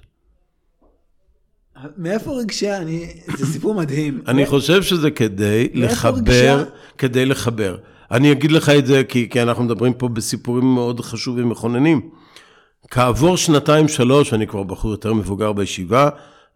מאיפה 1.97 2.31
רגשי, 2.31 2.71
אני, 2.71 3.13
זה 3.37 3.45
סיפור 3.45 3.73
מדהים. 3.73 4.21
אני 4.27 4.45
חושב 4.45 4.83
שזה 4.83 5.11
כדי 5.11 5.69
לחבר, 5.73 6.17
רגשה? 6.17 6.63
כדי 6.97 7.25
לחבר. 7.25 7.77
אני 8.11 8.31
אגיד 8.31 8.51
לך 8.51 8.69
את 8.69 8.87
זה 8.87 9.03
כי, 9.03 9.29
כי 9.29 9.41
אנחנו 9.41 9.63
מדברים 9.63 9.93
פה 9.93 10.07
בסיפורים 10.07 10.65
מאוד 10.73 10.99
חשובים 10.99 11.45
ומכוננים. 11.45 12.09
כעבור 12.91 13.37
שנתיים 13.37 13.87
שלוש, 13.87 14.33
אני 14.33 14.47
כבר 14.47 14.63
בחור 14.63 14.91
יותר 14.91 15.13
מבוגר 15.13 15.53
בישיבה, 15.53 16.09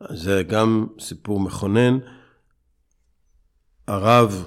זה 0.10 0.44
גם 0.48 0.88
סיפור 1.00 1.40
מכונן. 1.40 1.98
הרב, 3.88 4.44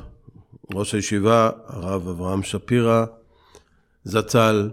ראש 0.74 0.94
הישיבה, 0.94 1.50
הרב 1.66 2.08
אברהם 2.08 2.42
שפירא, 2.42 3.04
זצ"ל, 4.04 4.70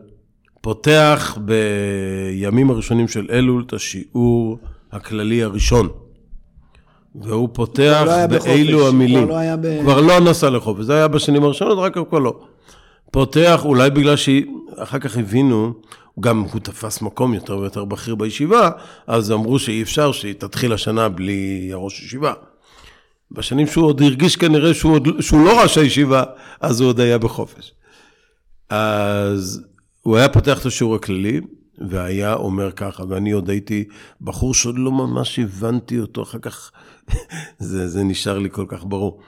פותח 0.62 1.38
בימים 1.42 2.70
הראשונים 2.70 3.08
של 3.08 3.28
אלול 3.30 3.64
את 3.68 3.74
השיעור 3.74 4.60
הכללי 4.92 5.44
הראשון. 5.44 5.90
והוא 7.22 7.50
פותח 7.54 8.04
לא 8.06 8.28
בחופש, 8.28 8.48
באילו 8.48 8.80
כבר 8.80 8.88
המילים. 8.88 9.28
לא 9.28 9.38
היה 9.38 9.58
ב- 9.58 9.82
כבר 9.82 10.02
לא 10.02 10.20
נסע 10.20 10.50
לחופש, 10.50 10.84
זה 10.84 10.94
היה 10.94 11.08
בשנים 11.08 11.44
הראשונות, 11.44 11.78
רק 11.78 11.98
כבר 12.10 12.20
לא. 12.20 12.40
פותח, 13.12 13.62
אולי 13.66 13.90
בגלל 13.90 14.16
שאחר 14.16 15.00
כך 15.00 15.18
הבינו, 15.18 15.74
גם 16.20 16.40
הוא 16.40 16.62
תפס 16.62 17.02
מקום 17.02 17.34
יותר 17.34 17.58
ויותר 17.58 17.86
בכיר 17.86 18.16
בישיבה, 18.16 18.70
אז 19.08 19.32
אמרו 19.32 19.60
שאי 19.60 19.82
אפשר 19.82 20.12
שהיא 20.12 20.34
תתחיל 20.34 20.74
השנה 20.74 21.10
בלי 21.10 21.70
הראש 21.74 22.04
ישיבה. 22.04 22.34
בשנים 23.32 23.68
שהוא 23.68 23.86
עוד 23.86 24.02
הרגיש 24.02 24.36
כנראה 24.36 24.74
שהוא, 24.74 24.94
עוד, 24.94 25.08
שהוא 25.22 25.46
לא 25.46 25.62
ראש 25.62 25.78
הישיבה, 25.78 26.24
אז 26.62 26.82
הוא 26.82 26.90
עוד 26.90 27.00
היה 27.00 27.18
בחופש. 27.18 27.74
אז 28.70 29.62
הוא 30.02 30.18
היה 30.18 30.30
פותח 30.30 30.62
את 30.62 30.66
השיעור 30.66 30.96
הכללי, 30.96 31.42
והיה 31.90 32.34
אומר 32.34 32.72
ככה, 32.72 33.04
ואני 33.10 33.32
עוד 33.32 33.50
הייתי 33.50 33.84
בחור 34.22 34.54
שעוד 34.54 34.76
לא 34.78 34.92
ממש 34.92 35.40
הבנתי 35.40 36.00
אותו, 36.00 36.24
אחר 36.24 36.40
כך 36.40 36.72
זה, 37.60 37.88
זה 37.88 38.04
נשאר 38.04 38.40
לי 38.40 38.50
כל 38.52 38.66
כך 38.68 38.86
ברור. 38.86 39.22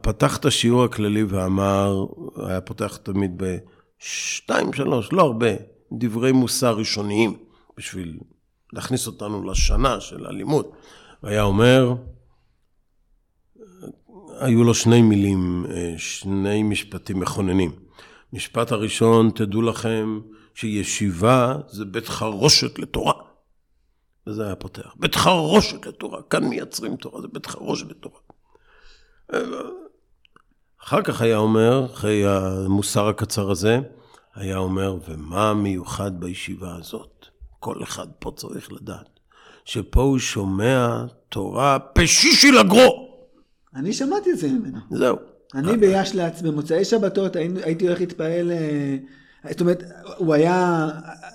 פתח 0.00 0.36
את 0.36 0.44
השיעור 0.44 0.84
הכללי 0.84 1.22
ואמר, 1.22 2.04
היה 2.46 2.60
פותח 2.60 2.98
תמיד 3.02 3.30
בשתיים, 3.36 4.72
שלוש, 4.72 5.12
לא 5.12 5.22
הרבה, 5.22 5.50
דברי 5.92 6.32
מוסר 6.32 6.72
ראשוניים, 6.72 7.36
בשביל 7.76 8.18
להכניס 8.72 9.06
אותנו 9.06 9.50
לשנה 9.50 10.00
של 10.00 10.26
הלימוד. 10.26 10.66
והיה 11.22 11.42
אומר, 11.42 11.94
היו 14.40 14.64
לו 14.64 14.74
שני 14.74 15.02
מילים, 15.02 15.66
אה, 15.70 15.94
שני 15.96 16.62
משפטים 16.62 17.20
מכוננים. 17.20 17.70
משפט 18.32 18.72
הראשון, 18.72 19.30
תדעו 19.34 19.62
לכם 19.62 20.20
שישיבה 20.54 21.56
זה 21.68 21.84
בית 21.84 22.08
חרושת 22.08 22.78
לתורה. 22.78 23.12
וזה 24.26 24.46
היה 24.46 24.54
פותח. 24.54 24.94
בית 24.96 25.14
חרושת 25.14 25.86
לתורה, 25.86 26.22
כאן 26.22 26.44
מייצרים 26.44 26.96
תורה, 26.96 27.20
זה 27.20 27.28
בית 27.32 27.46
חרושת 27.46 27.86
לתורה. 27.90 28.20
אחר 30.84 31.02
כך 31.02 31.20
היה 31.20 31.36
אומר, 31.36 31.84
אחרי 31.84 32.26
המוסר 32.26 33.08
הקצר 33.08 33.50
הזה, 33.50 33.78
היה 34.34 34.56
אומר, 34.56 34.96
ומה 35.08 35.54
מיוחד 35.54 36.20
בישיבה 36.20 36.76
הזאת? 36.76 37.26
כל 37.58 37.82
אחד 37.82 38.06
פה 38.18 38.32
צריך 38.36 38.72
לדעת, 38.72 39.20
שפה 39.64 40.00
הוא 40.00 40.18
שומע 40.18 41.04
תורה 41.28 41.78
פשישי 41.78 42.52
לגרו. 42.52 43.09
אני 43.76 43.92
שמעתי 43.92 44.30
את 44.30 44.38
זה 44.38 44.48
ממנו. 44.48 44.78
זהו. 44.90 45.16
אני 45.54 45.76
בישל"צ, 45.76 46.42
במוצאי 46.42 46.84
שבתות, 46.84 47.36
הייתי 47.36 47.86
הולך 47.86 48.00
להתפעל, 48.00 48.50
אה, 48.50 48.96
זאת 49.50 49.60
אומרת, 49.60 49.82
הוא 50.16 50.34
היה, 50.34 50.88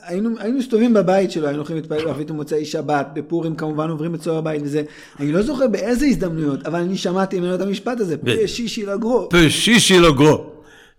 היינו 0.04 0.30
היינו 0.40 0.58
מסתובבים 0.58 0.94
בבית 0.94 1.32
שלו, 1.32 1.46
היינו 1.48 1.58
הולכים 1.58 1.76
להתפעל 1.76 2.06
בערבית 2.06 2.32
במוצאי 2.32 2.66
שבת, 2.66 3.08
בפורים 3.14 3.56
כמובן 3.56 3.90
עוברים 3.90 4.16
אצלו 4.16 4.36
בבית 4.36 4.62
וזה, 4.64 4.84
אני 5.20 5.32
לא 5.32 5.42
זוכר 5.42 5.68
באיזה 5.68 6.06
הזדמנויות, 6.06 6.68
אבל 6.68 6.80
אני 6.80 6.98
שמעתי 6.98 7.40
ממנו 7.40 7.56
את 7.56 7.62
המשפט 7.62 8.00
הזה, 8.00 8.16
שישי 8.46 8.86
לגרו. 8.86 9.30
פשישי 9.30 10.00
לגרו. 10.00 10.46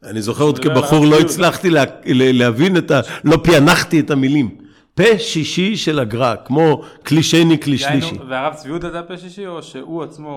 אני 0.04 0.22
זוכר 0.22 0.44
עוד 0.44 0.58
לא 0.58 0.62
כבחור 0.62 1.06
לא. 1.06 1.20
הצלחתי 1.20 1.70
להבין 2.06 2.76
את 2.76 2.90
ה... 2.90 3.00
לא 3.24 3.38
פענחתי 3.44 4.00
את 4.00 4.10
המילים. 4.10 4.65
פה 4.96 5.18
שישי 5.18 5.76
של 5.76 5.98
הגר"א, 5.98 6.34
כמו 6.44 6.82
קלישני 7.02 7.60
כלי 7.60 7.78
שלישי. 7.78 8.10
דהיינו, 8.10 8.28
והרב 8.28 8.54
צבי 8.54 8.68
יהודה 8.68 8.90
זה 8.90 8.98
הפה 8.98 9.18
שישי, 9.18 9.46
או 9.46 9.62
שהוא 9.62 10.02
עצמו 10.02 10.30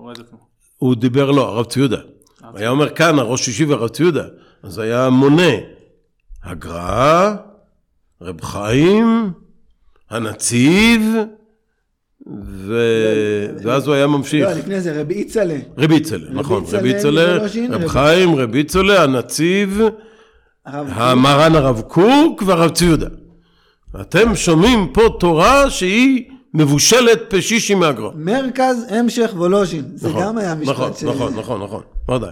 רואה 0.00 0.12
את 0.12 0.18
עצמו? 0.18 0.38
הוא 0.76 0.94
דיבר 0.94 1.30
לא, 1.30 1.48
הרב 1.48 1.64
ציודה. 1.64 1.96
הוא 2.50 2.58
היה 2.58 2.68
אומר 2.68 2.88
כאן, 2.88 3.18
הראש 3.18 3.44
שישי 3.44 3.64
והרב 3.64 3.88
ציודה. 3.88 4.24
אז 4.62 4.78
היה 4.78 5.10
מונה. 5.10 5.52
הגר"א, 6.44 7.34
רב 8.22 8.40
חיים, 8.40 9.30
הנציב, 10.10 11.02
ו... 12.44 12.82
ואז 13.62 13.86
הוא 13.86 13.94
היה 13.94 14.06
ממשיך. 14.06 14.44
לא, 14.44 14.52
לפני 14.52 14.80
זה, 14.80 15.00
רבי 15.00 15.14
יצלה. 15.14 15.56
רבי 15.78 15.94
יצלה, 15.94 16.30
נכון, 16.30 16.64
רבי 16.72 16.88
יצלה, 16.88 17.34
מוולוז'ין, 17.34 17.74
רב 17.74 17.86
חיים, 17.88 18.34
רבי 18.34 18.58
יצלה, 18.58 19.02
הנציב, 19.02 19.80
המרן 20.64 21.54
הרב 21.54 21.80
קוק 21.80 22.42
והרב 22.46 22.70
ציודה. 22.70 23.08
אתם 24.00 24.36
שומעים 24.36 24.88
פה 24.92 25.02
תורה 25.20 25.70
שהיא 25.70 26.24
מבושלת 26.54 27.22
פשישי 27.28 27.74
מהגר"א. 27.74 28.10
מרכז 28.14 28.86
המשך 28.90 29.30
וולוז'ין, 29.34 29.84
זה 29.94 30.08
נכון, 30.08 30.22
גם 30.22 30.38
היה 30.38 30.54
נכון, 30.54 30.88
משפט 30.88 30.98
ש... 31.00 31.04
נכון, 31.04 31.34
נכון, 31.34 31.62
נכון, 31.62 31.82
ודאי. 32.10 32.30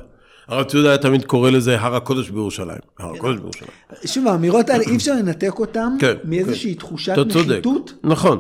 הרב 0.49 0.65
ציודה 0.65 0.89
היה 0.89 0.99
תמיד 0.99 1.25
קורא 1.25 1.51
לזה 1.51 1.81
הר 1.81 1.97
הקודש 1.97 2.31
בירושלים. 2.31 2.79
הר 2.99 3.13
הקודש 3.15 3.39
בירושלים. 3.39 3.71
שוב, 4.05 4.29
האמירות 4.29 4.69
האלה, 4.69 4.85
אי 4.85 4.97
אפשר 4.97 5.13
לנתק 5.13 5.59
אותן 5.59 5.97
כן, 6.01 6.15
מאיזושהי 6.25 6.75
תחושת 6.75 7.13
אתה 7.13 7.25
צודק. 7.33 7.51
נחיתות. 7.51 7.93
נכון. 8.05 8.39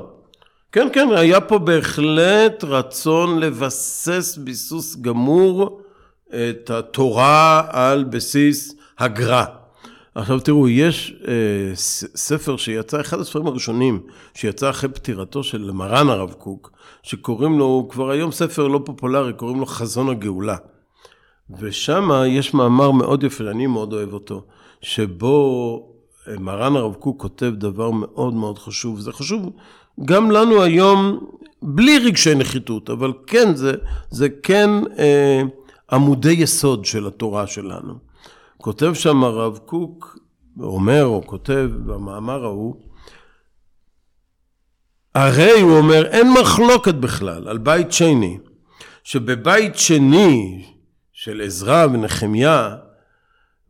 כן, 0.72 0.88
כן, 0.92 1.08
היה 1.16 1.40
פה 1.40 1.58
בהחלט 1.58 2.64
רצון 2.64 3.38
לבסס 3.38 4.36
ביסוס 4.36 4.96
גמור 4.96 5.80
את 6.28 6.70
התורה 6.70 7.62
על 7.68 8.04
בסיס 8.04 8.74
הגר"א. 8.98 9.44
עכשיו 10.14 10.40
תראו, 10.40 10.68
יש 10.68 11.14
אה, 11.28 11.34
ספר 12.14 12.56
שיצא, 12.56 13.00
אחד 13.00 13.20
הספרים 13.20 13.46
הראשונים 13.46 14.00
שיצא 14.34 14.70
אחרי 14.70 14.88
פטירתו 14.88 15.42
של 15.42 15.70
מרן 15.70 16.08
הרב 16.08 16.32
קוק, 16.32 16.72
שקוראים 17.02 17.58
לו, 17.58 17.64
הוא 17.64 17.90
כבר 17.90 18.10
היום 18.10 18.32
ספר 18.32 18.68
לא 18.68 18.80
פופולרי, 18.84 19.32
קוראים 19.32 19.60
לו 19.60 19.66
חזון 19.66 20.08
הגאולה. 20.08 20.56
ושם 21.58 22.10
יש 22.26 22.54
מאמר 22.54 22.90
מאוד 22.90 23.22
יפה, 23.22 23.44
אני 23.50 23.66
מאוד 23.66 23.92
אוהב 23.92 24.12
אותו, 24.12 24.44
שבו 24.82 25.88
אה, 26.28 26.38
מרן 26.38 26.76
הרב 26.76 26.94
קוק 26.94 27.20
כותב 27.20 27.52
דבר 27.54 27.90
מאוד 27.90 28.34
מאוד 28.34 28.58
חשוב. 28.58 29.00
זה 29.00 29.12
חשוב 29.12 29.50
גם 30.04 30.30
לנו 30.30 30.62
היום, 30.62 31.26
בלי 31.62 31.98
רגשי 31.98 32.34
נחיתות, 32.34 32.90
אבל 32.90 33.12
כן, 33.26 33.54
זה, 33.54 33.72
זה 34.10 34.28
כן 34.42 34.70
אה, 34.98 35.42
עמודי 35.92 36.32
יסוד 36.32 36.84
של 36.84 37.06
התורה 37.06 37.46
שלנו. 37.46 38.13
כותב 38.64 38.94
שם 38.94 39.24
הרב 39.24 39.58
קוק, 39.58 40.18
אומר 40.60 41.04
או 41.04 41.22
כותב 41.26 41.70
במאמר 41.86 42.44
ההוא, 42.44 42.74
הרי 45.14 45.60
הוא 45.60 45.78
אומר, 45.78 46.06
אין 46.06 46.32
מחלוקת 46.40 46.94
בכלל 46.94 47.48
על 47.48 47.58
בית 47.58 47.92
שני, 47.92 48.38
שבבית 49.02 49.78
שני 49.78 50.64
של 51.12 51.40
עזרא 51.44 51.86
ונחמיה, 51.86 52.76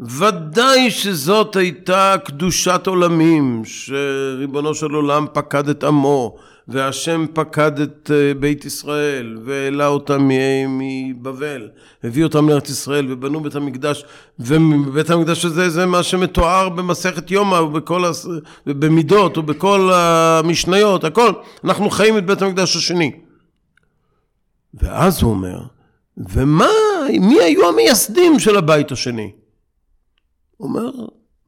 ודאי 0.00 0.90
שזאת 0.90 1.56
הייתה 1.56 2.14
קדושת 2.24 2.86
עולמים, 2.86 3.62
שריבונו 3.64 4.74
של 4.74 4.90
עולם 4.90 5.26
פקד 5.32 5.68
את 5.68 5.84
עמו, 5.84 6.36
והשם 6.68 7.26
פקד 7.32 7.80
את 7.80 8.10
אה, 8.14 8.34
בית 8.34 8.64
ישראל, 8.64 9.38
והעלה 9.44 9.86
אותם 9.86 10.28
מבבל, 10.68 11.68
הביא 12.04 12.24
אותם 12.24 12.48
לארץ 12.48 12.70
ישראל, 12.70 13.12
ובנו 13.12 13.40
בית 13.40 13.54
המקדש, 13.54 14.04
ובית 14.38 15.10
המקדש 15.10 15.44
הזה 15.44 15.68
זה 15.68 15.86
מה 15.86 16.02
שמתואר 16.02 16.68
במסכת 16.68 17.30
יומא, 17.30 17.56
ובכל. 17.56 18.04
במידות, 18.66 19.38
ובכל 19.38 19.90
המשניות, 19.92 21.04
הכל. 21.04 21.32
אנחנו 21.64 21.90
חיים 21.90 22.18
את 22.18 22.26
בית 22.26 22.42
המקדש 22.42 22.76
השני. 22.76 23.12
ואז 24.74 25.22
הוא 25.22 25.30
אומר, 25.30 25.58
ומה, 26.16 26.70
מי 27.20 27.40
היו 27.40 27.68
המייסדים 27.68 28.38
של 28.38 28.56
הבית 28.56 28.92
השני? 28.92 29.32
הוא 30.56 30.68
אומר, 30.68 30.90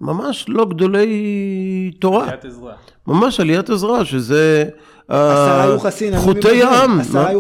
ממש 0.01 0.45
לא 0.49 0.65
גדולי 0.65 1.91
תורה. 2.01 2.25
עליית 2.25 2.45
עזרא. 2.45 2.73
ממש 3.07 3.41
עליית 3.41 3.71
עזרא, 3.71 4.05
שזה 4.05 4.65
עשרה 5.09 5.67
יוחסין, 5.67 6.15
אני 6.15 6.23
חוטי. 6.23 6.63
העם. 6.63 7.01
עשרה 7.01 7.31
אני 7.31 7.37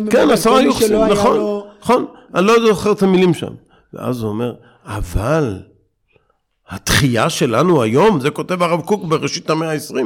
מבלבל. 0.00 0.10
כן, 0.10 0.30
עשרה 0.30 0.58
היה 0.58 0.68
נכון, 1.08 1.62
נכון. 1.80 2.06
אני 2.34 2.46
לא 2.46 2.54
זוכר 2.68 2.92
את 2.92 3.02
המילים 3.02 3.34
שם. 3.34 3.52
ואז 3.94 4.22
הוא 4.22 4.28
אומר, 4.28 4.54
אבל 4.86 5.58
התחייה 6.68 7.30
שלנו 7.30 7.82
היום, 7.82 8.20
זה 8.20 8.30
כותב 8.30 8.62
הרב 8.62 8.80
קוק 8.80 9.04
בראשית 9.04 9.50
המאה 9.50 9.72
ה-20, 9.72 9.96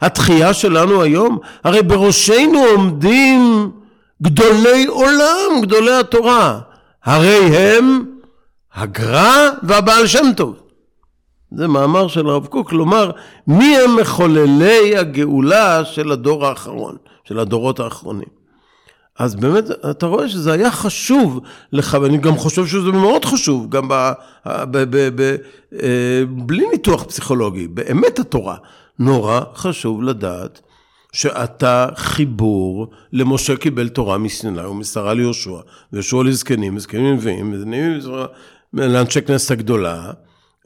התחייה 0.00 0.52
שלנו 0.52 1.02
היום, 1.02 1.38
הרי 1.64 1.82
בראשנו 1.82 2.58
עומדים 2.58 3.70
גדולי 4.22 4.86
עולם, 4.86 5.60
גדולי 5.62 5.92
התורה. 5.92 6.60
הרי 7.04 7.36
הם 7.56 8.04
הגר"א 8.74 9.48
והבעל 9.62 10.06
שם 10.06 10.26
טוב. 10.36 10.67
זה 11.52 11.66
מאמר 11.66 12.08
של 12.08 12.26
הרב 12.26 12.46
קוק, 12.46 12.72
לומר 12.72 13.10
מי 13.46 13.76
הם 13.76 13.96
מחוללי 14.00 14.96
הגאולה 14.96 15.84
של 15.84 16.12
הדור 16.12 16.46
האחרון, 16.46 16.96
של 17.24 17.38
הדורות 17.38 17.80
האחרונים. 17.80 18.38
אז 19.18 19.34
באמת, 19.34 19.64
אתה 19.90 20.06
רואה 20.06 20.28
שזה 20.28 20.52
היה 20.52 20.70
חשוב 20.70 21.40
לך, 21.72 21.96
ואני 22.02 22.18
גם 22.18 22.36
חושב 22.36 22.66
שזה 22.66 22.92
מאוד 22.92 23.24
חשוב, 23.24 23.70
גם 23.70 23.88
ב, 23.88 24.12
ב, 24.46 24.84
ב, 24.90 25.22
ב, 25.22 25.36
אה, 25.82 26.22
בלי 26.28 26.66
ניתוח 26.72 27.02
פסיכולוגי, 27.02 27.68
באמת 27.68 28.18
התורה. 28.18 28.56
נורא 28.98 29.40
חשוב 29.54 30.02
לדעת 30.02 30.60
שאתה 31.12 31.88
חיבור 31.96 32.90
למשה 33.12 33.56
קיבל 33.56 33.88
תורה 33.88 34.18
מסיני 34.18 34.66
ומסרה 34.66 35.14
ליהושע, 35.14 35.58
ויהושע 35.92 36.22
לזקנים, 36.22 36.76
וזקנים 36.76 37.04
לנביאים, 37.04 37.54
לאנשי 38.72 39.22
כנסת 39.22 39.50
הגדולה, 39.50 40.10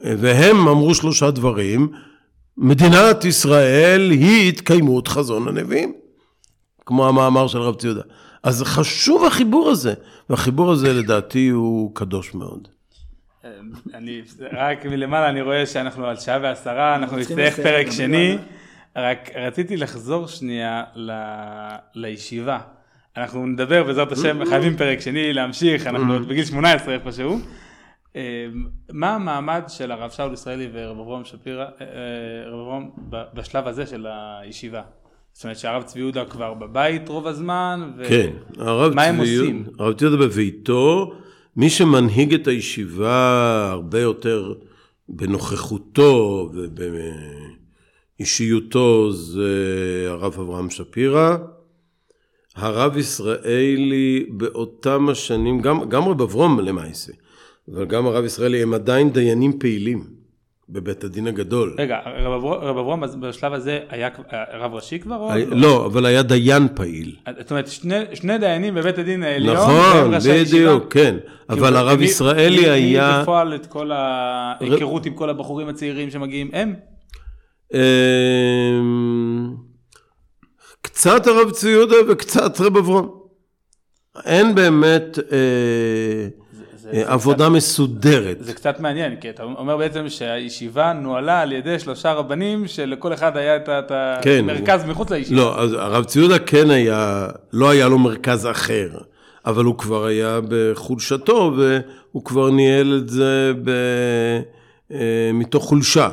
והם 0.03 0.67
אמרו 0.67 0.95
שלושה 0.95 1.31
דברים, 1.31 1.91
מדינת 2.57 3.25
ישראל 3.25 4.11
היא 4.11 4.49
התקיימות 4.49 5.07
חזון 5.07 5.47
הנביאים. 5.47 5.93
כמו 6.85 7.07
המאמר 7.07 7.47
של 7.47 7.57
הרב 7.57 7.75
ציודה. 7.75 8.01
אז 8.43 8.63
חשוב 8.63 9.25
החיבור 9.25 9.69
הזה, 9.69 9.93
והחיבור 10.29 10.71
הזה 10.71 10.93
לדעתי 10.93 11.49
הוא 11.49 11.95
קדוש 11.95 12.33
מאוד. 12.33 12.67
אני, 13.93 14.21
רק 14.51 14.85
מלמעלה 14.85 15.29
אני 15.29 15.41
רואה 15.41 15.65
שאנחנו 15.65 16.05
על 16.05 16.15
שעה 16.15 16.39
ועשרה, 16.41 16.95
אנחנו 16.95 17.17
נצטרך 17.17 17.59
פרק 17.59 17.91
שני. 17.91 18.29
מלמעלה. 18.29 18.47
רק 18.95 19.29
רציתי 19.35 19.77
לחזור 19.77 20.27
שנייה 20.27 20.83
ל... 20.95 21.11
לישיבה. 21.95 22.59
אנחנו 23.17 23.45
נדבר 23.45 23.83
בעזרת 23.83 24.11
השם, 24.11 24.45
חייבים 24.45 24.77
פרק 24.77 24.99
שני 24.99 25.33
להמשיך, 25.33 25.87
אנחנו 25.87 26.13
עוד 26.13 26.27
בגיל 26.27 26.45
18 26.45 26.93
איפשהו. 26.93 27.39
אה, 28.15 28.45
מה 28.93 29.15
המעמד 29.15 29.63
של 29.67 29.91
הרב 29.91 30.09
שאול 30.09 30.33
ישראלי 30.33 30.69
ורב 30.73 30.99
אברהם 30.99 31.25
שפירא, 31.25 31.63
אה, 31.63 31.67
אה, 31.81 32.49
רב 32.49 32.59
אברהם, 32.59 32.89
ב- 33.09 33.23
בשלב 33.33 33.67
הזה 33.67 33.85
של 33.85 34.07
הישיבה? 34.41 34.81
זאת 35.33 35.43
אומרת 35.43 35.57
שהרב 35.57 35.83
צבי 35.83 35.99
יהודה 35.99 36.25
כבר 36.25 36.53
בבית 36.53 37.09
רוב 37.09 37.27
הזמן? 37.27 37.91
ו... 37.97 38.05
כן, 38.09 38.31
הרב 38.57 38.93
מה 38.95 39.03
הם 39.03 39.15
צבי 39.15 39.35
עושים? 39.35 39.65
הרב 39.79 39.93
צבי 39.93 40.05
יהודה 40.05 40.25
בביתו, 40.25 41.13
מי 41.55 41.69
שמנהיג 41.69 42.33
את 42.33 42.47
הישיבה 42.47 43.69
הרבה 43.71 43.99
יותר 43.99 44.53
בנוכחותו 45.09 46.49
ובאישיותו 48.19 49.11
זה 49.11 50.05
הרב 50.09 50.39
אברהם 50.39 50.69
שפירא. 50.69 51.37
הרב 52.55 52.97
ישראלי 52.97 54.25
באותם 54.29 55.09
השנים, 55.09 55.61
גם, 55.61 55.89
גם 55.89 56.03
רב 56.03 56.21
אברום 56.21 56.59
למעשה, 56.59 57.13
אבל 57.71 57.85
גם 57.85 58.05
הרב 58.05 58.25
ישראלי 58.25 58.61
הם 58.63 58.73
עדיין 58.73 59.09
דיינים 59.09 59.59
פעילים 59.59 60.03
בבית 60.69 61.03
הדין 61.03 61.27
הגדול. 61.27 61.75
רגע, 61.79 61.97
רב 62.05 62.77
אברהם 62.77 63.01
בשלב 63.21 63.53
הזה 63.53 63.79
היה 63.89 64.09
רב 64.53 64.73
ראשי 64.73 64.99
כבר? 64.99 65.15
או 65.15 65.31
היה- 65.31 65.45
לא? 65.45 65.55
לא, 65.57 65.85
אבל 65.85 66.05
היה 66.05 66.23
דיין 66.23 66.67
פעיל. 66.75 67.15
זאת 67.39 67.51
אומרת, 67.51 67.67
שני, 67.67 67.95
שני 68.13 68.37
דיינים 68.37 68.75
בבית 68.75 68.97
הדין 68.97 69.23
העליון, 69.23 69.55
נכון? 69.55 70.11
בדיוק, 70.29 70.93
כן. 70.93 71.15
אבל 71.49 71.75
הרב 71.75 71.99
מי- 71.99 72.05
ישראלי 72.05 72.61
מי- 72.61 72.69
היה... 72.69 73.15
מי 73.17 73.21
בפועל 73.23 73.55
את 73.55 73.65
כל 73.65 73.91
ההיכרות 73.93 75.05
עם 75.05 75.13
כל 75.13 75.29
הבחורים 75.29 75.67
הצעירים 75.69 76.11
שמגיעים? 76.11 76.49
הם? 76.53 76.73
אמ, 77.73 79.55
קצת 80.81 81.27
הרב 81.27 81.51
צבי 81.51 81.69
יהודה 81.71 81.95
וקצת 82.09 82.61
רב 82.61 82.77
אברום. 82.77 83.19
אין 84.25 84.55
באמת 84.55 85.19
אה, 85.31 86.27
זה- 86.93 86.99
אה, 86.99 87.05
זה 87.05 87.11
עבודה 87.13 87.49
מסודרת. 87.49 88.37
זה 88.39 88.53
קצת 88.53 88.79
מעניין, 88.79 89.15
כי 89.21 89.29
אתה 89.29 89.43
אומר 89.43 89.77
בעצם 89.77 90.09
שהישיבה 90.09 90.93
נוהלה 90.93 91.41
על 91.41 91.51
ידי 91.51 91.79
שלושה 91.79 92.13
רבנים, 92.13 92.67
שלכל 92.67 93.13
אחד 93.13 93.37
היה 93.37 93.55
את 93.55 93.91
כן. 94.21 94.45
המרכז 94.49 94.85
מחוץ 94.85 95.11
לישיבה. 95.11 95.41
לא, 95.41 95.61
אז 95.61 95.73
הרב 95.73 96.03
צבי 96.03 96.19
יהודה 96.21 96.39
כן 96.39 96.69
היה, 96.69 97.27
לא 97.53 97.69
היה 97.69 97.87
לו 97.87 97.99
מרכז 97.99 98.47
אחר, 98.47 98.89
אבל 99.45 99.65
הוא 99.65 99.77
כבר 99.77 100.05
היה 100.05 100.39
בחולשתו, 100.47 101.53
והוא 101.57 102.25
כבר 102.25 102.49
ניהל 102.49 102.97
את 102.97 103.09
זה 103.09 103.51
ב, 103.63 103.69
אה, 104.91 104.97
מתוך 105.33 105.63
חולשה. 105.63 106.09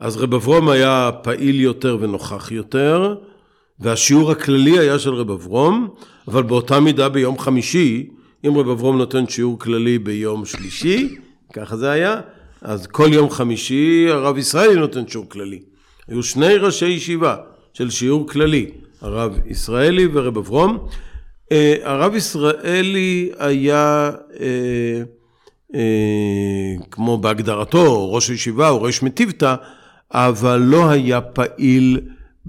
אז 0.00 0.16
רב 0.16 0.34
אברום 0.34 0.68
היה 0.68 1.10
פעיל 1.22 1.60
יותר 1.60 1.96
ונוכח 2.00 2.52
יותר, 2.52 3.14
והשיעור 3.80 4.30
הכללי 4.30 4.78
היה 4.78 4.98
של 4.98 5.14
רב 5.14 5.30
אברום, 5.30 5.88
אבל 6.28 6.42
באותה 6.42 6.80
מידה 6.80 7.08
ביום 7.08 7.38
חמישי, 7.38 8.08
אם 8.46 8.58
רב 8.58 8.68
אברום 8.68 8.98
נותן 8.98 9.28
שיעור 9.28 9.58
כללי 9.58 9.98
ביום 9.98 10.44
שלישי, 10.44 11.16
ככה 11.52 11.76
זה 11.76 11.90
היה, 11.90 12.20
אז 12.62 12.86
כל 12.86 13.08
יום 13.12 13.30
חמישי 13.30 14.06
הרב 14.10 14.38
ישראלי 14.38 14.74
נותן 14.74 15.08
שיעור 15.08 15.28
כללי. 15.28 15.60
היו 16.08 16.22
שני 16.22 16.54
ראשי 16.54 16.86
ישיבה 16.86 17.36
של 17.74 17.90
שיעור 17.90 18.28
כללי, 18.28 18.70
הרב 19.00 19.38
ישראלי 19.46 20.08
ורב 20.12 20.38
אברום. 20.38 20.88
אה, 21.52 21.74
הרב 21.82 22.14
ישראלי 22.14 23.30
היה, 23.38 24.10
אה, 24.40 25.02
אה, 25.74 26.74
כמו 26.90 27.18
בהגדרתו, 27.18 28.12
ראש 28.12 28.30
הישיבה 28.30 28.68
או 28.68 28.82
ראש 28.82 29.02
מטיבתא, 29.02 29.54
אבל 30.12 30.56
לא 30.56 30.90
היה 30.90 31.20
פעיל 31.20 32.00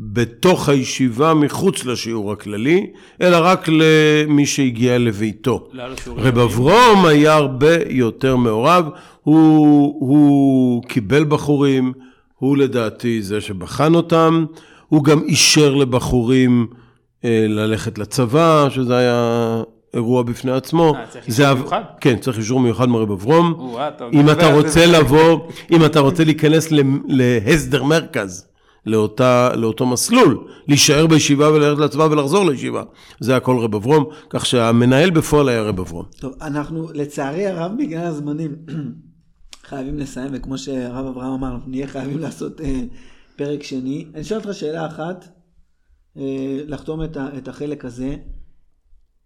בתוך 0.04 0.70
הישיבה 0.70 1.34
מחוץ 1.34 1.86
לשיעור 1.86 2.32
הכללי, 2.32 2.88
אלא 3.22 3.38
רק 3.42 3.68
למי 3.68 4.46
שהגיע 4.46 4.98
לביתו. 4.98 5.68
רב 6.18 6.38
אברום 6.38 7.06
היה 7.06 7.34
הרבה 7.34 7.76
יותר 7.90 8.36
מעורב, 8.36 8.90
הוא, 9.24 9.96
הוא 10.00 10.84
קיבל 10.84 11.24
בחורים, 11.24 11.94
הוא 12.38 12.58
לדעתי 12.58 13.22
זה 13.22 13.42
שבחן 13.42 13.96
אותם, 13.96 14.46
הוא 14.88 15.04
גם 15.04 15.22
אישר 15.24 15.76
לבחורים 15.76 16.68
אה, 17.26 17.46
ללכת 17.50 17.98
לצבא, 17.98 18.68
שזה 18.70 18.98
היה 18.98 19.64
אירוע 19.94 20.24
בפני 20.24 20.52
עצמו. 20.52 20.94
אה, 20.96 21.06
צריך 21.10 21.28
אישור 21.28 21.54
מיוחד? 21.54 21.82
כן, 22.02 22.18
צריך 22.18 22.38
אישור 22.38 22.60
מיוחד 22.60 22.90
מרב 22.90 23.12
אברום. 23.12 23.76
אתה 23.88 24.06
אם 24.14 24.30
אתה 24.30 24.54
רוצה. 24.54 24.86
לבוא, 24.86 25.40
אם 25.72 25.86
אתה 25.86 26.00
רוצה 26.00 26.24
להיכנס 26.24 26.70
להסדר 27.08 27.84
מרכז, 27.84 28.51
לאותה, 28.86 29.56
לאותו 29.56 29.86
מסלול, 29.86 30.48
להישאר 30.68 31.08
בישיבה 31.08 31.52
וללכת 31.52 31.82
לצבא 31.82 32.04
ולחזור 32.04 32.46
לישיבה. 32.50 32.84
זה 33.20 33.36
הכל 33.36 33.58
רב 33.60 33.76
אברום, 33.76 34.06
כך 34.30 34.46
שהמנהל 34.46 35.10
בפועל 35.10 35.50
היה 35.50 35.62
רב 35.62 35.80
אברום. 35.80 36.06
טוב, 36.20 36.34
אנחנו 36.42 36.88
לצערי 36.94 37.48
הרב 37.48 37.72
בגלל 37.78 38.06
הזמנים 38.06 38.56
חייבים 39.70 40.00
לסיים, 40.00 40.30
וכמו 40.34 40.58
שהרב 40.58 41.06
אברהם 41.06 41.34
אמר, 41.34 41.54
אנחנו 41.54 41.72
נהיה 41.72 41.88
חייבים 41.88 42.20
לעשות 42.20 42.62
אה, 42.62 42.82
פרק 43.36 43.64
שני. 43.64 44.06
אני 44.14 44.22
אשאל 44.22 44.38
אותך 44.38 44.54
שאלה 44.54 44.88
אחת, 44.88 45.28
אה, 46.18 46.60
לחתום 46.68 47.04
את, 47.04 47.18
ה, 47.18 47.28
את 47.38 47.48
החלק 47.48 47.86
הזה. 47.86 48.16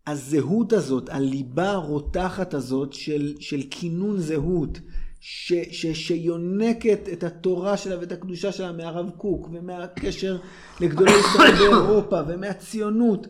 הזהות 0.08 0.74
הזאת, 0.74 1.10
הליבה 1.10 1.72
הרותחת 1.72 2.54
הזאת 2.54 2.94
של, 2.94 3.34
של 3.40 3.62
כינון 3.70 4.20
זהות, 4.20 4.80
ש, 5.28 5.54
ש, 5.54 5.86
שיונקת 5.86 7.00
את 7.14 7.24
התורה 7.24 7.78
שלה 7.78 8.00
ואת 8.00 8.12
הקדושה 8.12 8.52
שלה 8.52 8.72
מהרב 8.72 9.10
קוק 9.18 9.50
ומהקשר 9.52 10.38
לגדולי 10.82 11.12
ישראל 11.20 11.52
באירופה 11.56 12.20
ומהציונות. 12.28 13.28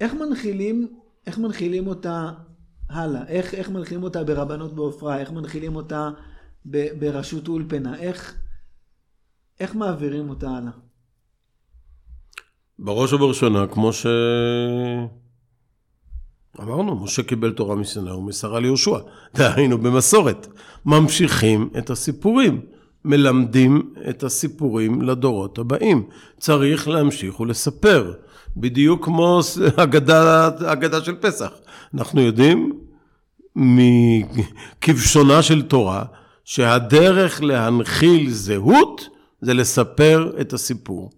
איך 0.00 0.14
מנחילים, 0.14 0.88
איך 1.26 1.38
מנחילים 1.38 1.86
אותה 1.86 2.30
הלאה? 2.90 3.28
איך, 3.28 3.54
איך 3.54 3.70
מנחילים 3.70 4.02
אותה 4.02 4.24
ברבנות 4.24 4.74
בעופרה? 4.74 5.18
איך 5.18 5.32
מנחילים 5.32 5.76
אותה 5.76 6.10
ב, 6.70 6.86
ברשות 6.98 7.48
אולפנה? 7.48 7.98
איך, 7.98 8.34
איך 9.60 9.74
מעבירים 9.74 10.30
אותה 10.30 10.50
הלאה? 10.50 10.72
בראש 12.78 13.12
ובראשונה, 13.12 13.66
כמו 13.66 13.92
ש... 13.92 14.06
אמרנו, 16.62 17.04
משה 17.04 17.22
קיבל 17.22 17.52
תורה 17.52 17.76
מסיני 17.76 18.10
ומסרה 18.10 18.60
ליהושע. 18.60 18.98
דהיינו, 19.34 19.78
במסורת. 19.78 20.46
ממשיכים 20.86 21.68
את 21.78 21.90
הסיפורים. 21.90 22.60
מלמדים 23.04 23.92
את 24.10 24.22
הסיפורים 24.22 25.02
לדורות 25.02 25.58
הבאים. 25.58 26.06
צריך 26.38 26.88
להמשיך 26.88 27.40
ולספר. 27.40 28.12
בדיוק 28.56 29.04
כמו 29.04 29.40
אגדה, 29.76 30.48
אגדה 30.64 31.04
של 31.04 31.14
פסח. 31.20 31.50
אנחנו 31.94 32.20
יודעים 32.20 32.72
מכבשונה 33.56 35.42
של 35.42 35.62
תורה, 35.62 36.04
שהדרך 36.44 37.42
להנחיל 37.42 38.30
זהות 38.30 39.08
זה 39.40 39.54
לספר 39.54 40.32
את 40.40 40.52
הסיפור. 40.52 41.10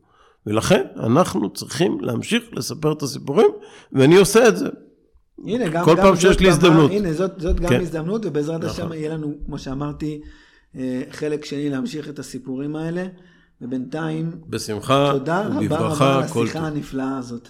ולכן 0.47 0.83
אנחנו 0.97 1.51
צריכים 1.51 1.99
להמשיך 2.01 2.43
לספר 2.53 2.93
את 2.93 3.03
הסיפורים, 3.03 3.49
ואני 3.93 4.17
עושה 4.17 4.49
את 4.49 4.57
זה. 4.57 4.69
הנה, 5.45 5.69
גם, 5.69 5.85
כל 5.85 5.97
גם 5.97 6.03
פעם 6.03 6.17
שיש 6.17 6.41
לי 6.41 6.49
הזדמנות. 6.49 6.91
הנה, 6.91 7.13
זאת, 7.13 7.41
זאת 7.41 7.61
גם 7.61 7.69
כן. 7.69 7.81
הזדמנות, 7.81 8.27
ובעזרת 8.27 8.65
נכון. 8.65 8.85
השם 8.85 8.93
יהיה 8.93 9.15
לנו, 9.15 9.35
כמו 9.47 9.59
שאמרתי, 9.59 10.21
אה, 10.77 11.03
חלק 11.11 11.45
שני 11.45 11.71
להמשיך 11.71 12.09
את 12.09 12.19
הסיפורים 12.19 12.77
האלה, 12.77 13.07
ובינתיים, 13.61 14.31
בשמחה 14.49 15.09
תודה 15.13 15.47
רבה 15.47 15.57
ובברכה, 15.59 16.05
רבה 16.05 16.19
על 16.19 16.25
השיחה. 16.25 16.59
הנפלאה 16.59 17.19
הזאת. 17.19 17.49